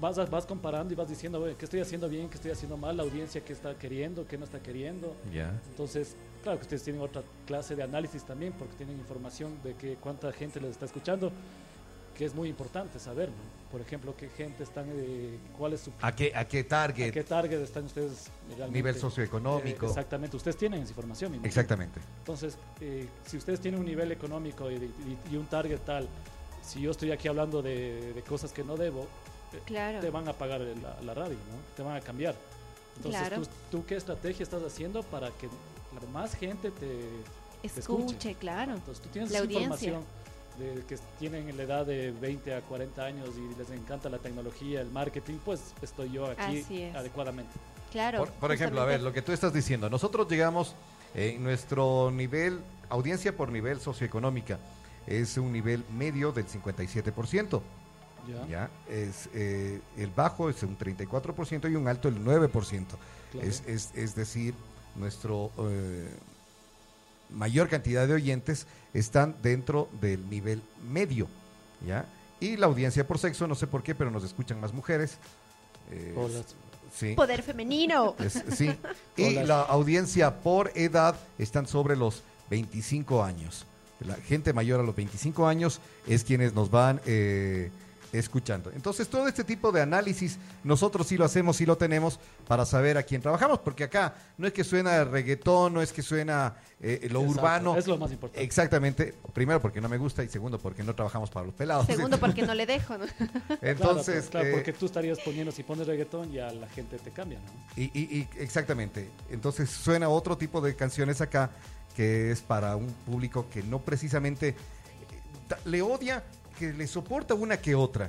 vas, 0.02 0.28
vas 0.30 0.44
comparando 0.44 0.92
y 0.92 0.96
vas 0.96 1.08
diciendo, 1.08 1.40
"Oye, 1.40 1.54
¿qué 1.56 1.64
estoy 1.64 1.80
haciendo 1.80 2.08
bien? 2.08 2.28
¿Qué 2.28 2.34
estoy 2.34 2.50
haciendo 2.50 2.76
mal? 2.76 2.96
La 2.96 3.04
audiencia, 3.04 3.40
¿qué 3.42 3.52
está 3.52 3.74
queriendo? 3.78 4.26
¿Qué 4.26 4.36
no 4.36 4.44
está 4.44 4.58
queriendo? 4.60 5.14
Entonces, 5.70 6.14
claro 6.42 6.58
que 6.58 6.62
ustedes 6.64 6.82
tienen 6.82 7.00
otra 7.00 7.22
clase 7.46 7.76
de 7.76 7.82
análisis 7.84 8.24
también, 8.24 8.52
porque 8.58 8.74
tienen 8.74 8.98
información 8.98 9.56
de 9.62 9.74
que 9.74 9.94
cuánta 9.94 10.32
gente 10.32 10.60
les 10.60 10.72
está 10.72 10.84
escuchando, 10.86 11.32
que 12.18 12.24
es 12.26 12.34
muy 12.34 12.48
importante 12.48 12.98
saber, 12.98 13.28
¿no? 13.30 13.62
Por 13.70 13.80
ejemplo, 13.80 14.14
qué 14.14 14.28
gente 14.28 14.64
están, 14.64 14.84
eh, 14.92 15.38
cuál 15.56 15.72
es 15.72 15.80
su 15.80 15.92
¿A 16.02 16.12
qué, 16.14 16.30
a 16.34 16.44
qué 16.46 16.62
target? 16.62 17.08
a 17.08 17.12
qué 17.12 17.24
target 17.24 17.58
están 17.62 17.84
ustedes 17.86 18.26
realmente. 18.48 18.78
Nivel 18.78 18.94
socioeconómico. 18.96 19.86
Eh, 19.86 19.88
exactamente, 19.88 20.36
ustedes 20.36 20.58
tienen 20.58 20.82
esa 20.82 20.90
información. 20.90 21.40
Exactamente. 21.42 21.98
Entonces, 22.18 22.58
eh, 22.82 23.08
si 23.24 23.38
ustedes 23.38 23.60
tienen 23.60 23.80
un 23.80 23.86
nivel 23.86 24.12
económico 24.12 24.70
y, 24.70 24.74
y- 24.74 25.18
y 25.32 25.36
un 25.36 25.46
target 25.46 25.78
tal, 25.86 26.06
si 26.62 26.82
yo 26.82 26.90
estoy 26.90 27.12
aquí 27.12 27.28
hablando 27.28 27.62
de, 27.62 28.12
de 28.12 28.22
cosas 28.22 28.52
que 28.52 28.62
no 28.62 28.76
debo, 28.76 29.06
Claro. 29.60 30.00
te 30.00 30.10
van 30.10 30.28
a 30.28 30.32
pagar 30.32 30.60
la, 30.60 31.00
la 31.02 31.14
radio, 31.14 31.34
¿no? 31.36 31.74
Te 31.76 31.82
van 31.82 31.96
a 31.96 32.00
cambiar. 32.00 32.34
Entonces, 32.96 33.20
Claro. 33.20 33.42
¿tú, 33.42 33.48
tú 33.70 33.84
qué 33.86 33.96
estrategia 33.96 34.42
estás 34.42 34.62
haciendo 34.62 35.02
para 35.04 35.30
que 35.30 35.46
la 35.46 36.08
más 36.12 36.34
gente 36.34 36.70
te... 36.70 37.00
Escuche, 37.62 37.80
escuche. 38.04 38.34
claro. 38.34 38.74
Entonces, 38.74 39.02
tú 39.02 39.08
tienes 39.10 39.30
La 39.30 39.38
esa 39.38 39.44
audiencia. 39.44 39.88
información 39.88 40.22
de 40.58 40.84
que 40.84 40.98
tienen 41.18 41.56
la 41.56 41.62
edad 41.62 41.86
de 41.86 42.10
20 42.10 42.54
a 42.54 42.60
40 42.60 43.02
años 43.04 43.30
y 43.36 43.58
les 43.58 43.70
encanta 43.70 44.08
la 44.10 44.18
tecnología, 44.18 44.80
el 44.82 44.90
marketing, 44.90 45.38
pues 45.44 45.60
estoy 45.80 46.10
yo 46.12 46.26
aquí 46.26 46.84
adecuadamente. 46.94 47.52
Claro. 47.90 48.18
Por, 48.18 48.30
por 48.32 48.52
ejemplo, 48.52 48.80
a 48.82 48.84
ver, 48.84 49.00
lo 49.00 49.12
que 49.12 49.22
tú 49.22 49.32
estás 49.32 49.52
diciendo, 49.54 49.88
nosotros 49.88 50.28
llegamos 50.28 50.74
eh, 51.14 51.34
en 51.36 51.42
nuestro 51.42 52.10
nivel, 52.10 52.60
audiencia 52.90 53.34
por 53.36 53.50
nivel 53.50 53.80
socioeconómica, 53.80 54.58
es 55.06 55.36
un 55.38 55.52
nivel 55.52 55.84
medio 55.96 56.32
del 56.32 56.46
57%. 56.46 57.60
¿Ya? 58.28 58.46
¿ya? 58.48 58.70
Es, 58.88 59.28
eh, 59.34 59.80
el 59.96 60.10
bajo 60.10 60.48
es 60.50 60.62
un 60.62 60.76
34% 60.78 61.70
y 61.70 61.76
un 61.76 61.88
alto 61.88 62.08
el 62.08 62.24
9%. 62.24 62.50
Claro. 63.32 63.48
Es, 63.48 63.62
es, 63.66 63.90
es 63.94 64.14
decir, 64.14 64.54
nuestro, 64.96 65.50
eh, 65.58 66.08
mayor 67.30 67.68
cantidad 67.68 68.06
de 68.06 68.14
oyentes 68.14 68.66
están 68.94 69.34
dentro 69.42 69.88
del 70.00 70.28
nivel 70.28 70.62
medio, 70.90 71.28
¿ya? 71.86 72.04
Y 72.40 72.56
la 72.56 72.66
audiencia 72.66 73.06
por 73.06 73.18
sexo, 73.18 73.46
no 73.46 73.54
sé 73.54 73.66
por 73.66 73.82
qué, 73.82 73.94
pero 73.94 74.10
nos 74.10 74.24
escuchan 74.24 74.60
más 74.60 74.72
mujeres. 74.74 75.16
Eh, 75.90 76.14
sí. 76.94 77.14
Poder 77.14 77.42
femenino. 77.42 78.14
Es- 78.18 78.42
sí. 78.56 78.70
Y 79.16 79.36
Hola. 79.36 79.44
la 79.44 79.60
audiencia 79.62 80.42
por 80.42 80.72
edad 80.74 81.14
están 81.38 81.66
sobre 81.66 81.96
los 81.96 82.22
25 82.50 83.22
años. 83.22 83.66
La 84.00 84.16
gente 84.16 84.52
mayor 84.52 84.80
a 84.80 84.82
los 84.82 84.96
25 84.96 85.46
años 85.46 85.80
es 86.08 86.24
quienes 86.24 86.54
nos 86.54 86.70
van 86.70 87.00
eh, 87.06 87.70
escuchando. 88.12 88.70
Entonces, 88.74 89.08
todo 89.08 89.26
este 89.26 89.42
tipo 89.44 89.72
de 89.72 89.80
análisis 89.80 90.38
nosotros 90.64 91.06
sí 91.06 91.16
lo 91.16 91.24
hacemos, 91.24 91.56
sí 91.56 91.64
lo 91.66 91.76
tenemos 91.78 92.20
para 92.46 92.66
saber 92.66 92.98
a 92.98 93.02
quién 93.02 93.22
trabajamos, 93.22 93.58
porque 93.60 93.84
acá 93.84 94.14
no 94.38 94.46
es 94.46 94.52
que 94.52 94.64
suena 94.64 95.02
reggaetón, 95.04 95.72
no 95.74 95.80
es 95.82 95.92
que 95.92 96.02
suena 96.02 96.54
eh, 96.80 97.08
lo 97.10 97.20
Exacto, 97.20 97.40
urbano. 97.40 97.76
Es 97.76 97.86
lo 97.86 97.96
más 97.96 98.12
importante. 98.12 98.42
Exactamente. 98.44 99.14
Primero 99.32 99.60
porque 99.62 99.80
no 99.80 99.88
me 99.88 99.96
gusta 99.98 100.22
y 100.22 100.28
segundo 100.28 100.58
porque 100.58 100.82
no 100.82 100.94
trabajamos 100.94 101.30
para 101.30 101.46
los 101.46 101.54
pelados. 101.54 101.86
Segundo, 101.86 102.18
porque 102.20 102.42
no 102.42 102.54
le 102.54 102.66
dejo. 102.66 102.98
¿no? 102.98 103.06
Entonces, 103.62 104.26
claro, 104.26 104.30
claro, 104.30 104.46
eh, 104.48 104.52
porque 104.52 104.72
tú 104.72 104.86
estarías 104.86 105.18
poniendo, 105.20 105.52
si 105.52 105.62
pones 105.62 105.86
reggaetón, 105.86 106.32
ya 106.32 106.50
la 106.52 106.68
gente 106.68 106.98
te 106.98 107.10
cambia, 107.10 107.38
¿no? 107.38 107.82
Y, 107.82 107.84
y- 107.98 108.18
y 108.18 108.28
exactamente. 108.38 109.08
Entonces 109.30 109.70
suena 109.70 110.08
otro 110.08 110.36
tipo 110.36 110.60
de 110.60 110.74
canciones 110.76 111.20
acá 111.20 111.50
que 111.96 112.30
es 112.30 112.40
para 112.40 112.74
un 112.76 112.86
público 113.06 113.46
que 113.52 113.62
no 113.62 113.78
precisamente 113.78 114.48
eh, 114.48 114.54
le 115.66 115.82
odia, 115.82 116.22
que 116.62 116.72
le 116.72 116.86
soporta 116.86 117.34
una 117.34 117.56
que 117.56 117.74
otra 117.74 118.08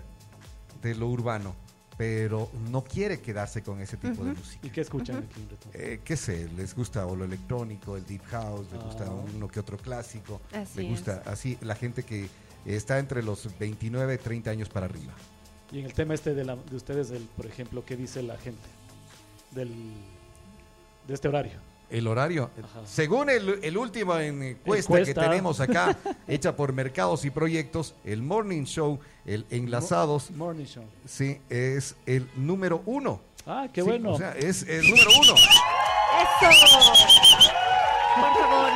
de 0.82 0.94
lo 0.94 1.08
urbano, 1.08 1.56
pero 1.98 2.50
no 2.70 2.84
quiere 2.84 3.20
quedarse 3.20 3.63
con 3.63 3.80
ese 3.82 3.98
tipo 3.98 4.24
de 4.24 4.34
música. 4.34 4.68
¿Y 4.68 4.70
qué 4.70 4.82
escuchan 4.82 5.18
aquí 5.18 5.39
en 5.39 5.48
Bretón? 5.48 5.72
Eh, 5.74 6.02
¿Qué 6.04 6.16
sé? 6.16 6.48
Les 6.56 6.76
gusta 6.76 7.08
o 7.08 7.16
lo 7.16 7.26
electrónico, 7.26 7.98
el 7.98 8.06
deep 8.06 8.24
house, 8.26 8.68
les 8.72 8.80
gusta 8.84 9.06
Ah. 9.08 9.12
uno 9.36 9.48
que 9.48 9.60
otro 9.60 9.78
clásico, 9.78 10.39
Así 10.54 10.82
le 10.84 10.89
gusta 10.89 11.24
así 11.26 11.58
la 11.62 11.74
gente 11.76 12.04
que 12.04 12.30
está 12.66 13.00
entre 13.00 13.24
los 13.24 13.58
29 13.58 14.18
30 14.20 14.52
años 14.52 14.70
para 14.70 14.86
arriba. 14.86 15.13
Y 15.72 15.80
en 15.80 15.86
el 15.86 15.94
tema 15.94 16.13
este 16.13 16.36
de, 16.36 16.46
la- 16.46 16.56
de 16.56 16.76
ustedes, 16.76 17.10
del, 17.10 17.24
por 17.36 17.48
ejemplo, 17.48 17.84
¿qué 17.84 17.98
dice 17.98 18.22
la 18.22 18.38
gente 18.38 18.62
del, 19.52 19.72
de 21.08 21.13
este 21.16 21.28
horario? 21.28 21.58
El 21.94 22.08
horario, 22.08 22.50
Ajá. 22.58 22.82
según 22.86 23.30
el, 23.30 23.60
el 23.62 23.78
último 23.78 24.18
encuesta, 24.18 24.94
Encuesta. 24.94 25.06
que 25.06 25.14
tenemos 25.28 25.60
acá, 25.60 25.96
hecha 26.28 26.56
por 26.56 26.74
Mercados 26.74 27.24
y 27.24 27.30
Proyectos, 27.30 27.94
el 28.04 28.24
Morning 28.24 28.64
Show, 28.64 29.00
el 29.26 29.46
Enlazados, 29.52 30.32
Morning 30.32 30.66
Show. 30.66 30.84
sí, 31.06 31.40
es 31.50 31.96
el 32.08 32.28
número 32.36 32.82
uno. 32.88 33.22
Ah, 33.46 33.68
qué 33.72 33.82
Sí, 33.82 33.88
bueno. 33.88 34.14
O 34.14 34.18
sea, 34.18 34.32
es 34.32 34.64
el 34.64 34.90
número 34.90 35.10
uno. 35.22 35.34
¡Eso! 35.36 36.50
Por 38.16 38.42
favor. 38.42 38.72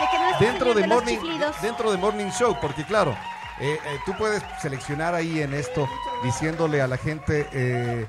De 0.00 0.06
que 0.10 0.18
no 0.18 0.38
Dentro 0.38 0.74
de, 0.74 0.86
morning, 0.86 1.18
dentro 1.62 1.92
de 1.92 1.96
Morning 1.98 2.30
Show, 2.30 2.56
porque 2.60 2.84
claro, 2.84 3.12
eh, 3.60 3.78
eh, 3.84 3.98
tú 4.04 4.12
puedes 4.18 4.42
seleccionar 4.60 5.14
ahí 5.14 5.40
en 5.40 5.54
esto, 5.54 5.88
diciéndole 6.22 6.82
a 6.82 6.86
la 6.88 6.96
gente, 6.98 7.48
eh, 7.52 8.06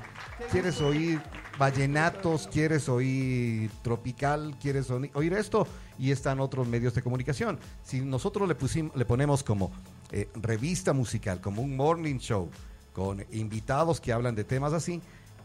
¿quieres 0.50 0.80
oír 0.80 1.20
vallenatos? 1.58 2.48
¿Quieres 2.48 2.88
oír 2.88 3.70
tropical? 3.82 4.56
¿Quieres 4.60 4.88
oír 4.90 5.32
esto? 5.34 5.66
Y 5.98 6.10
están 6.10 6.40
otros 6.40 6.66
medios 6.66 6.94
de 6.94 7.02
comunicación. 7.02 7.58
Si 7.84 8.00
nosotros 8.00 8.48
le, 8.48 8.54
pusimos, 8.54 8.94
le 8.96 9.04
ponemos 9.04 9.42
como 9.42 9.72
eh, 10.10 10.28
revista 10.34 10.92
musical, 10.92 11.40
como 11.40 11.62
un 11.62 11.76
morning 11.76 12.18
show, 12.18 12.48
con 12.92 13.24
invitados 13.32 14.00
que 14.00 14.12
hablan 14.12 14.34
de 14.34 14.44
temas 14.44 14.72
así, 14.72 15.00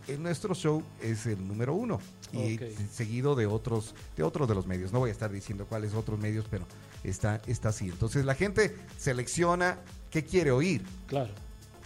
en 0.07 0.23
nuestro 0.23 0.55
show 0.55 0.83
es 1.01 1.25
el 1.25 1.47
número 1.47 1.73
uno 1.73 1.99
y 2.33 2.59
seguido 2.91 3.35
de 3.35 3.45
otros 3.45 3.93
de 4.15 4.23
otros 4.23 4.47
de 4.47 4.55
los 4.55 4.65
medios. 4.65 4.91
No 4.91 4.99
voy 4.99 5.09
a 5.09 5.11
estar 5.11 5.31
diciendo 5.31 5.65
cuáles 5.67 5.93
otros 5.93 6.19
medios, 6.19 6.45
pero 6.49 6.65
está 7.03 7.41
está 7.47 7.69
así. 7.69 7.89
Entonces 7.89 8.25
la 8.25 8.35
gente 8.35 8.75
selecciona 8.97 9.77
qué 10.09 10.23
quiere 10.23 10.51
oír 10.51 10.83
Claro. 11.07 11.31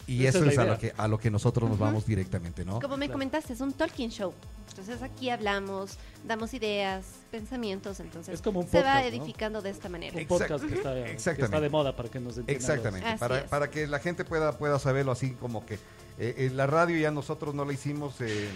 Y 0.07 0.25
Esa 0.25 0.37
eso 0.39 0.45
es 0.47 0.51
es, 0.51 0.57
la 0.57 0.63
a 0.63 0.65
lo 0.67 0.77
que 0.79 0.93
a 0.97 1.07
lo 1.07 1.17
que 1.19 1.31
nosotros 1.31 1.69
nos 1.69 1.79
vamos 1.79 2.05
directamente, 2.05 2.65
¿no? 2.65 2.79
Como 2.81 2.97
me 2.97 3.05
Claro. 3.05 3.13
comentaste, 3.13 3.53
es 3.53 3.61
un 3.61 3.73
talking 3.73 4.09
show. 4.09 4.33
Entonces 4.69 5.01
aquí 5.03 5.29
hablamos, 5.29 5.97
damos 6.25 6.53
ideas, 6.53 7.05
pensamientos, 7.31 7.99
entonces 7.99 8.33
Es 8.35 8.41
como 8.41 8.61
un 8.61 8.67
se 8.67 8.81
va 8.81 9.03
edificando 9.05 9.61
de 9.61 9.69
esta 9.69 9.87
manera. 9.87 10.15
Un 10.15 10.21
Exact- 10.23 10.27
podcast 10.47 10.65
que 10.65 10.73
está, 10.75 10.93
que 10.93 11.11
Exactamente. 11.11 11.43
está 11.45 11.61
de 11.61 11.69
moda 11.69 11.95
para 11.95 12.09
que 12.09 12.19
nos 12.19 12.37
Exactamente, 12.47 13.07
para, 13.19 13.45
para 13.45 13.69
que 13.69 13.85
la 13.87 13.99
gente 13.99 14.25
pueda, 14.25 14.57
pueda 14.57 14.79
saberlo 14.79 15.11
así 15.11 15.31
como 15.33 15.65
que 15.65 15.75
eh, 16.17 16.35
en 16.37 16.57
la 16.57 16.65
radio 16.67 16.97
ya 16.97 17.11
nosotros 17.11 17.53
no 17.55 17.65
le 17.65 17.73
hicimos... 17.75 18.19
eh, 18.21 18.49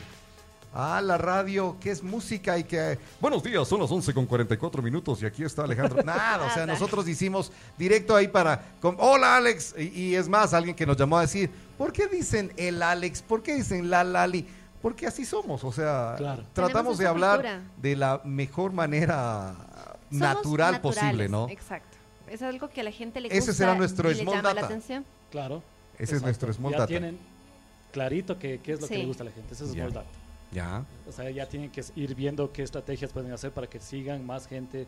Ah, 0.79 1.01
la 1.01 1.17
radio, 1.17 1.75
que 1.81 1.89
es 1.89 2.03
música 2.03 2.55
y 2.55 2.63
que... 2.63 2.99
Buenos 3.19 3.41
días, 3.41 3.67
son 3.67 3.79
las 3.81 3.89
11 3.89 4.13
con 4.13 4.27
44 4.27 4.79
minutos 4.83 5.19
y 5.23 5.25
aquí 5.25 5.43
está 5.43 5.63
Alejandro. 5.63 6.03
Nada, 6.05 6.45
o 6.45 6.53
sea, 6.53 6.67
nosotros 6.67 7.07
hicimos 7.07 7.51
directo 7.79 8.15
ahí 8.15 8.27
para... 8.27 8.63
con- 8.79 8.95
Hola, 8.99 9.37
Alex. 9.37 9.73
Y, 9.75 9.87
y 10.09 10.15
es 10.15 10.29
más, 10.29 10.53
alguien 10.53 10.75
que 10.75 10.85
nos 10.85 10.95
llamó 10.95 11.17
a 11.17 11.21
decir, 11.21 11.49
¿por 11.79 11.91
qué 11.91 12.05
dicen 12.07 12.53
el 12.57 12.83
Alex? 12.83 13.23
¿Por 13.23 13.41
qué 13.41 13.55
dicen 13.55 13.89
la 13.89 14.03
Lali? 14.03 14.45
Porque 14.79 15.07
así 15.07 15.25
somos, 15.25 15.63
o 15.63 15.71
sea, 15.71 16.13
Claro. 16.15 16.43
tratamos 16.53 16.99
de 16.99 17.07
hablar 17.07 17.37
cultura. 17.37 17.61
de 17.81 17.95
la 17.95 18.21
mejor 18.23 18.71
manera 18.71 19.55
Somos 20.09 20.19
natural 20.21 20.79
posible, 20.79 21.27
¿no? 21.27 21.49
Exacto. 21.49 21.97
Es 22.29 22.43
algo 22.43 22.69
que 22.69 22.81
a 22.81 22.83
la 22.83 22.91
gente 22.91 23.19
le 23.19 23.29
Ese 23.29 23.37
gusta 23.39 23.53
será 23.53 23.73
nuestro 23.73 24.11
y 24.11 24.13
le 24.13 24.21
small 24.21 24.35
llama 24.35 24.49
la 24.49 24.53
data. 24.61 24.67
atención. 24.67 25.03
Claro. 25.31 25.63
Ese 25.97 26.17
es 26.17 26.21
nuestro 26.21 26.53
small 26.53 26.73
ya 26.73 26.77
data. 26.77 26.87
tienen 26.87 27.17
clarito 27.91 28.37
que- 28.37 28.59
qué 28.63 28.73
es 28.73 28.81
lo 28.81 28.87
que 28.87 28.97
le 28.99 29.05
gusta 29.07 29.23
a 29.23 29.25
la 29.25 29.31
gente. 29.31 29.55
Ese 29.55 29.63
es 29.63 29.73
Ya. 29.73 29.85
small 29.85 29.93
data. 29.93 30.07
Ya. 30.51 30.85
O 31.07 31.11
sea, 31.11 31.29
ya 31.29 31.45
tienen 31.45 31.69
que 31.69 31.83
ir 31.95 32.15
viendo 32.15 32.51
qué 32.51 32.63
estrategias 32.63 33.11
pueden 33.11 33.31
hacer 33.31 33.51
para 33.51 33.67
que 33.67 33.79
sigan 33.79 34.25
más 34.25 34.47
gente 34.47 34.87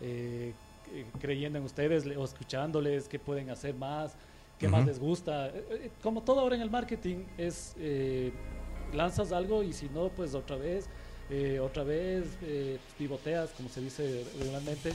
eh, 0.00 0.52
eh, 0.92 1.04
creyendo 1.20 1.58
en 1.58 1.64
ustedes 1.64 2.06
o 2.06 2.24
escuchándoles, 2.24 3.08
qué 3.08 3.18
pueden 3.18 3.50
hacer 3.50 3.74
más, 3.74 4.14
qué 4.58 4.68
más 4.68 4.86
les 4.86 4.98
gusta. 4.98 5.48
Eh, 5.48 5.90
Como 6.02 6.22
todo 6.22 6.40
ahora 6.40 6.56
en 6.56 6.62
el 6.62 6.70
marketing 6.70 7.24
es 7.36 7.74
eh, 7.78 8.32
lanzas 8.92 9.32
algo 9.32 9.62
y 9.62 9.72
si 9.72 9.88
no, 9.88 10.08
pues 10.08 10.34
otra 10.34 10.56
vez, 10.56 10.86
eh, 11.30 11.58
otra 11.60 11.84
vez 11.84 12.24
eh, 12.42 12.78
pivoteas, 12.96 13.50
como 13.50 13.68
se 13.68 13.80
dice 13.80 14.24
regularmente. 14.38 14.92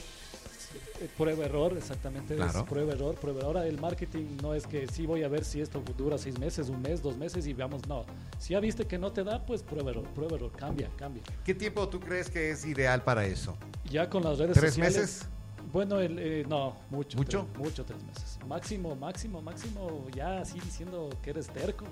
Eh, 1.00 1.08
Prueba 1.16 1.44
error, 1.44 1.76
exactamente. 1.76 2.34
Claro. 2.36 2.60
Es 2.60 2.64
prueba 2.66 2.92
error, 2.92 3.14
prueba 3.16 3.40
error. 3.40 3.56
Ahora 3.56 3.66
el 3.68 3.80
marketing 3.80 4.38
no 4.42 4.54
es 4.54 4.66
que 4.66 4.86
sí 4.86 5.06
voy 5.06 5.22
a 5.22 5.28
ver 5.28 5.44
si 5.44 5.60
esto 5.60 5.82
dura 5.96 6.18
seis 6.18 6.38
meses, 6.38 6.68
un 6.68 6.80
mes, 6.82 7.02
dos 7.02 7.16
meses 7.16 7.46
y 7.46 7.52
veamos, 7.52 7.86
no. 7.88 8.04
Si 8.38 8.52
ya 8.52 8.60
viste 8.60 8.86
que 8.86 8.98
no 8.98 9.12
te 9.12 9.24
da, 9.24 9.44
pues 9.44 9.62
prueba 9.62 9.90
error, 9.90 10.04
prueba 10.14 10.36
error, 10.36 10.52
cambia, 10.52 10.90
cambia. 10.96 11.22
¿Qué 11.44 11.54
tiempo 11.54 11.88
tú 11.88 12.00
crees 12.00 12.30
que 12.30 12.50
es 12.50 12.64
ideal 12.64 13.02
para 13.02 13.26
eso? 13.26 13.56
Ya 13.90 14.08
con 14.08 14.22
las 14.22 14.38
redes 14.38 14.54
¿Tres 14.54 14.74
sociales. 14.74 14.98
meses? 14.98 15.28
Bueno, 15.72 15.98
el, 15.98 16.18
eh, 16.20 16.44
no, 16.48 16.76
mucho. 16.90 17.18
¿Mucho? 17.18 17.46
Tres, 17.50 17.58
mucho, 17.58 17.84
tres 17.84 18.02
meses. 18.04 18.38
Máximo, 18.46 18.94
máximo, 18.94 19.42
máximo, 19.42 20.06
ya 20.14 20.38
así 20.38 20.60
diciendo 20.60 21.10
que 21.22 21.30
eres 21.30 21.48
terco. 21.48 21.84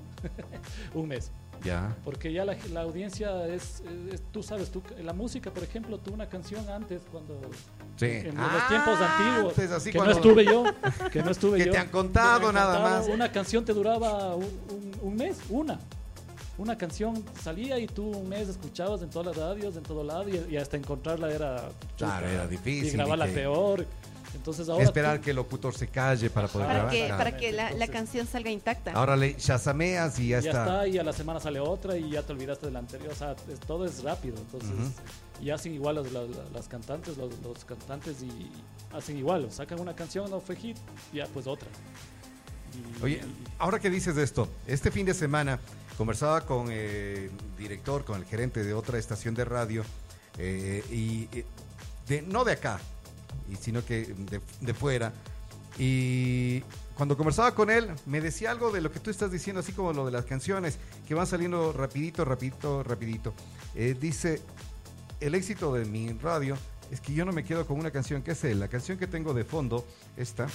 un 0.95 1.09
mes. 1.09 1.33
Ya. 1.65 1.95
Porque 2.05 2.33
ya 2.33 2.45
la, 2.45 2.57
la 2.73 2.81
audiencia 2.83 3.47
es, 3.47 3.83
es- 4.13 4.21
tú 4.33 4.43
sabes, 4.43 4.71
tú, 4.71 4.83
la 5.03 5.13
música, 5.13 5.51
por 5.53 5.63
ejemplo, 5.63 5.97
tuvo 5.99 6.15
una 6.15 6.29
canción 6.29 6.69
antes 6.69 7.03
cuando 7.13 7.41
Sí. 7.97 8.07
en 8.07 8.37
Ah, 8.37 8.51
los 8.55 8.69
tiempos 8.69 8.99
antiguos 9.01 9.53
antes, 9.59 9.71
así 9.71 9.91
que 9.93 9.99
cuando- 9.99 10.15
no 10.15 10.21
estuve 10.21 10.45
yo, 10.45 10.65
que 11.13 11.23
no 11.23 11.31
estuve 11.31 11.59
Que 11.59 11.67
yo. 11.67 11.73
te 11.73 11.79
han 11.79 11.89
contado 11.89 12.49
han 12.49 12.55
nada 12.55 12.75
contado, 12.79 12.99
más. 13.01 13.09
Una 13.15 13.31
canción 13.31 13.65
te 13.65 13.73
duraba 13.73 14.35
un, 14.35 14.45
un- 14.45 14.93
un 15.03 15.15
mes, 15.17 15.39
una. 15.51 15.79
Una 16.59 16.77
canción 16.77 17.25
salía 17.41 17.79
y 17.79 17.87
tú 17.87 18.05
un 18.11 18.29
mes 18.29 18.49
escuchabas 18.49 19.01
en 19.03 19.11
todas 19.11 19.29
las 19.29 19.37
radios, 19.37 19.77
en 19.77 19.83
todo 19.85 20.05
lado, 20.05 20.29
y, 20.29 20.45
y 20.53 20.57
hasta 20.57 20.77
encontrarla 20.77 21.31
era... 21.33 21.69
Claro, 21.97 22.27
era 22.29 22.47
difícil, 22.47 22.89
Y 22.89 22.91
grabarla 22.93 23.27
y 23.27 23.31
que- 23.31 23.35
peor. 23.37 23.87
Entonces 24.35 24.69
ahora... 24.69 24.85
Esperar 24.85 25.19
tú- 25.19 25.25
que 25.25 25.31
el 25.31 25.37
locutor 25.37 25.75
se 25.75 25.89
calle 25.89 26.31
para 26.31 26.49
poder 26.49 26.67
Para 26.67 26.79
grabar. 26.79 26.93
que, 26.95 27.07
Claro. 27.07 27.19
para 27.25 27.37
que 27.37 27.53
la, 27.53 27.63
la 27.65 27.71
Entonces- 27.71 27.91
canción 27.91 28.27
salga 28.27 28.51
intacta. 28.51 28.93
Ahora 28.93 29.17
le 29.17 29.37
chasameas 29.37 30.19
y 30.19 30.29
ya, 30.29 30.41
ya 30.41 30.51
está. 30.51 30.63
está. 30.65 30.89
y 30.89 30.99
a 30.99 31.05
la 31.05 31.13
semana 31.13 31.39
sale 31.41 31.61
otra 31.61 31.97
y 31.97 32.11
ya 32.11 32.23
te 32.23 32.33
olvidaste 32.33 32.67
de 32.67 32.73
la 32.73 32.79
anterior. 32.81 33.13
O 33.13 33.17
sea, 33.17 33.37
es- 33.53 33.61
todo 33.61 33.85
es 33.85 34.03
rápido. 34.03 34.37
Entonces, 34.39 34.71
y 35.41 35.51
hacen 35.51 35.75
igual 35.75 35.97
las, 35.97 36.11
las- 36.13 36.29
las 36.53 36.69
cantantes, 36.69 37.17
los, 37.17 37.31
los 37.43 37.65
cantantes 37.65 38.23
y 38.23 38.51
hacen 38.95 39.17
igual. 39.19 39.51
Sacan 39.53 39.81
una 39.81 39.95
canción, 39.95 40.31
no 40.31 40.41
fue 40.41 40.57
hit, 40.57 40.77
ya 41.13 41.27
pues 41.27 41.47
otra. 41.47 41.69
Y- 43.01 43.05
Oye, 43.05 43.21
ahora 43.59 43.79
que 43.79 43.91
dices 43.91 44.17
de 44.17 44.23
esto, 44.23 44.49
este 44.67 44.91
fin 44.91 45.05
de 45.05 45.15
semana 45.15 45.59
conversaba 45.99 46.41
con 46.47 46.71
el 46.73 47.31
director, 47.59 48.05
con 48.05 48.19
el 48.19 48.25
gerente 48.25 48.65
de 48.65 48.73
otra 48.73 48.99
estación 48.99 49.35
de 49.35 49.45
radio, 49.45 49.85
eh, 50.39 50.83
y 50.91 51.29
eh, 51.37 51.45
de, 52.09 52.23
no 52.23 52.45
de 52.45 52.53
acá, 52.53 52.81
y 53.51 53.57
sino 53.57 53.85
que 53.85 54.07
de, 54.07 54.41
de 54.61 54.75
fuera. 54.75 55.13
Y 55.79 56.63
cuando 56.95 57.17
conversaba 57.17 57.55
con 57.55 57.71
él, 57.71 57.89
me 58.07 58.21
decía 58.21 58.51
algo 58.51 58.71
de 58.71 58.81
lo 58.81 58.93
que 58.93 59.01
tú 59.01 59.11
estás 59.11 59.33
diciendo, 59.33 59.61
así 59.61 59.73
como 59.73 59.93
lo 59.93 60.07
de 60.07 60.13
las 60.13 60.25
canciones, 60.25 60.79
que 61.09 61.15
van 61.15 61.27
saliendo 61.27 61.73
rapidito, 61.73 62.25
rapidito, 62.25 62.83
rapidito. 62.83 63.35
Eh, 63.75 63.97
dice, 63.99 64.43
el 65.21 65.35
éxito 65.35 65.73
de 65.73 65.85
mi 65.85 66.13
radio 66.13 66.57
es 66.91 67.01
que 67.01 67.15
yo 67.15 67.25
no 67.25 67.33
me 67.33 67.45
quedo 67.45 67.67
con 67.67 67.79
una 67.79 67.91
canción, 67.91 68.23
que 68.23 68.33
es 68.33 68.45
la 68.45 68.69
canción 68.69 68.99
que 68.99 69.07
tengo 69.07 69.33
de 69.33 69.45
fondo, 69.45 69.87
esta. 70.17 70.47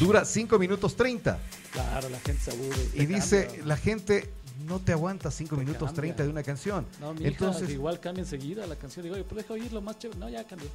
Dura 0.00 0.24
5 0.24 0.58
minutos 0.58 0.96
30. 0.96 1.38
Claro, 1.72 2.08
la 2.08 2.18
gente 2.20 2.42
se 2.42 2.50
aburre. 2.52 2.88
Y 2.94 3.06
dice, 3.06 3.46
cambia. 3.46 3.66
la 3.66 3.76
gente 3.76 4.32
no 4.60 4.78
te 4.80 4.92
aguantas 4.92 5.34
5 5.34 5.56
Te 5.56 5.60
minutos 5.60 5.88
cambia. 5.88 6.00
30 6.02 6.22
de 6.24 6.28
una 6.28 6.42
canción. 6.42 6.86
No, 7.00 7.12
mi 7.14 7.26
Entonces, 7.26 7.64
hija 7.64 7.72
igual 7.72 8.00
cambia 8.00 8.22
enseguida 8.22 8.66
la 8.66 8.76
canción. 8.76 9.02
Digo, 9.02 9.14
oye, 9.16 9.24
pero 9.24 9.36
deja 9.42 9.52
oír 9.54 9.72
lo 9.72 9.80
más 9.82 9.98
chévere. 9.98 10.18
No, 10.20 10.28
ya 10.28 10.44
cambió. 10.46 10.68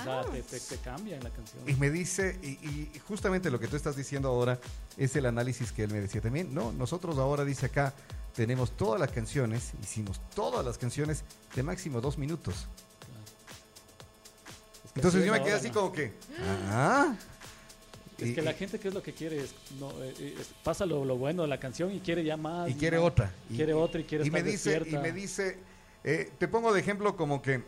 O 0.00 0.02
sea, 0.04 0.20
Ah. 0.20 0.24
te, 0.30 0.42
te- 0.42 0.60
te 0.60 0.76
cambia 0.76 1.16
en 1.16 1.24
la 1.24 1.30
canción. 1.30 1.68
y 1.68 1.74
me 1.74 1.90
dice, 1.90 2.38
y, 2.42 2.48
y 2.68 2.92
justamente 3.08 3.50
lo 3.50 3.58
que 3.58 3.66
tú 3.68 3.74
estás 3.76 3.96
diciendo 3.96 4.28
ahora 4.28 4.58
es 4.96 5.16
el 5.16 5.26
análisis 5.26 5.72
que 5.72 5.84
él 5.84 5.90
me 5.92 6.00
decía 6.00 6.20
también. 6.20 6.54
No, 6.54 6.70
nosotros 6.72 7.18
ahora, 7.18 7.44
dice 7.44 7.66
acá, 7.66 7.92
tenemos 8.36 8.70
todas 8.76 9.00
las 9.00 9.10
canciones, 9.10 9.72
hicimos 9.82 10.20
todas 10.36 10.64
las 10.64 10.78
canciones 10.78 11.24
de 11.56 11.62
máximo 11.64 12.00
dos 12.00 12.16
minutos. 12.18 12.54
Es 14.84 14.92
que 14.92 15.00
Entonces 15.00 15.24
yo 15.24 15.32
me 15.32 15.42
quedé 15.42 15.54
así 15.54 15.68
¿no? 15.68 15.74
como 15.74 15.92
que, 15.92 16.12
ah. 16.70 17.14
Es 18.18 18.28
Y- 18.30 18.34
que 18.34 18.42
la 18.42 18.50
y- 18.50 18.54
gente, 18.54 18.78
¿qué 18.80 18.88
es 18.88 18.94
lo 18.94 19.02
que 19.02 19.12
quiere? 19.12 19.38
Es, 19.38 19.54
no, 19.78 19.90
eh, 20.02 20.12
eh, 20.18 20.34
es- 20.40 20.50
pasa 20.64 20.84
lo, 20.86 21.04
lo 21.04 21.16
bueno 21.16 21.42
de 21.42 21.48
la 21.48 21.58
canción 21.60 21.92
y 21.92 22.00
quiere 22.00 22.24
ya 22.24 22.36
más. 22.36 22.68
y 22.68 22.74
quiere 22.74 22.98
más. 22.98 23.06
otra. 23.06 23.32
Y- 23.50 23.56
Quiere 23.56 23.74
otra 23.74 24.00
y 24.00 24.04
quiere 24.04 24.26
y 24.26 24.30
me 24.30 24.42
dice 24.42 24.70
despierta. 24.70 24.98
Y 24.98 25.02
me 25.02 25.12
dice, 25.12 25.58
eh, 26.04 26.30
te 26.38 26.48
pongo 26.48 26.72
de 26.72 26.80
ejemplo 26.80 27.16
como 27.16 27.40
que 27.42 27.62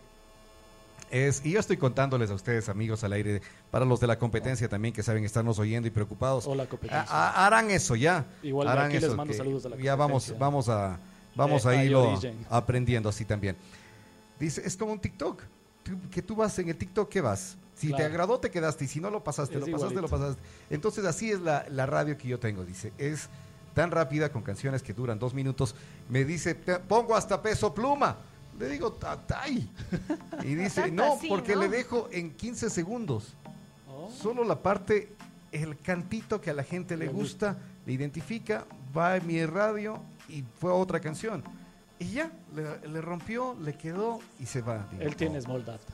es, 1.10 1.44
y 1.44 1.52
yo 1.52 1.60
estoy 1.60 1.76
contándoles 1.76 2.30
a 2.30 2.34
ustedes, 2.34 2.68
amigos 2.68 3.02
al 3.04 3.12
aire, 3.12 3.42
para 3.70 3.84
los 3.84 3.98
de 4.00 4.06
la 4.06 4.18
competencia 4.18 4.68
también 4.68 4.94
que 4.94 5.02
saben 5.02 5.24
estarnos 5.24 5.58
oyendo 5.58 5.88
y 5.88 5.90
preocupados. 5.90 6.46
O 6.46 6.54
la 6.54 6.66
competencia. 6.66 7.02
a- 7.12 7.30
a- 7.30 7.46
harán 7.46 7.70
eso 7.70 7.96
ya. 7.96 8.24
Igual 8.42 8.68
harán 8.68 8.86
aquí 8.86 8.94
les 8.94 9.04
eso, 9.04 9.16
mando 9.16 9.32
que 9.32 9.38
saludos 9.38 9.66
a 9.66 9.70
la 9.70 9.76
Ya 9.76 9.94
vamos, 9.96 10.32
vamos 10.38 10.68
a, 10.68 10.98
vamos 11.34 11.64
De 11.64 11.70
a 11.76 11.84
irlo 11.84 12.20
aprendiendo 12.48 13.08
así 13.08 13.24
también. 13.24 13.56
Dice, 14.38 14.62
es 14.64 14.76
como 14.76 14.92
un 14.92 15.00
TikTok. 15.00 15.42
Tú- 15.82 15.98
que 16.10 16.22
tú 16.22 16.36
vas 16.36 16.58
en 16.58 16.68
el 16.68 16.76
TikTok, 16.76 17.08
¿qué 17.08 17.20
vas? 17.20 17.56
Si 17.80 17.92
te 17.92 18.02
agradó, 18.04 18.38
te 18.38 18.50
quedaste. 18.50 18.84
Y 18.84 18.88
si 18.88 19.00
no 19.00 19.10
lo 19.10 19.22
pasaste, 19.24 19.58
Es 19.58 19.66
lo 19.66 19.72
pasaste, 19.72 20.00
lo 20.00 20.08
pasaste. 20.08 20.42
Entonces, 20.68 21.04
así 21.04 21.30
es 21.30 21.40
la, 21.40 21.64
la 21.70 21.86
radio 21.86 22.16
que 22.18 22.28
yo 22.28 22.38
tengo, 22.38 22.64
dice. 22.64 22.92
Es 22.98 23.28
tan 23.74 23.90
rápida 23.90 24.30
con 24.30 24.42
canciones 24.42 24.82
que 24.82 24.92
duran 24.92 25.18
dos 25.18 25.32
minutos. 25.32 25.74
Me 26.08 26.24
dice, 26.24 26.54
"Te 26.54 26.78
pongo 26.78 27.14
hasta 27.14 27.40
peso 27.40 27.72
pluma. 27.72 28.16
Le 28.58 28.68
digo, 28.68 28.92
tatay. 28.92 29.68
Y 30.44 30.54
dice, 30.54 30.90
no, 30.90 31.14
así, 31.14 31.28
porque 31.28 31.54
¿no? 31.54 31.62
le 31.62 31.68
dejo 31.68 32.08
en 32.12 32.32
15 32.32 32.68
segundos. 32.68 33.32
Oh, 33.88 34.10
Solo 34.10 34.44
la 34.44 34.56
parte, 34.56 35.08
el 35.52 35.78
cantito 35.78 36.40
que 36.40 36.50
a 36.50 36.54
la 36.54 36.62
gente 36.62 36.96
le 36.96 37.08
gusta, 37.08 37.56
le 37.86 37.92
identifica, 37.94 38.64
va 38.96 39.16
en 39.16 39.26
mi 39.26 39.44
radio 39.46 40.00
y 40.28 40.44
fue 40.58 40.70
otra 40.72 41.00
canción. 41.00 41.42
Y 41.98 42.12
ya, 42.12 42.30
le, 42.54 42.86
le 42.88 43.00
rompió, 43.00 43.56
le 43.62 43.74
quedó 43.74 44.20
y 44.38 44.46
se 44.46 44.60
va. 44.62 44.86
Digo, 44.90 45.02
Él 45.02 45.16
tiene 45.16 45.40
Small 45.40 45.64
Data. 45.64 45.86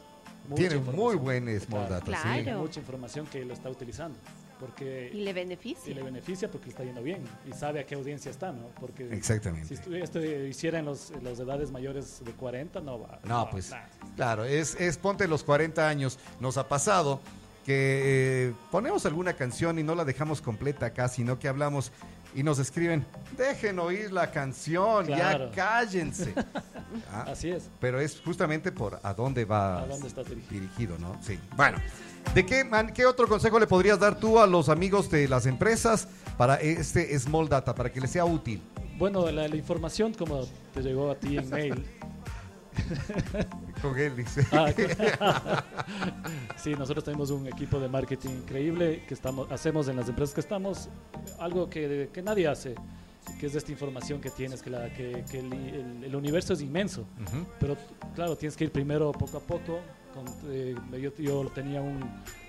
Mucha 0.48 0.68
Tiene 0.68 0.78
muy 0.78 1.16
buen 1.16 1.44
Small 1.60 1.86
Claro. 1.86 1.94
Data, 1.94 2.06
sí. 2.06 2.12
Claro. 2.22 2.42
Tiene 2.42 2.58
mucha 2.58 2.80
información 2.80 3.26
que 3.26 3.44
lo 3.44 3.52
está 3.54 3.68
utilizando. 3.70 4.18
Porque 4.58 5.10
Y 5.12 5.18
le 5.18 5.30
y 5.30 5.34
beneficia. 5.34 5.94
le 5.94 6.02
beneficia 6.02 6.50
porque 6.50 6.66
le 6.66 6.70
está 6.70 6.82
yendo 6.84 7.02
bien 7.02 7.22
y 7.46 7.52
sabe 7.52 7.80
a 7.80 7.84
qué 7.84 7.94
audiencia 7.94 8.30
está, 8.30 8.52
¿no? 8.52 8.68
Porque 8.80 9.06
Exactamente. 9.14 9.76
si 9.76 9.96
esto 9.96 10.24
hiciera 10.24 10.78
en 10.78 10.86
los, 10.86 11.10
en 11.10 11.24
las 11.24 11.38
edades 11.38 11.70
mayores 11.70 12.22
de 12.24 12.32
40, 12.32 12.80
no 12.80 13.00
va. 13.00 13.18
No, 13.24 13.50
pues, 13.50 13.70
nada. 13.70 13.88
Claro, 14.16 14.44
es, 14.44 14.74
es 14.80 14.96
ponte 14.96 15.28
los 15.28 15.44
40 15.44 15.86
años. 15.86 16.18
Nos 16.40 16.56
ha 16.56 16.68
pasado 16.68 17.20
que 17.66 18.46
eh, 18.48 18.54
ponemos 18.70 19.04
alguna 19.04 19.34
canción 19.34 19.78
y 19.78 19.82
no 19.82 19.94
la 19.94 20.06
dejamos 20.06 20.40
completa 20.40 20.86
acá, 20.86 21.08
sino 21.08 21.38
que 21.38 21.48
hablamos 21.48 21.92
y 22.36 22.42
nos 22.44 22.58
escriben, 22.60 23.04
dejen 23.36 23.78
oír 23.80 24.12
la 24.12 24.30
canción, 24.30 25.06
Claro. 25.06 25.50
ya 25.50 25.54
cállense. 25.54 26.32
Ah, 27.12 27.26
Así 27.32 27.50
es. 27.50 27.68
pero 27.80 28.00
es 28.00 28.20
justamente 28.24 28.70
por 28.72 28.98
a 29.02 29.12
dónde 29.12 29.44
va 29.44 29.82
¿A 29.82 29.86
dónde 29.86 30.06
estás 30.06 30.26
dirigido? 30.28 30.52
dirigido, 30.60 30.98
¿no? 30.98 31.18
Sí. 31.20 31.38
Bueno, 31.56 31.78
¿de 32.34 32.46
qué, 32.46 32.64
man- 32.64 32.92
qué 32.94 33.04
otro 33.04 33.26
consejo 33.28 33.58
le 33.58 33.66
podrías 33.66 33.98
dar 33.98 34.18
tú 34.18 34.38
a 34.38 34.46
los 34.46 34.68
amigos 34.68 35.10
de 35.10 35.28
las 35.28 35.44
empresas 35.46 36.08
para 36.38 36.54
este 36.56 37.18
Small 37.18 37.48
Data, 37.48 37.74
para 37.74 37.92
que 37.92 38.00
les 38.00 38.10
sea 38.12 38.24
útil? 38.24 38.62
Bueno, 38.98 39.30
la, 39.30 39.46
la 39.48 39.56
información 39.56 40.14
como 40.14 40.46
te 40.72 40.80
llegó 40.80 41.10
a 41.10 41.16
ti 41.16 41.36
en 41.36 41.50
mail. 41.50 41.84
Con 43.82 43.98
él 43.98 44.16
dice. 44.16 44.46
Ah, 44.52 44.72
sí, 46.56 46.74
nosotros 46.74 47.04
tenemos 47.04 47.30
un 47.30 47.46
equipo 47.46 47.78
de 47.80 47.88
marketing 47.88 48.30
increíble 48.30 49.02
que 49.06 49.14
estamos, 49.14 49.50
hacemos 49.50 49.88
en 49.88 49.96
las 49.96 50.08
empresas 50.08 50.34
que 50.34 50.40
estamos, 50.40 50.88
algo 51.38 51.68
que, 51.68 52.10
que 52.12 52.22
nadie 52.22 52.48
hace, 52.48 52.74
que 53.40 53.46
es 53.46 53.54
esta 53.54 53.72
información 53.72 54.20
que 54.20 54.30
tienes, 54.30 54.62
que, 54.62 54.70
la, 54.70 54.92
que, 54.92 55.24
que 55.30 55.40
el, 55.40 55.52
el- 55.52 56.04
el 56.04 56.16
universo 56.16 56.52
es 56.52 56.60
inmenso, 56.60 57.02
Ujú. 57.02 57.46
pero 57.60 57.76
claro, 58.14 58.36
tienes 58.36 58.56
que 58.56 58.64
ir 58.64 58.72
primero 58.72 59.12
poco 59.12 59.36
a 59.38 59.40
poco. 59.40 59.80
Con, 60.14 60.24
eh, 60.50 60.74
yo, 61.00 61.12
yo 61.18 61.50
tenía 61.54 61.82
un, 61.82 62.00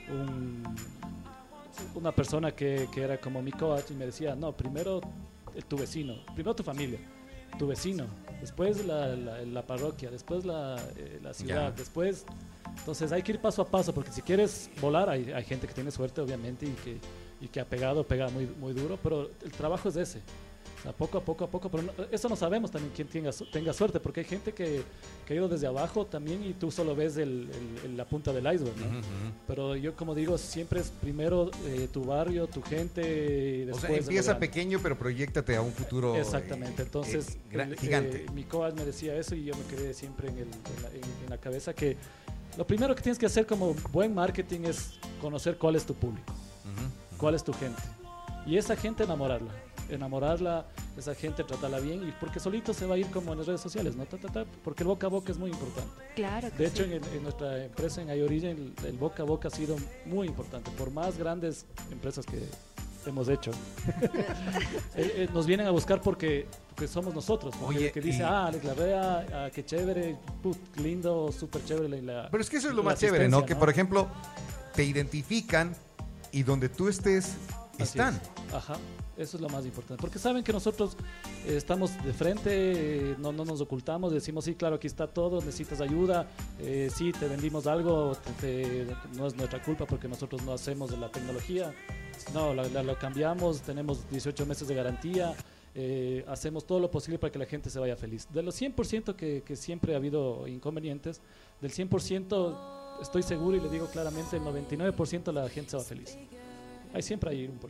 un- 0.10 0.63
una 1.96 2.12
persona 2.12 2.52
que, 2.52 2.88
que 2.94 3.02
era 3.02 3.18
como 3.20 3.42
mi 3.42 3.52
coach 3.52 3.92
y 3.92 3.94
me 3.94 4.06
decía, 4.06 4.36
no, 4.36 4.52
primero 4.56 5.02
eh, 5.56 5.62
tu 5.68 5.78
vecino, 5.78 6.16
primero 6.34 6.56
tu 6.56 6.63
familia, 6.63 7.00
tu 7.57 7.67
vecino, 7.67 8.05
después 8.41 8.86
la, 8.86 9.15
la- 9.15 9.41
la 9.43 9.62
parroquia, 9.65 10.10
después 10.12 10.45
la, 10.45 10.75
eh, 10.97 11.19
la 11.23 11.33
ciudad, 11.33 11.73
después... 11.73 12.25
Entonces 12.79 13.12
hay 13.12 13.23
que 13.23 13.31
ir 13.31 13.39
paso 13.39 13.62
a 13.63 13.67
paso, 13.67 13.91
porque 13.93 14.12
si 14.12 14.21
quieres 14.21 14.69
volar, 14.79 15.10
hay, 15.10 15.31
hay 15.31 15.43
gente 15.43 15.67
que 15.67 15.73
tiene 15.73 15.89
suerte, 15.89 16.21
obviamente, 16.21 16.65
y 16.67 16.71
que, 16.83 16.97
y 17.41 17.47
que 17.47 17.60
ha 17.60 17.65
pegado, 17.65 18.03
pega 18.05 18.29
muy, 18.29 18.45
muy 18.45 18.71
duro, 18.73 18.99
pero 19.01 19.31
el 19.43 19.51
trabajo 19.51 19.89
es 19.89 19.95
ese. 19.95 20.21
Sea, 20.84 20.91
poco 20.93 21.17
a 21.17 21.21
poco 21.21 21.43
a 21.45 21.49
poco, 21.49 21.69
pero 21.69 21.84
no- 21.84 21.91
eso 22.12 22.30
no 22.30 22.36
sabemos 22.36 22.69
también 22.69 22.93
quién 22.95 23.08
tenga, 23.08 23.32
tenga 23.51 23.73
suerte, 23.73 23.99
porque 23.99 24.19
hay 24.19 24.25
gente 24.27 24.53
que, 24.53 24.84
que 25.25 25.34
ha 25.34 25.36
ido 25.36 25.47
desde 25.49 25.65
abajo 25.65 26.06
también 26.06 26.43
y 26.43 26.53
tú 26.53 26.69
solo 26.69 26.95
ves 26.95 27.17
el- 27.17 27.49
el- 27.84 27.86
el- 27.91 27.97
la 27.97 28.06
punta 28.06 28.32
del 28.32 28.43
iceberg. 28.53 28.75
Pero 29.47 29.75
yo 29.75 29.95
como 29.95 30.13
digo, 30.13 30.38
siempre 30.38 30.80
es 30.82 30.89
primero 30.89 31.49
eh, 31.65 31.88
tu 31.91 32.03
barrio, 32.06 32.45
tu 32.47 32.62
gente, 32.62 33.65
y 33.67 33.71
O 33.71 33.80
sea, 33.80 33.89
empieza 33.89 34.38
pequeño, 34.38 34.80
pero 34.82 34.97
proyectate 34.97 35.56
a 35.56 35.62
un 35.62 35.71
futuro. 35.73 36.15
eh, 36.15 36.19
Exactamente, 36.21 36.84
entonces 36.84 37.30
eh, 37.36 37.39
gran- 37.51 37.71
el- 37.71 37.80
gigante. 37.80 38.25
eh, 38.25 38.32
mi 38.34 38.43
coach 38.43 38.73
me 38.75 38.86
decía 38.86 39.15
eso 39.15 39.34
y 39.36 39.45
yo 39.45 39.56
me 39.56 39.63
quedé 39.75 39.93
siempre 39.93 40.30
en, 40.30 40.36
la, 40.38 40.89
en- 40.89 41.23
en 41.23 41.30
la 41.30 41.38
cabeza 41.39 41.73
que 41.73 41.97
lo 42.56 42.65
primero 42.67 42.93
que 42.95 43.01
tienes 43.01 43.17
que 43.17 43.25
hacer 43.25 43.45
como 43.47 43.73
buen 43.91 44.13
marketing 44.13 44.62
es 44.65 44.91
conocer 45.21 45.58
cuál 45.58 45.75
es 45.75 45.86
tu 45.86 45.93
público, 45.95 46.34
cuál 47.17 47.34
es 47.36 47.43
tu 47.43 47.51
gente. 47.53 47.82
Y 48.45 48.58
esa 48.58 48.75
gente 48.75 49.03
enamorarla, 49.03 49.51
enamorarla, 49.89 50.65
esa 50.97 51.13
gente 51.15 51.43
tratarla 51.43 51.80
bien 51.80 52.08
y 52.08 52.12
porque 52.19 52.39
solito 52.39 52.73
se 52.73 52.86
va 52.86 52.95
a 52.95 52.97
ir 52.97 53.08
como 53.08 53.32
en 53.32 53.38
las 53.39 53.47
redes 53.47 53.62
sociales, 53.62 53.95
¿no? 53.95 54.06
Ta, 54.06 54.17
ta, 54.17 54.28
ta, 54.30 54.45
porque 54.63 54.84
el 54.84 54.88
boca 54.88 55.08
a 55.08 55.10
boca 55.10 55.32
es 55.32 55.38
muy 55.38 55.50
importante. 55.52 55.89
Claro 56.15 56.50
que 56.52 56.58
De 56.58 56.67
hecho, 56.67 56.84
sí. 56.86 56.93
en, 56.93 57.04
en 57.15 57.23
nuestra 57.23 57.63
empresa 57.63 58.02
en 58.02 58.10
iOrigin, 58.10 58.50
el, 58.50 58.73
el 58.86 58.97
boca 58.97 59.23
a 59.23 59.26
boca 59.26 59.47
ha 59.47 59.52
sido 59.52 59.76
muy 60.06 60.28
importante. 60.28 60.71
Por 60.71 60.91
más 60.91 61.17
grandes 61.17 61.65
empresas 61.91 62.26
que 62.26 62.41
hemos 63.06 63.30
hecho, 63.30 63.52
eh, 64.95 65.13
eh, 65.15 65.30
nos 65.34 65.45
vienen 65.45 65.67
a 65.67 65.71
buscar 65.71 66.02
porque, 66.02 66.47
porque 66.69 66.88
somos 66.88 67.13
nosotros. 67.13 67.56
porque 67.60 67.78
Oye, 67.78 67.91
que 67.91 68.02
dice, 68.02 68.19
y- 68.19 68.21
ah, 68.23 68.47
Alex 68.47 68.65
Larrea, 68.65 69.26
ah, 69.45 69.50
qué 69.54 69.63
chévere, 69.65 70.17
put, 70.43 70.58
lindo, 70.78 71.32
súper 71.32 71.63
chévere. 71.63 72.02
La, 72.02 72.28
Pero 72.30 72.41
es 72.41 72.50
que 72.50 72.58
eso 72.58 72.67
es 72.69 72.73
lo 72.76 72.84
más 72.84 73.00
chévere, 73.00 73.30
¿no? 73.30 73.38
asistencia, 73.38 73.56
Que, 73.56 73.60
por 73.60 73.69
ejemplo, 73.69 74.08
te 74.76 74.84
identifican 74.84 75.76
y 76.32 76.43
donde 76.43 76.67
tú 76.69 76.88
estés, 76.89 77.36
Así 77.76 77.84
están. 77.84 78.15
es. 78.50 78.54
Ajá, 78.54 78.76
eso 79.17 79.38
es 79.38 79.41
lo 79.41 79.49
más 79.49 79.65
importante. 79.65 79.99
Porque 80.01 80.19
saben 80.19 80.43
que 80.43 80.53
nosotros 80.53 80.95
eh, 81.45 81.56
estamos 81.58 81.91
de 82.03 82.13
frente, 82.13 82.51
eh, 83.12 83.15
no, 83.17 83.32
no 83.32 83.43
nos 83.45 83.60
ocultamos, 83.62 84.12
decimos, 84.13 84.45
sí, 84.45 84.56
claro, 84.56 84.75
aquí 84.75 84.88
está 84.88 85.08
todo, 85.08 85.39
necesitas 85.39 85.82
ayuda, 85.82 86.27
eh, 86.60 86.89
sí, 86.95 87.12
te 87.12 87.27
vendimos 87.27 87.67
algo, 87.67 88.15
no 89.15 89.27
es 89.27 89.36
nuestra 89.36 89.62
culpa 89.62 89.86
porque 89.86 90.08
nosotros 90.08 90.43
no 90.43 90.53
hacemos 90.53 90.97
la 90.97 91.10
tecnología. 91.12 91.73
No, 92.34 92.53
la- 92.53 92.67
cambiamos, 92.97 93.62
tenemos 93.62 94.10
18 94.10 94.45
meses 94.45 94.67
de 94.67 94.75
garantía. 94.75 95.36
eh, 95.80 96.25
hacemos 96.27 96.65
todo 96.65 96.80
lo 96.80 96.89
posible 96.89 97.19
para 97.19 97.32
que 97.32 97.38
la 97.38 97.45
gente 97.45 97.69
se 97.69 97.80
vaya 97.80 97.95
feliz. 97.95 98.27
De 98.34 98.41
los 98.41 98.60
100% 98.60 99.15
que, 99.15 99.43
que 99.45 99.56
siempre 99.56 99.93
ha 99.93 99.97
habido 99.97 100.47
inconvenientes, 100.47 101.21
del 101.62 101.71
100% 101.71 102.58
estoy 102.99 103.21
seguro 103.21 103.58
y 103.58 103.60
le 103.60 103.69
digo 103.69 103.86
claramente, 103.86 104.38
el 104.38 104.41
99% 104.43 105.32
la 105.32 105.47
gente 105.49 105.69
se 105.71 105.77
va 105.77 105.84
feliz. 105.84 106.17
Hay 106.93 107.03
siempre 107.03 107.30
hay 107.30 107.45
un 107.45 107.58
por. 107.60 107.69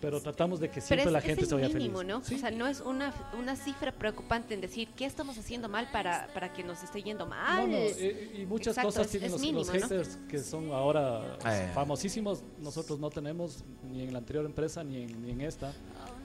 Pero 0.00 0.20
tratamos 0.20 0.60
de 0.60 0.68
que 0.68 0.74
Pero 0.74 0.86
siempre 0.86 1.06
es, 1.06 1.12
la 1.12 1.18
es 1.18 1.24
gente 1.24 1.42
el 1.42 1.48
se 1.48 1.54
vaya 1.56 1.68
mínimo, 1.68 1.98
feliz. 1.98 2.08
¿no? 2.14 2.22
Sí. 2.24 2.34
O 2.36 2.38
sea, 2.38 2.50
no 2.52 2.66
es 2.68 2.80
una, 2.80 3.12
una 3.36 3.56
cifra 3.56 3.90
preocupante 3.90 4.54
en 4.54 4.60
decir 4.60 4.88
qué 4.96 5.04
estamos 5.06 5.36
haciendo 5.38 5.68
mal 5.68 5.90
para, 5.90 6.28
para 6.34 6.52
que 6.52 6.62
nos 6.62 6.82
esté 6.82 7.02
yendo 7.02 7.26
mal. 7.26 7.62
No, 7.62 7.66
no, 7.66 7.76
eh, 7.82 8.38
y 8.42 8.46
muchas 8.46 8.68
Exacto, 8.76 8.88
cosas 8.88 9.06
es- 9.06 9.10
tienen 9.10 9.26
es 9.26 9.32
los, 9.32 9.40
mínimo, 9.40 9.58
los 9.58 9.66
¿no? 9.68 9.72
haters 9.74 10.18
que 10.28 10.38
son 10.38 10.70
ahora 10.72 11.36
Eh. 11.46 11.70
famosísimos. 11.74 12.42
Nosotros 12.60 12.98
no 13.00 13.10
tenemos 13.10 13.64
ni 13.90 14.02
en 14.02 14.12
la 14.12 14.18
anterior 14.20 14.44
empresa 14.44 14.84
ni 14.84 15.02
en, 15.02 15.22
ni 15.22 15.30
en 15.32 15.40
esta. 15.40 15.72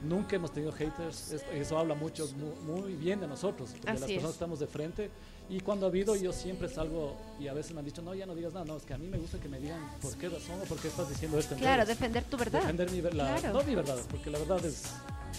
Nunca 0.04 0.36
hemos 0.36 0.52
tenido 0.52 0.72
haters. 0.72 1.32
Es- 1.32 1.46
Eso 1.54 1.78
habla 1.78 1.96
mucho, 1.96 2.28
mu- 2.38 2.74
muy, 2.80 2.94
bien 2.94 3.20
de 3.22 3.28
nosotros, 3.28 3.72
de 3.74 3.78
las 3.80 3.86
personas 4.02 4.10
es. 4.12 4.22
que 4.22 4.30
estamos 4.30 4.60
de 4.60 4.68
frente. 4.68 5.10
Y 5.50 5.60
cuando 5.60 5.86
ha 5.86 5.90
habido, 5.90 6.16
yo 6.16 6.32
siempre 6.34 6.68
salgo 6.70 7.16
y 7.40 7.48
a 7.48 7.54
veces 7.54 7.74
me 7.74 7.80
han 7.80 7.86
dicho, 7.86 8.02
no, 8.02 8.16
ya 8.16 8.26
no 8.26 8.34
digas 8.34 8.54
nada. 8.54 8.66
No, 8.66 8.78
es 8.78 8.84
que 8.84 8.94
a 8.94 8.98
mí 8.98 9.08
me 9.08 9.18
gusta 9.18 9.38
que 9.40 9.50
me 9.50 9.60
digan 9.60 9.80
por 10.02 10.16
qué 10.16 10.30
razón 10.30 10.60
o 10.62 10.64
por 10.66 10.78
qué 10.80 10.88
estás 10.88 11.10
diciendo 11.10 11.38
esto. 11.38 11.56
Claro, 11.56 11.84
redes". 11.84 11.90
defender 11.90 12.24
tu 12.24 12.38
verdad. 12.38 12.62
defender 12.62 12.90
mi 12.92 13.02
verdad, 13.02 13.40
Claro. 13.40 13.60
no 13.60 13.64
mi 13.66 13.76
verdad, 13.76 13.98
porque 14.10 14.30
la 14.30 14.40
verdad 14.40 14.66
es 14.66 14.84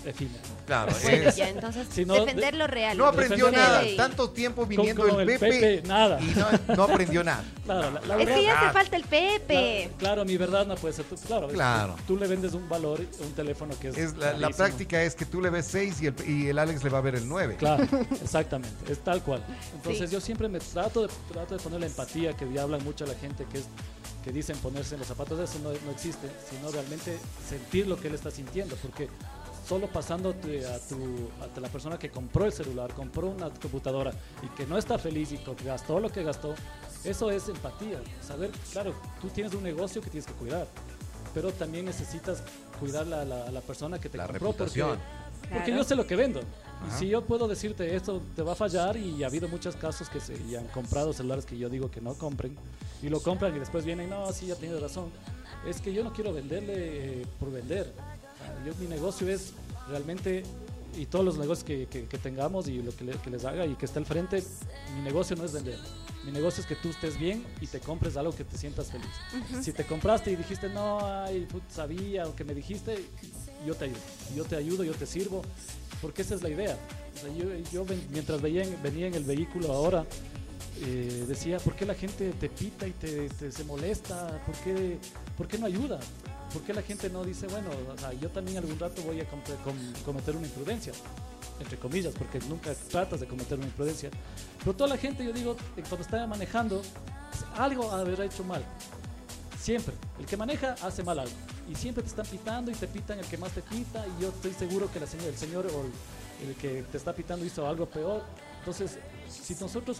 efímero. 0.05 0.39
Claro, 0.67 0.93
Bueno, 1.03 1.29
es- 1.29 1.37
ya, 1.37 1.49
entonces 1.49 1.87
Si 1.91 2.05
no, 2.05 2.15
defender 2.15 2.55
lo 2.55 2.67
real. 2.67 2.97
no 2.97 3.07
aprendió 3.07 3.51
nada. 3.51 3.85
y- 3.85 3.97
Tanto 3.97 4.31
tiempo 4.31 4.67
viniendo 4.67 5.07
con 5.09 5.21
el 5.21 5.29
el 5.31 5.39
Pepe, 5.39 5.61
Pepe, 5.61 5.89
nada. 5.89 6.21
y 6.21 6.27
no, 6.37 6.75
no 6.77 6.83
aprendió 6.85 7.23
nada. 7.25 7.45
Claro, 7.65 7.91
la, 7.93 8.01
la 8.03 8.15
Es 8.15 8.19
verdad- 8.27 8.35
que 8.35 8.43
ya 8.45 8.61
hace 8.61 8.73
falta 8.73 8.97
el 8.97 9.05
Pepe. 9.05 9.85
Claro, 9.85 9.99
claro, 9.99 10.25
mi 10.27 10.37
verdad 10.37 10.67
no 10.67 10.75
puede 10.75 10.93
ser 10.95 11.05
tú. 11.07 11.17
Claro, 11.17 11.49
Claro. 11.49 11.97
tú 12.07 12.17
le 12.17 12.27
vendes 12.27 12.53
un 12.53 12.69
valor, 12.69 13.01
un 13.21 13.33
teléfono 13.33 13.75
que 13.81 13.89
es. 13.89 13.97
Es 13.99 14.17
la, 14.17 14.51
práctica 14.51 15.03
es 15.03 15.15
que 15.15 15.25
tú 15.25 15.41
le 15.41 15.49
ves 15.51 15.67
6 15.67 16.01
y 16.03 16.07
el, 16.09 16.15
y 16.27 16.49
el 16.49 16.59
Alex 16.59 16.85
le 16.85 16.91
va 16.91 16.99
a 16.99 17.03
ver 17.03 17.15
el 17.15 17.27
9. 17.29 17.57
Claro, 17.57 17.85
exactamente, 18.23 18.93
es 18.93 18.99
tal 19.03 19.23
cual. 19.23 19.45
Entonces 19.75 20.09
Sí. 20.11 20.15
yo 20.15 20.21
siempre 20.21 20.49
me 20.49 20.61
trato 20.61 21.03
de, 21.07 21.09
trato 21.33 21.57
de 21.57 21.63
poner 21.63 21.81
la 21.81 21.87
empatía 21.87 22.35
que 22.35 22.51
ya 22.53 22.63
hablan 22.63 22.83
mucho 22.85 23.05
a 23.05 23.09
la 23.09 23.15
gente 23.15 23.47
que 23.51 23.59
es 23.59 23.65
que 24.25 24.33
dicen 24.33 24.57
ponerse 24.59 24.95
en 24.95 25.01
los 25.01 25.09
zapatos 25.09 25.37
de 25.39 25.45
eso 25.45 25.59
no, 25.63 25.69
no 25.71 25.91
existe, 25.91 26.29
sino 26.51 26.71
realmente 26.71 27.19
sentir 27.47 27.87
lo 27.87 28.01
que 28.01 28.09
él 28.09 28.15
está 28.15 28.31
sintiendo, 28.31 28.75
porque 28.77 29.09
solo 29.67 29.87
pasando 29.89 30.31
a 30.31 30.33
tu, 30.35 30.49
a 31.57 31.61
la 31.61 31.69
persona 31.69 31.99
que 31.99 32.11
compró 32.11 32.45
el 32.47 32.53
celular, 32.53 32.93
compró 32.95 33.29
una 33.29 33.51
computadora 33.51 34.13
y 34.43 34.49
que 34.57 34.67
no 34.67 34.77
está 34.79 34.99
feliz 34.99 35.33
y 35.33 35.39
que 35.39 35.55
gastó 35.65 36.01
lo 36.01 36.11
que 36.11 36.23
gastó, 36.23 36.55
eso 37.05 37.31
es 37.31 37.49
empatía. 37.49 38.01
Saber, 38.27 38.51
claro, 38.73 38.95
tú 39.21 39.29
tienes 39.29 39.55
un 39.55 39.63
negocio 39.63 40.03
que 40.03 40.11
tienes 40.11 40.27
que 40.27 40.35
cuidar, 40.35 40.67
pero 41.33 41.51
también 41.53 41.85
necesitas 41.87 42.43
cuidar 42.79 43.03
a 43.13 43.25
la, 43.25 43.51
la 43.51 43.61
persona 43.61 43.99
que 43.99 44.09
te 44.09 44.19
La 44.19 44.27
compró 44.27 44.49
porque- 44.49 44.63
reputación. 44.65 44.99
porque 45.41 45.65
Claro. 45.65 45.77
yo 45.77 45.85
sé 45.85 45.95
lo 45.97 46.07
que 46.07 46.17
vendo. 46.17 46.41
Ajá. 46.41 46.97
Y 46.97 46.99
si 47.01 47.09
yo 47.09 47.23
puedo 47.25 47.47
decirte 47.49 47.95
esto 47.97 48.21
te 48.35 48.43
va 48.43 48.53
a 48.53 48.57
fallar 48.57 48.97
y 48.97 49.23
ha 49.25 49.27
habido 49.29 49.49
muchos 49.49 49.77
casos 49.77 50.09
que 50.09 50.21
se 50.21 50.35
y 50.49 50.57
han 50.57 50.67
comprado 50.69 51.13
celulares 51.13 51.45
que 51.47 51.57
yo 51.57 51.69
digo 51.69 51.91
que 51.91 52.01
no 52.01 52.15
compren 52.15 52.57
y 53.03 53.09
lo 53.09 53.21
compran 53.21 53.55
y 53.57 53.59
después 53.59 53.85
vienen, 53.85 54.11
no, 54.11 54.31
sí, 54.33 54.47
ya 54.47 54.57
tienes 54.57 54.81
razón. 54.81 55.11
Es 55.67 55.81
que 55.81 55.93
yo 55.95 56.03
no 56.05 56.13
quiero 56.13 56.33
venderle 56.33 56.75
eh, 57.23 57.27
por 57.39 57.51
vender. 57.51 57.93
Yo, 58.67 58.73
mi 58.81 58.87
negocio 58.87 59.29
es 59.29 59.53
realmente, 59.89 60.43
y 60.97 61.07
todos 61.07 61.25
los 61.25 61.37
negocios 61.39 61.65
que, 61.65 61.87
que- 61.87 62.05
que 62.07 62.19
tengamos 62.19 62.69
y 62.69 62.83
lo 62.83 62.95
que, 62.97 63.05
le- 63.05 63.13
que 63.19 63.31
les 63.31 63.45
haga 63.45 63.67
y 63.67 63.75
que 63.75 63.87
esté 63.87 63.99
al 63.99 64.07
frente, 64.07 64.43
mi 64.97 65.03
negocio 65.03 65.37
no 65.37 65.45
es 65.45 65.53
vender. 65.53 65.79
Mi 66.25 66.33
negocio 66.33 66.63
es 66.63 66.67
que 66.67 66.75
tú 66.77 66.89
estés 66.89 67.19
bien 67.19 67.45
y 67.61 67.67
te 67.67 67.81
compres 67.81 68.17
algo 68.17 68.35
que 68.35 68.45
te 68.45 68.57
sientas 68.57 68.91
feliz. 68.91 69.11
Si 69.63 69.73
te 69.73 69.85
compraste 69.85 70.31
y 70.33 70.37
dijiste, 70.37 70.69
no, 70.71 71.01
ay, 71.05 71.47
sabía 71.71 72.27
o 72.27 72.35
que 72.35 72.45
me 72.45 72.55
dijiste, 72.55 73.05
yo 73.67 73.75
te 73.75 73.85
ayudo. 73.87 73.99
Yo 74.35 74.45
te 74.45 74.57
ayudo, 74.57 74.85
yo 74.85 74.95
te 74.95 75.05
sirvo, 75.05 75.43
porque 76.01 76.23
esa 76.23 76.35
es 76.35 76.43
la 76.43 76.49
idea. 76.49 76.79
O 77.17 77.19
sea, 77.21 77.35
yo, 77.35 77.45
yo 77.71 77.85
ven- 77.85 78.07
mientras 78.11 78.41
veía 78.41 78.65
venía 78.83 79.07
en 79.09 79.15
el 79.15 79.25
vehículo 79.25 79.71
ahora, 79.73 80.07
eh, 80.83 81.25
decía, 81.29 81.59
¿por 81.59 81.77
qué 81.77 81.85
la 81.85 81.95
gente 81.95 82.33
te 82.41 82.49
pita 82.49 82.87
y 82.87 82.93
te, 82.93 83.29
te- 83.29 83.53
se 83.53 83.65
molesta? 83.65 84.43
¿Por 84.47 84.55
qué, 84.57 84.99
¿Por 85.37 85.47
qué 85.47 85.59
no 85.59 85.67
ayuda? 85.67 86.01
¿Por 86.55 86.63
qué 86.63 86.73
la 86.73 86.81
gente 86.83 87.11
no 87.11 87.23
dice, 87.25 87.47
bueno, 87.49 87.69
o 87.95 87.99
sea, 87.99 88.13
yo 88.15 88.31
también 88.31 88.57
algún 88.59 88.79
rato 88.79 89.03
voy 89.03 89.21
a 89.21 89.27
com- 89.29 89.43
com- 89.63 90.03
cometer 90.05 90.35
una 90.37 90.47
imprudencia? 90.47 90.93
Entre 91.61 91.77
comillas, 91.79 92.15
porque 92.17 92.39
nunca 92.49 92.73
tratas 92.91 93.21
de 93.21 93.27
cometer 93.27 93.59
una 93.59 93.67
imprudencia. 93.67 94.09
Pero 94.61 94.73
toda 94.75 94.89
la 94.91 94.97
gente, 94.97 95.25
yo 95.25 95.33
digo, 95.33 95.57
eh, 95.77 95.83
cuando 95.89 96.03
está 96.07 96.27
manejando, 96.27 96.81
algo 97.57 97.91
habrá 97.91 98.25
hecho 98.25 98.43
mal. 98.45 98.65
Siempre. 99.61 99.95
El 100.19 100.27
que 100.27 100.37
maneja 100.37 100.75
hace 100.83 101.03
mal 101.03 101.19
algo. 101.19 101.35
Y 101.69 101.75
siempre 101.75 102.03
te 102.03 102.09
están 102.11 102.27
pitando 102.27 102.71
y 102.71 102.75
te 102.75 102.87
pitan 102.87 103.19
el 103.19 103.27
que 103.27 103.37
más 103.37 103.53
te 103.53 103.63
pita. 103.63 104.05
Y 104.07 104.23
yo 104.23 104.29
estoy 104.29 104.53
seguro 104.53 104.91
que 104.93 105.01
la 105.01 105.07
señora, 105.07 105.29
el 105.31 105.37
señor 105.37 105.67
o 105.67 105.81
el, 105.85 106.49
el 106.49 106.55
que 106.57 106.83
te 106.83 106.97
está 106.99 107.13
pitando 107.15 107.45
hizo 107.45 107.67
algo 107.67 107.87
peor. 107.87 108.23
Entonces, 108.61 108.99
si 109.29 109.55
nosotros 109.57 109.99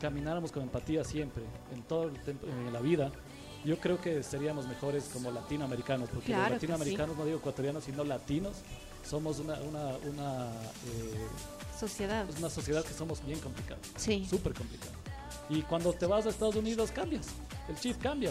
camináramos 0.00 0.50
con 0.52 0.62
empatía 0.62 1.04
siempre, 1.04 1.42
en 1.74 1.82
todo 1.82 2.04
el 2.04 2.16
en 2.26 2.72
la 2.72 2.80
vida, 2.80 3.10
yo 3.64 3.78
creo 3.78 4.00
que 4.00 4.22
seríamos 4.22 4.66
mejores 4.66 5.04
como 5.12 5.30
latinoamericanos. 5.30 6.08
Porque 6.10 6.26
Claro 6.26 6.42
los 6.44 6.52
latinoamericanos, 6.52 7.16
no 7.16 7.24
digo 7.24 7.38
ecuatorianos, 7.38 7.84
sino 7.84 8.04
latinos, 8.04 8.56
somos 9.08 9.38
una, 9.38 9.54
una, 9.60 9.86
una, 10.08 10.46
eh, 10.86 11.26
Sociedad. 11.78 12.28
es 12.28 12.38
una 12.38 12.50
sociedad 12.50 12.84
que 12.84 12.92
somos 12.92 13.24
bien 13.24 13.38
complicados 13.40 13.86
Sí. 13.96 14.26
súper 14.28 14.52
complicado. 14.54 14.92
Y 15.48 15.62
cuando 15.62 15.92
te 15.92 16.06
vas 16.06 16.26
a 16.26 16.28
Estados 16.28 16.54
Unidos 16.54 16.92
cambias, 16.92 17.26
el 17.68 17.74
chip 17.76 18.00
cambia, 18.00 18.30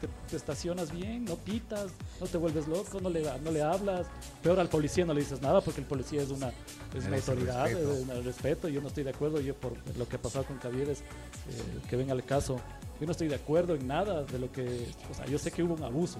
te, 0.00 0.06
te- 0.30 0.36
estacionas 0.36 0.92
bien, 0.92 1.24
no 1.24 1.34
pitas, 1.36 1.90
no 2.20 2.26
te 2.26 2.38
vuelves 2.38 2.68
loco, 2.68 3.00
no 3.00 3.08
le, 3.10 3.22
no 3.40 3.50
le 3.50 3.60
hablas, 3.62 4.06
peor 4.42 4.60
al 4.60 4.68
policía 4.68 5.04
no 5.04 5.14
le 5.14 5.20
dices 5.20 5.40
nada 5.42 5.60
porque 5.62 5.80
el 5.80 5.86
policía 5.86 6.22
es 6.22 6.28
una, 6.30 6.52
es 6.94 7.06
una 7.06 7.16
autoridad, 7.16 7.64
respeto. 7.64 7.92
es 7.92 7.98
un 8.18 8.24
respeto, 8.24 8.68
yo 8.68 8.80
no 8.80 8.88
estoy 8.88 9.02
de 9.04 9.10
acuerdo, 9.10 9.40
yo 9.40 9.54
por 9.56 9.72
lo 9.96 10.06
que 10.08 10.14
ha 10.16 10.22
pasado 10.22 10.44
con 10.44 10.58
Cavieres, 10.58 11.00
eh, 11.00 11.80
que 11.90 11.96
venga 11.96 12.12
el 12.14 12.22
caso, 12.24 12.60
yo 13.04 13.06
no 13.06 13.12
estoy 13.12 13.28
de 13.28 13.34
acuerdo 13.34 13.74
en 13.74 13.86
nada 13.86 14.22
de 14.22 14.38
lo 14.38 14.50
que, 14.50 14.86
o 15.10 15.14
sea, 15.14 15.26
yo 15.26 15.38
sé 15.38 15.50
que 15.50 15.62
hubo 15.62 15.74
un 15.74 15.82
abuso, 15.82 16.16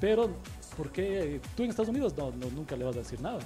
pero 0.00 0.28
¿por 0.76 0.90
qué 0.90 1.40
tú 1.56 1.62
en 1.62 1.70
Estados 1.70 1.88
Unidos 1.90 2.14
no, 2.16 2.32
no- 2.32 2.50
nunca 2.50 2.74
le 2.76 2.84
vas 2.84 2.96
a 2.96 2.98
decir 2.98 3.20
nada 3.20 3.38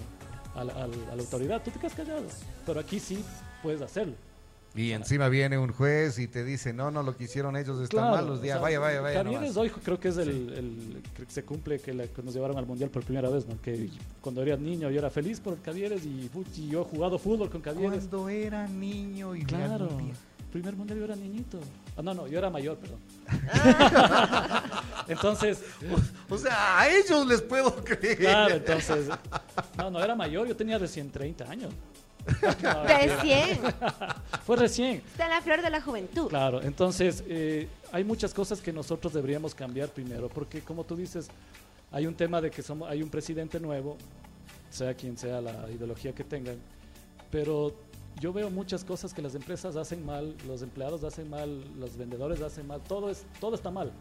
a 0.54 0.64
la, 0.64 0.72
a 0.72 0.86
la- 0.88 1.12
autoridad? 1.22 1.60
Tú 1.62 1.70
te 1.70 1.78
quedas 1.78 1.92
callado, 1.94 2.22
pero 2.64 2.80
aquí 2.80 2.98
sí 2.98 3.22
puedes 3.62 3.82
hacerlo. 3.82 4.14
Y 4.74 4.92
encima 4.92 5.28
viene 5.28 5.58
un 5.58 5.72
juez 5.72 6.18
y 6.18 6.26
te 6.26 6.42
dice, 6.42 6.72
no, 6.72 6.90
no, 6.90 7.02
lo 7.02 7.14
que 7.18 7.24
hicieron 7.24 7.54
ellos 7.56 7.78
está 7.82 7.98
Claro, 7.98 8.16
mal, 8.16 8.26
los 8.28 8.38
o 8.38 8.42
días, 8.42 8.54
sea, 8.54 8.62
vaya, 8.62 8.78
vaya, 8.78 9.00
vaya. 9.02 9.22
Cavieres 9.24 9.54
nomás. 9.54 9.56
hoy 9.58 9.68
creo 9.84 10.00
que 10.00 10.08
es 10.08 10.16
el, 10.16 10.28
el- 10.30 11.02
creo 11.12 11.26
que 11.26 11.34
se 11.34 11.42
cumple 11.44 11.80
que, 11.80 11.92
la- 11.92 12.06
que 12.06 12.22
nos 12.22 12.32
llevaron 12.32 12.56
al 12.56 12.64
mundial 12.66 12.88
por 12.88 13.02
primera 13.04 13.28
vez, 13.28 13.46
¿no? 13.46 13.60
Que 13.60 13.90
cuando 14.22 14.42
era 14.42 14.56
niño 14.56 14.88
yo 14.90 14.98
era 15.00 15.10
feliz 15.10 15.38
por 15.38 15.58
Cavieres 15.60 16.06
y, 16.06 16.30
y 16.56 16.68
yo 16.70 16.80
he 16.80 16.84
jugado 16.84 17.18
fútbol 17.18 17.50
con 17.50 17.60
Cavieres. 17.60 18.06
Cuando 18.08 18.30
era 18.30 18.66
niño 18.68 19.36
y 19.36 19.42
Claro. 19.44 19.88
Primer 20.52 20.74
mundial 20.74 20.98
yo 20.98 21.04
era 21.04 21.14
niñito. 21.14 21.60
Ah, 22.00 22.02
no, 22.02 22.14
no, 22.14 22.26
yo 22.26 22.38
era 22.38 22.48
mayor, 22.48 22.78
perdón. 22.78 22.98
entonces, 25.08 25.62
O 26.30 26.38
sea, 26.38 26.80
a 26.80 26.88
ellos 26.88 27.26
les 27.26 27.42
puedo 27.42 27.76
creer. 27.84 28.16
claro, 28.16 28.54
entonces. 28.54 29.06
No, 29.76 29.90
no, 29.90 30.02
era 30.02 30.14
mayor, 30.14 30.48
yo 30.48 30.56
tenía 30.56 30.78
recién 30.78 31.10
30 31.10 31.44
años. 31.50 31.74
No. 32.62 32.84
Recién. 32.84 33.58
Fue 34.46 34.56
recién. 34.56 35.02
Está 35.06 35.24
en 35.24 35.30
la 35.30 35.42
flor 35.42 35.60
de 35.62 35.68
la 35.70 35.80
juventud. 35.82 36.28
Claro, 36.28 36.62
entonces 36.62 37.22
eh, 37.26 37.68
hay 37.92 38.04
muchas 38.04 38.32
cosas 38.32 38.60
que 38.60 38.72
nosotros 38.72 39.12
deberíamos 39.12 39.54
cambiar 39.54 39.88
primero, 39.88 40.28
porque 40.28 40.60
como 40.62 40.84
tú 40.84 40.96
dices, 40.96 41.28
hay 41.92 42.06
un 42.06 42.14
tema 42.14 42.40
de 42.40 42.50
que 42.50 42.62
somos, 42.62 42.88
hay 42.88 43.02
un 43.02 43.10
presidente 43.10 43.58
nuevo, 43.60 43.96
sea 44.70 44.94
quien 44.94 45.18
sea 45.18 45.40
la 45.40 45.70
ideología 45.70 46.14
que 46.14 46.24
tengan, 46.24 46.56
pero 47.30 47.74
yo 48.18 48.32
veo 48.32 48.50
muchas 48.50 48.84
cosas 48.84 49.14
que 49.14 49.22
las 49.22 49.34
empresas 49.34 49.76
hacen 49.76 50.04
mal, 50.04 50.34
los 50.46 50.62
empleados 50.62 51.04
hacen 51.04 51.30
mal, 51.30 51.64
los 51.78 51.96
vendedores 51.96 52.40
hacen 52.42 52.66
mal, 52.66 52.80
todo 52.82 53.10
es, 53.10 53.24
todo 53.40 53.54
está 53.54 53.70
mal. 53.70 53.92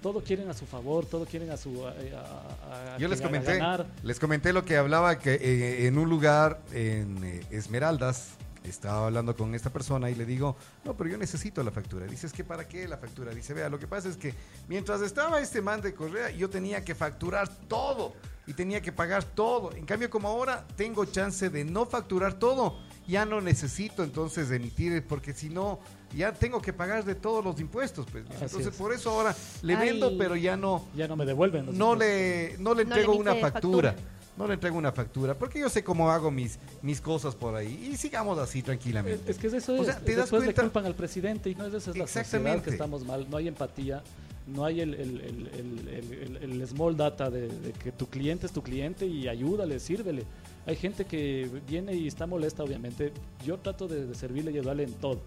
Todo 0.00 0.20
quieren 0.20 0.48
a 0.50 0.52
su 0.54 0.66
favor, 0.66 1.06
todo 1.06 1.24
quieren 1.26 1.50
a 1.52 1.56
su 1.56 1.86
a- 1.86 2.98
Yo 2.98 3.06
les 3.06 3.20
comenté, 3.22 3.58
ganar. 3.58 3.86
les 4.02 4.18
comenté 4.18 4.52
lo 4.52 4.64
que 4.64 4.76
hablaba 4.76 5.16
que 5.18 5.34
eh, 5.34 5.86
en 5.86 5.96
un 5.96 6.10
lugar 6.10 6.60
en 6.72 7.22
eh, 7.22 7.40
Esmeraldas 7.52 8.30
estaba 8.64 9.06
hablando 9.06 9.36
con 9.36 9.54
esta 9.54 9.70
persona 9.70 10.10
y 10.10 10.16
le 10.16 10.26
digo, 10.26 10.56
no, 10.84 10.96
pero 10.96 11.08
yo 11.10 11.18
necesito 11.18 11.62
la 11.62 11.70
factura. 11.70 12.06
Dice, 12.06 12.26
es 12.26 12.32
que 12.32 12.42
para 12.42 12.66
qué 12.66 12.88
la 12.88 12.96
factura. 12.96 13.32
Dice, 13.32 13.54
vea, 13.54 13.68
lo 13.68 13.78
que 13.78 13.86
pasa 13.86 14.08
es 14.08 14.16
que 14.16 14.34
mientras 14.68 15.00
estaba 15.02 15.40
este 15.40 15.60
man 15.62 15.80
de 15.80 15.94
Correa, 15.94 16.30
yo 16.30 16.50
tenía 16.50 16.84
que 16.84 16.96
facturar 16.96 17.48
todo 17.68 18.12
y 18.46 18.54
tenía 18.54 18.80
que 18.82 18.90
pagar 18.90 19.22
todo. 19.22 19.72
En 19.72 19.84
cambio, 19.86 20.10
como 20.10 20.26
ahora 20.28 20.64
tengo 20.76 21.04
chance 21.04 21.48
de 21.48 21.64
no 21.64 21.86
facturar 21.86 22.34
todo, 22.34 22.76
ya 23.08 23.24
no 23.24 23.40
necesito 23.40 24.02
entonces 24.04 24.50
emitir, 24.50 25.04
porque 25.06 25.32
si 25.32 25.48
no, 25.48 25.78
ya 26.16 26.32
tengo 26.32 26.60
que 26.62 26.72
pagar 26.72 27.04
de 27.04 27.14
todos 27.14 27.44
los 27.44 27.58
impuestos. 27.60 28.06
Pues. 28.10 28.24
Así 28.30 28.44
Entonces, 28.44 28.66
es. 28.68 28.74
por 28.76 28.92
eso 28.92 29.10
ahora 29.10 29.34
le 29.62 29.74
Ay. 29.76 29.88
vendo, 29.90 30.16
pero 30.18 30.36
ya 30.36 30.56
no 30.56 30.84
Ya 30.96 31.08
no 31.08 31.16
me 31.16 31.24
devuelven. 31.26 31.66
los 31.66 31.74
no 31.74 31.94
le, 31.94 32.56
no 32.58 32.74
le 32.74 32.84
No 32.84 32.90
le 32.90 33.00
entrego 33.00 33.14
una 33.16 33.34
factura. 33.36 33.92
factura. 33.92 34.12
No 34.34 34.46
le 34.46 34.54
entrego 34.54 34.78
una 34.78 34.92
factura, 34.92 35.34
porque 35.34 35.60
yo 35.60 35.68
sé 35.68 35.84
cómo 35.84 36.10
hago 36.10 36.30
mis, 36.30 36.58
mis 36.80 37.02
cosas 37.02 37.34
por 37.34 37.54
ahí. 37.54 37.90
Y 37.92 37.96
sigamos 37.98 38.38
así 38.38 38.62
tranquilamente. 38.62 39.30
es 39.30 39.36
que 39.36 39.48
es 39.48 39.52
eso 39.52 39.74
O 39.74 39.76
es. 39.82 39.86
sea, 39.86 39.96
te 40.00 40.12
das 40.14 40.22
Después 40.24 40.44
cuenta- 40.44 40.62
le 40.62 40.68
culpan 40.68 40.86
al 40.86 40.94
presidente 40.94 41.50
y 41.50 41.54
no 41.54 41.66
es 41.66 41.74
esa 41.74 41.90
es 41.90 41.96
la 41.98 42.06
sociedad 42.06 42.22
Exactamente. 42.24 42.64
que 42.64 42.70
estamos 42.70 43.04
mal. 43.04 43.26
No 43.28 43.36
hay 43.36 43.48
empatía, 43.48 44.02
no 44.46 44.64
hay 44.64 44.80
el, 44.80 44.94
el, 44.94 45.20
el, 45.20 45.50
el, 45.52 45.88
el- 45.88 46.36
el- 46.42 46.62
el 46.62 46.66
small 46.68 46.96
data 46.96 47.28
de, 47.30 47.46
de 47.48 47.72
que 47.72 47.92
tu 47.92 48.06
cliente 48.08 48.46
es 48.46 48.52
tu 48.52 48.62
cliente 48.62 49.04
y 49.04 49.28
ayúdale, 49.28 49.78
sírvele. 49.78 50.24
Hay 50.66 50.76
gente 50.76 51.04
que 51.04 51.48
viene 51.68 51.94
y 51.94 52.06
está 52.06 52.26
molesta, 52.26 52.62
obviamente. 52.62 53.12
Yo 53.44 53.58
trato 53.58 53.88
de, 53.88 54.06
de 54.06 54.14
servirle 54.14 54.52
y 54.52 54.58
ayudarle 54.58 54.84
en 54.84 54.92
todo. 54.94 55.20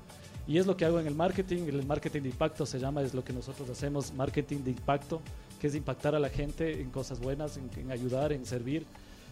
Y 0.48 0.58
es 0.60 0.66
lo 0.66 0.78
que 0.78 0.86
hago 0.86 1.00
en 1.00 1.08
el 1.08 1.16
marketing. 1.16 1.64
El 1.68 1.86
marketing 1.86 2.22
de 2.22 2.30
impacto 2.30 2.66
se 2.66 2.80
llama, 2.80 3.02
es 3.02 3.14
lo 3.14 3.24
que 3.24 3.34
nosotros 3.34 3.70
hacemos, 3.70 4.14
marketing 4.14 4.60
de 4.64 4.72
impacto, 4.72 5.22
que 5.60 5.68
es 5.68 5.76
impactar 5.76 6.16
a 6.16 6.20
la 6.20 6.30
gente 6.30 6.80
en 6.82 6.90
cosas 6.90 7.20
buenas, 7.20 7.58
en, 7.58 7.70
en 7.80 7.92
ayudar, 7.92 8.32
en 8.32 8.46
servir. 8.46 8.86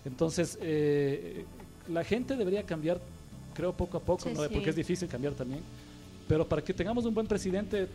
Entonces, 0.05 0.57
eh, 0.61 1.45
la 1.87 2.03
gente 2.03 2.35
debería 2.35 2.63
cambiar, 2.63 2.99
creo, 3.53 3.71
poco 3.73 3.97
a 3.97 4.01
poco, 4.01 4.23
Sí, 4.23 4.33
¿no? 4.35 4.43
sí. 4.43 4.49
porque 4.53 4.71
es 4.71 4.75
difícil 4.75 5.07
cambiar 5.07 5.33
también. 5.33 5.61
Pero 6.27 6.47
para 6.47 6.61
que 6.61 6.73
tengamos 6.73 7.05
un 7.05 7.13
buen 7.13 7.27
presidente, 7.27 7.87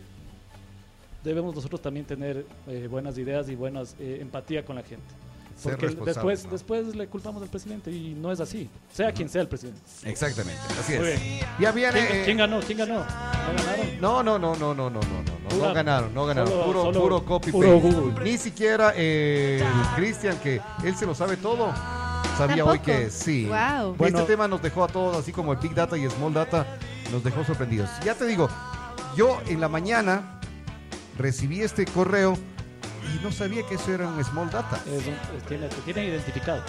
debemos 1.23 1.53
nosotros 1.53 1.81
también 1.81 2.05
tener 2.05 2.45
eh, 2.67 2.87
buenas 2.89 3.17
ideas 3.17 3.49
y 3.49 3.55
buenas 3.55 3.95
eh, 3.99 4.19
empatía 4.21 4.63
con 4.63 4.75
la 4.77 4.83
gente. 4.83 5.05
Porque 5.61 5.87
después, 5.87 6.45
¿no? 6.45 6.51
después 6.51 6.95
le 6.95 7.07
culpamos 7.07 7.41
al 7.41 7.49
presidente 7.49 7.91
y 7.91 8.13
no 8.13 8.31
es 8.31 8.39
así. 8.39 8.69
Sea 8.93 9.11
quien 9.11 9.29
sea 9.29 9.41
el 9.41 9.47
presidente. 9.47 9.79
Exactamente, 10.05 10.61
así 10.79 10.93
es. 10.93 11.19
Ya 11.59 11.71
viene. 11.71 11.91
¿Quién, 11.91 12.05
eh, 12.05 12.21
¿Quién, 12.25 12.37
ganó? 12.37 12.59
¿Quién 12.61 12.77
ganó? 12.77 12.99
¿No 12.99 13.03
ganaron? 13.57 14.01
No, 14.01 14.23
no, 14.23 14.39
no, 14.39 14.55
no, 14.55 14.73
no, 14.73 14.89
no, 14.89 14.99
no. 14.99 15.49
Pura, 15.49 15.67
no 15.67 15.73
ganaron, 15.73 16.13
no 16.13 16.25
ganaron. 16.25 16.49
Solo, 16.49 16.65
puro, 16.65 16.81
solo, 16.83 17.01
puro 17.01 17.25
copy 17.25 17.51
puro 17.51 17.81
paste. 17.81 18.23
Ni 18.23 18.37
siquiera 18.37 18.93
eh, 18.95 19.63
Cristian, 19.95 20.37
que 20.39 20.61
él 20.83 20.95
se 20.95 21.05
lo 21.05 21.15
sabe 21.15 21.37
todo. 21.37 21.73
Sabía 22.37 22.57
¿Tampoco? 22.57 22.71
hoy 22.71 22.79
que 22.79 23.09
sí. 23.09 23.45
Wow. 23.45 23.57
Este 23.57 23.97
bueno, 23.97 24.19
este 24.19 24.31
tema 24.31 24.47
nos 24.47 24.61
dejó 24.61 24.83
a 24.83 24.87
todos, 24.87 25.17
así 25.17 25.31
como 25.31 25.51
el 25.53 25.59
Big 25.59 25.73
Data 25.73 25.97
y 25.97 26.09
Small 26.09 26.33
Data, 26.33 26.65
nos 27.11 27.23
dejó 27.23 27.43
sorprendidos. 27.43 27.89
Ya 28.05 28.13
te 28.15 28.25
digo, 28.25 28.47
yo 29.17 29.41
en 29.47 29.59
la 29.59 29.67
mañana 29.67 30.39
recibí 31.17 31.61
este 31.61 31.85
correo 31.85 32.37
y 33.15 33.23
no 33.23 33.31
sabía 33.31 33.65
que 33.67 33.75
eso 33.75 33.93
era 33.93 34.07
un 34.07 34.23
Small 34.23 34.49
Data. 34.49 34.77
Es 34.85 35.05
un- 35.07 35.13
es- 35.37 35.43
tiene, 35.47 35.67
te 35.67 35.75
tienen 35.81 36.05
identificado. 36.05 36.63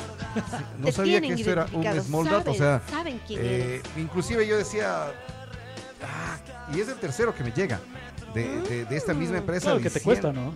No 0.78 0.86
Te 0.86 0.92
sabía 0.92 1.20
que 1.20 1.32
eso 1.32 1.50
era 1.50 1.66
un 1.72 2.00
Small 2.02 2.24
Data. 2.26 2.50
O 2.50 2.54
sea, 2.54 2.80
saben- 2.90 3.20
quién 3.26 3.40
eh, 3.42 3.82
inclusive 3.96 4.46
yo 4.46 4.56
decía, 4.56 5.06
ah, 6.02 6.38
y 6.74 6.80
es 6.80 6.88
el 6.88 6.96
tercero 6.96 7.34
que 7.34 7.42
me 7.44 7.52
llega 7.52 7.80
de, 8.34 8.60
de- 8.62 8.84
de 8.84 8.96
esta 8.96 9.12
misma 9.14 9.38
empresa. 9.38 9.66
Claro 9.66 9.80
que 9.80 9.90
te 9.90 10.00
cuesta, 10.00 10.32
¿no? 10.32 10.52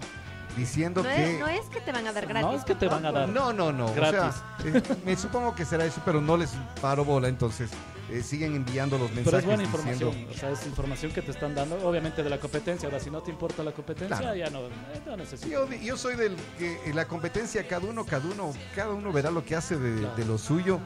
Diciendo 0.56 1.02
No 1.02 1.08
que... 1.08 1.34
es, 1.34 1.40
no 1.40 1.48
es 1.48 1.66
que 1.66 1.80
te 1.80 1.90
van 1.92 2.06
a 2.06 2.12
dar 2.12 2.26
gratis. 2.26 2.48
No 2.50 2.56
es 2.56 2.64
que 2.64 2.74
te 2.74 2.86
van 2.88 3.04
a 3.06 3.12
dar. 3.12 3.28
No, 3.28 3.52
no, 3.52 3.72
no. 3.72 3.92
Gratis. 3.94 4.40
O 4.58 4.62
sea, 4.62 4.72
eh, 4.78 4.82
me 5.04 5.16
supongo 5.16 5.54
que 5.54 5.64
será 5.64 5.84
eso, 5.84 6.00
pero 6.04 6.20
no 6.20 6.36
les 6.36 6.50
paro 6.80 7.04
bola. 7.04 7.26
Entonces, 7.28 7.70
eh, 8.10 8.22
siguen 8.22 8.54
enviando 8.54 8.96
los 8.98 9.10
mensajes. 9.10 9.24
Pero 9.24 9.38
es 9.38 9.44
buena 9.46 9.62
diciendo- 9.62 10.06
información, 10.08 10.28
o 10.30 10.38
sea, 10.38 10.50
es 10.50 10.66
información 10.66 11.12
que 11.12 11.22
te 11.22 11.30
están 11.32 11.54
dando, 11.54 11.76
obviamente 11.88 12.22
de 12.22 12.30
la 12.30 12.38
competencia. 12.38 12.86
Ahora, 12.88 13.00
si 13.00 13.10
no 13.10 13.20
te 13.22 13.30
importa 13.30 13.62
la 13.64 13.72
competencia, 13.72 14.16
Claro. 14.18 14.36
ya 14.36 14.50
no, 14.50 14.60
eh, 14.66 14.70
no 15.06 15.16
necesitas. 15.16 15.50
Yo, 15.50 15.68
yo 15.72 15.96
soy 15.96 16.14
del 16.16 16.36
que 16.58 16.78
en 16.84 16.94
la 16.94 17.06
competencia, 17.06 17.66
cada 17.66 17.86
uno, 17.88 18.04
cada 18.06 18.24
uno, 18.26 18.52
cada 18.76 18.92
uno 18.92 19.10
verá 19.12 19.30
lo 19.30 19.44
que 19.44 19.56
hace 19.56 19.76
de, 19.76 20.00
Claro. 20.00 20.16
de 20.16 20.24
lo 20.24 20.38
suyo 20.38 20.78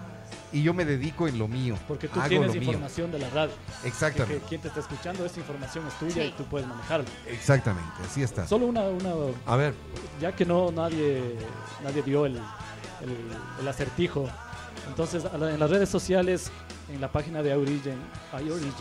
y 0.53 0.63
yo 0.63 0.73
me 0.75 0.85
dedico 0.85 1.29
en 1.29 1.39
lo 1.39 1.47
mío. 1.49 1.77
Porque 1.87 2.09
tú 2.09 2.19
hago 2.21 2.29
tienes 2.29 2.49
lo 2.49 2.55
mío. 2.55 2.63
información 2.63 3.13
de 3.13 3.19
la 3.19 3.31
radio. 3.31 3.53
Que, 3.83 3.89
Exactamente, 3.89 4.41
que 4.41 4.49
quien 4.49 4.61
te 4.61 4.69
está 4.69 4.81
escuchando, 4.81 5.25
esa 5.27 5.41
información 5.41 5.87
es 5.87 5.95
tuya 5.99 6.15
Sí. 6.23 6.29
y 6.29 6.33
tú 6.33 6.45
puedes 6.45 6.67
manejarla. 6.67 7.07
exactamente, 7.29 7.91
así 8.05 8.23
está. 8.23 8.47
Solo 8.47 8.67
una, 8.67 8.83
una 8.83 9.11
A 9.47 9.57
ver, 9.57 9.75
ya 10.21 10.33
que 10.33 10.45
no 10.47 10.71
nadie 10.73 11.37
nadie 11.85 12.03
dio 12.03 12.27
el, 12.27 12.37
el, 12.37 13.17
el 13.61 13.69
acertijo. 13.69 14.29
Entonces, 14.89 15.23
en 15.33 15.61
las 15.61 15.71
redes 15.71 15.89
sociales, 15.89 16.51
en 16.93 17.01
la 17.01 17.13
página 17.13 17.43
de 17.43 17.51
iOrigin, 17.51 17.95
iOrigin, 18.33 18.73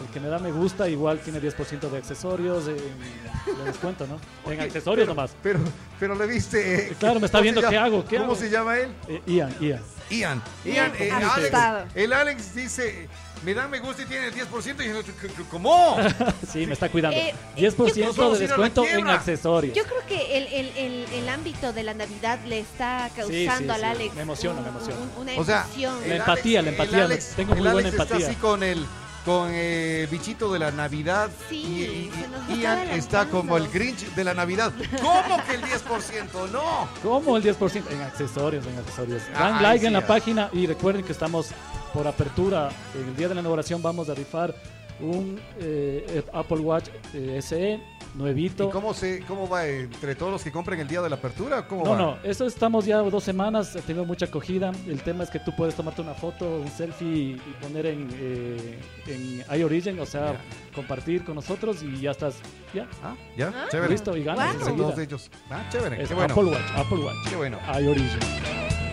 el 0.00 0.12
que 0.12 0.20
me 0.20 0.28
da 0.28 0.38
me 0.38 0.52
gusta 0.52 0.88
igual 0.88 1.18
tiene 1.18 1.40
10% 1.42 1.90
de 1.90 1.98
accesorios, 1.98 2.68
en, 2.68 2.76
de 2.76 3.64
descuento, 3.64 4.06
¿no? 4.06 4.20
En 4.46 4.52
oye, 4.58 4.62
accesorios 4.62 5.06
pero- 5.08 5.14
nomás. 5.16 5.32
Pero, 5.42 5.58
pero 5.98 6.14
le 6.14 6.26
viste. 6.28 6.90
eh, 6.92 6.96
Claro, 7.00 7.18
me 7.18 7.26
está 7.26 7.38
¿cómo 7.38 7.42
viendo 7.42 7.60
qué 7.68 7.76
hago, 7.76 8.04
qué 8.04 8.16
¿Cómo 8.18 8.32
hago. 8.32 8.40
se 8.40 8.48
llama 8.48 8.78
él? 8.78 8.90
Eh, 9.08 9.22
Ian, 9.26 9.52
Ian. 9.60 9.80
Ian. 10.10 10.42
Ian, 10.64 10.92
eh, 10.98 11.10
Alex, 11.12 11.30
asustado. 11.32 11.86
el 11.94 12.12
Alex 12.12 12.54
dice, 12.54 13.08
me 13.44 13.54
da 13.54 13.68
me 13.68 13.78
gusta 13.78 14.02
y 14.02 14.06
tiene 14.06 14.26
el 14.28 14.34
10% 14.34 14.84
y 14.84 14.88
yo, 14.88 15.44
¿cómo? 15.50 15.96
Sí, 16.52 16.66
me 16.66 16.72
está 16.72 16.88
cuidando. 16.88 17.16
Eh, 17.16 17.34
10% 17.56 18.04
nos 18.06 18.16
vamos 18.16 18.38
de 18.38 18.46
descuento 18.48 18.84
en 18.84 19.06
accesorios. 19.08 19.76
Yo 19.76 19.84
creo 19.84 20.04
que 20.06 20.38
el, 20.38 20.46
el, 20.46 20.76
el, 20.76 21.06
el 21.12 21.28
ámbito 21.28 21.72
de 21.72 21.82
la 21.82 21.94
Navidad 21.94 22.38
le 22.46 22.60
está 22.60 23.10
causando 23.14 23.28
Sí, 23.32 23.44
sí, 23.44 23.68
al 23.70 23.80
sí. 23.80 23.84
Alex 23.86 24.14
Me 24.14 24.22
emociona, 24.22 24.58
un- 24.58 24.64
me 24.64 24.70
emociona. 24.70 25.00
un- 25.00 25.22
una 25.28 25.32
O 25.40 25.44
sea, 25.44 25.62
emoción. 25.64 26.08
La 26.08 26.16
empatía, 26.16 26.62
la 26.62 26.70
empatía, 26.70 27.04
Alex- 27.04 27.34
tengo 27.36 27.54
muy 27.54 27.58
el 27.66 27.72
buena 27.72 27.88
Alex 27.88 27.92
está 27.92 28.02
empatía. 28.04 28.26
así 28.28 28.36
con 28.36 28.62
el 28.62 28.86
con 29.28 29.52
el 29.52 30.06
bichito 30.06 30.50
de 30.50 30.58
la 30.58 30.70
Navidad 30.70 31.28
Sí, 31.50 31.56
y, 31.56 31.82
y- 31.82 32.10
se 32.10 32.28
nos 32.28 32.48
y 32.48 32.52
está 32.54 32.62
Ian 32.62 32.88
está 32.92 33.26
como 33.26 33.58
el 33.58 33.68
Grinch 33.68 34.14
de 34.14 34.24
la 34.24 34.32
Navidad. 34.32 34.72
¿Cómo 35.02 35.44
que 35.44 35.54
el 35.54 35.60
10%? 35.62 36.50
No. 36.50 36.88
¿Cómo 37.02 37.36
el 37.36 37.42
10%? 37.42 37.82
En 37.90 38.00
accesorios, 38.00 38.66
en 38.66 38.78
accesorios. 38.78 39.22
Dan 39.34 39.56
Ay, 39.56 39.62
like 39.62 39.80
sí, 39.80 39.86
en 39.86 39.92
la 39.92 40.06
página 40.06 40.48
y 40.54 40.66
recuerden 40.66 41.04
que 41.04 41.12
estamos 41.12 41.50
por 41.92 42.06
apertura. 42.08 42.70
En 42.94 43.06
el 43.06 43.16
día 43.16 43.28
de 43.28 43.34
la 43.34 43.40
inauguración 43.42 43.82
vamos 43.82 44.08
a 44.08 44.14
rifar 44.14 44.54
un 45.00 45.38
eh, 45.60 46.22
Apple 46.32 46.60
Watch 46.60 46.88
eh, 47.12 47.38
SE 47.42 47.78
nuevito. 48.14 48.68
¿Y 48.68 48.70
cómo 48.70 48.94
se 48.94 49.20
cómo 49.26 49.48
va 49.48 49.66
entre 49.66 50.14
todos 50.14 50.32
los 50.32 50.42
que 50.42 50.50
compren 50.52 50.80
el 50.80 50.88
día 50.88 51.00
de 51.00 51.08
la 51.08 51.16
apertura? 51.16 51.66
¿Cómo 51.66 51.84
No, 51.84 51.90
va? 51.90 51.96
no, 51.98 52.18
eso 52.24 52.46
estamos 52.46 52.84
ya 52.86 52.98
dos 52.98 53.24
semanas, 53.24 53.76
ha 53.76 53.80
tenido 53.80 54.04
mucha 54.04 54.26
acogida. 54.26 54.72
El 54.86 55.02
tema 55.02 55.24
es 55.24 55.30
que 55.30 55.38
tú 55.38 55.52
puedes 55.56 55.74
tomarte 55.74 56.00
una 56.02 56.14
foto, 56.14 56.60
un 56.60 56.68
selfie 56.70 57.06
y 57.08 57.40
poner 57.60 57.86
en, 57.86 58.08
eh, 58.14 58.78
en 59.06 59.58
iOrigin, 59.60 59.98
o 60.00 60.06
sea, 60.06 60.36
compartir 60.74 61.24
con 61.24 61.34
nosotros 61.36 61.82
y 61.82 62.00
ya 62.00 62.10
estás, 62.12 62.36
ya, 62.74 62.86
Ah, 63.02 63.14
ya, 63.36 63.52
Ah. 63.54 63.66
chévere. 63.70 63.92
listo 63.92 64.16
y 64.16 64.24
ganas 64.24 64.54
enseguida. 64.54 64.76
todos 64.76 64.96
de 64.96 65.04
ellos. 65.04 65.30
Ah, 65.50 65.64
chévere. 65.70 66.02
Es 66.02 66.08
Qué 66.08 66.14
bueno. 66.14 66.32
Apple 66.34 66.50
Watch, 66.50 66.70
Apple 66.76 66.98
Watch, 66.98 67.28
Qué 67.28 67.36
bueno. 67.36 67.58
iOrigin. 67.80 68.18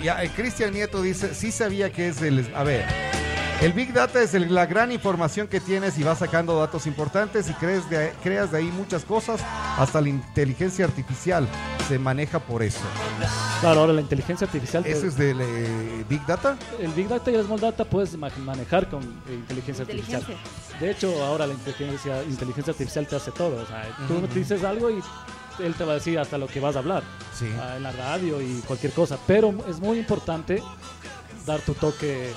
Ya, 0.03 0.23
eh, 0.23 0.29
Cristian 0.35 0.71
Nieto 0.71 1.01
dice, 1.01 1.33
sí 1.33 1.51
sabía 1.51 1.91
que 1.91 2.09
es 2.09 2.21
el... 2.21 2.45
A 2.55 2.63
ver, 2.63 2.85
el 3.61 3.73
Big 3.73 3.93
Data 3.93 4.21
es 4.21 4.33
el- 4.33 4.53
la 4.53 4.65
gran 4.65 4.91
información 4.91 5.47
que 5.47 5.59
tienes 5.59 5.97
y 5.97 6.03
vas 6.03 6.19
sacando 6.19 6.57
datos 6.59 6.85
importantes 6.85 7.49
y 7.49 7.53
crees 7.53 7.89
de, 7.89 8.13
creas 8.21 8.51
de 8.51 8.59
ahí 8.59 8.65
muchas 8.65 9.03
cosas, 9.03 9.41
hasta 9.77 10.01
la 10.01 10.09
inteligencia 10.09 10.85
artificial 10.85 11.47
se 11.87 11.97
maneja 11.97 12.39
por 12.39 12.61
eso. 12.63 12.81
Claro, 13.61 13.81
ahora 13.81 13.93
la 13.93 14.01
inteligencia 14.01 14.45
artificial, 14.45 14.83
te- 14.83 14.91
¿Eso 14.91 15.07
es 15.07 15.17
del 15.17 15.39
eh, 15.41 16.05
Big 16.09 16.23
Data? 16.25 16.57
el 16.79 16.91
Big 16.91 17.07
Data 17.07 17.31
y 17.31 17.35
el 17.35 17.45
Small 17.45 17.59
Data 17.59 17.85
puedes 17.85 18.15
ma- 18.17 18.29
manejar 18.39 18.89
con 18.89 19.01
eh, 19.03 19.33
inteligencia 19.33 19.83
artificial. 19.83 20.23
De 20.79 20.91
hecho, 20.91 21.23
ahora 21.23 21.47
la 21.47 21.53
inteligencia, 21.53 22.23
inteligencia 22.23 22.71
artificial 22.71 23.07
te 23.07 23.15
hace 23.15 23.31
todo. 23.31 23.63
O 23.63 23.65
sea, 23.65 23.83
tú 24.07 24.21
dices 24.33 24.63
algo 24.63 24.89
y 24.91 25.01
él 25.59 25.73
te 25.73 25.85
va 25.85 25.93
a 25.93 25.95
decir 25.95 26.19
hasta 26.19 26.37
lo 26.37 26.47
que 26.47 26.59
vas 26.59 26.75
a 26.75 26.79
hablar 26.79 27.01
Sí. 27.33 27.47
ah, 27.59 27.75
en 27.77 27.83
la 27.83 27.91
radio 27.93 28.41
y 28.41 28.61
cualquier 28.67 28.91
cosa. 28.91 29.17
Pero 29.25 29.53
es 29.69 29.79
muy 29.79 29.97
importante 29.97 30.61
dar 31.45 31.61
tu 31.61 31.73
toque 31.75 32.31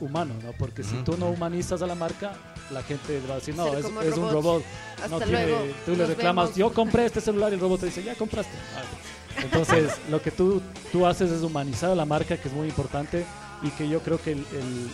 humano, 0.00 0.34
¿no? 0.42 0.52
Porque 0.52 0.82
si 0.82 0.96
tú 1.04 1.16
no 1.18 1.26
humanizas 1.30 1.80
a 1.82 1.86
la 1.86 1.94
marca, 1.94 2.32
la 2.70 2.82
gente 2.82 3.20
va 3.28 3.34
a 3.34 3.36
decir, 3.36 3.54
no, 3.56 3.66
es, 3.76 3.84
un 4.16 4.30
robot. 4.30 4.62
Hasta 4.96 5.08
no 5.08 5.18
tiene- 5.18 5.46
luego. 5.46 5.64
tú 5.86 5.96
le 5.96 6.06
reclamas, 6.06 6.46
vemos. 6.46 6.56
yo 6.58 6.72
compré 6.74 7.06
este 7.06 7.20
celular 7.20 7.50
y 7.52 7.54
el 7.54 7.60
robot 7.60 7.80
te 7.80 7.86
dice, 7.86 8.02
ya 8.02 8.14
compraste. 8.14 8.52
Entonces, 9.42 9.92
lo 10.10 10.20
que 10.22 10.30
tú, 10.30 10.62
tú 10.92 11.06
haces 11.06 11.30
es 11.30 11.42
humanizar 11.42 11.90
a 11.90 11.94
la 11.94 12.04
marca, 12.04 12.36
que 12.36 12.48
es 12.48 12.54
muy 12.54 12.68
importante 12.68 13.24
y 13.62 13.70
que 13.70 13.88
yo 13.88 14.00
creo 14.00 14.20
que 14.20 14.32
el, 14.32 14.38
el- 14.38 14.90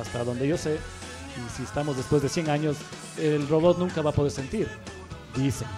hasta 0.00 0.24
donde 0.24 0.46
yo 0.48 0.56
sé, 0.56 0.74
y 0.76 1.56
si 1.56 1.62
estamos 1.62 1.96
después 1.96 2.22
de 2.22 2.28
100 2.28 2.50
años, 2.50 2.76
el 3.18 3.46
robot 3.48 3.78
nunca 3.78 4.00
va 4.02 4.10
a 4.10 4.12
poder 4.12 4.30
sentir, 4.32 4.68
dicen. 5.36 5.68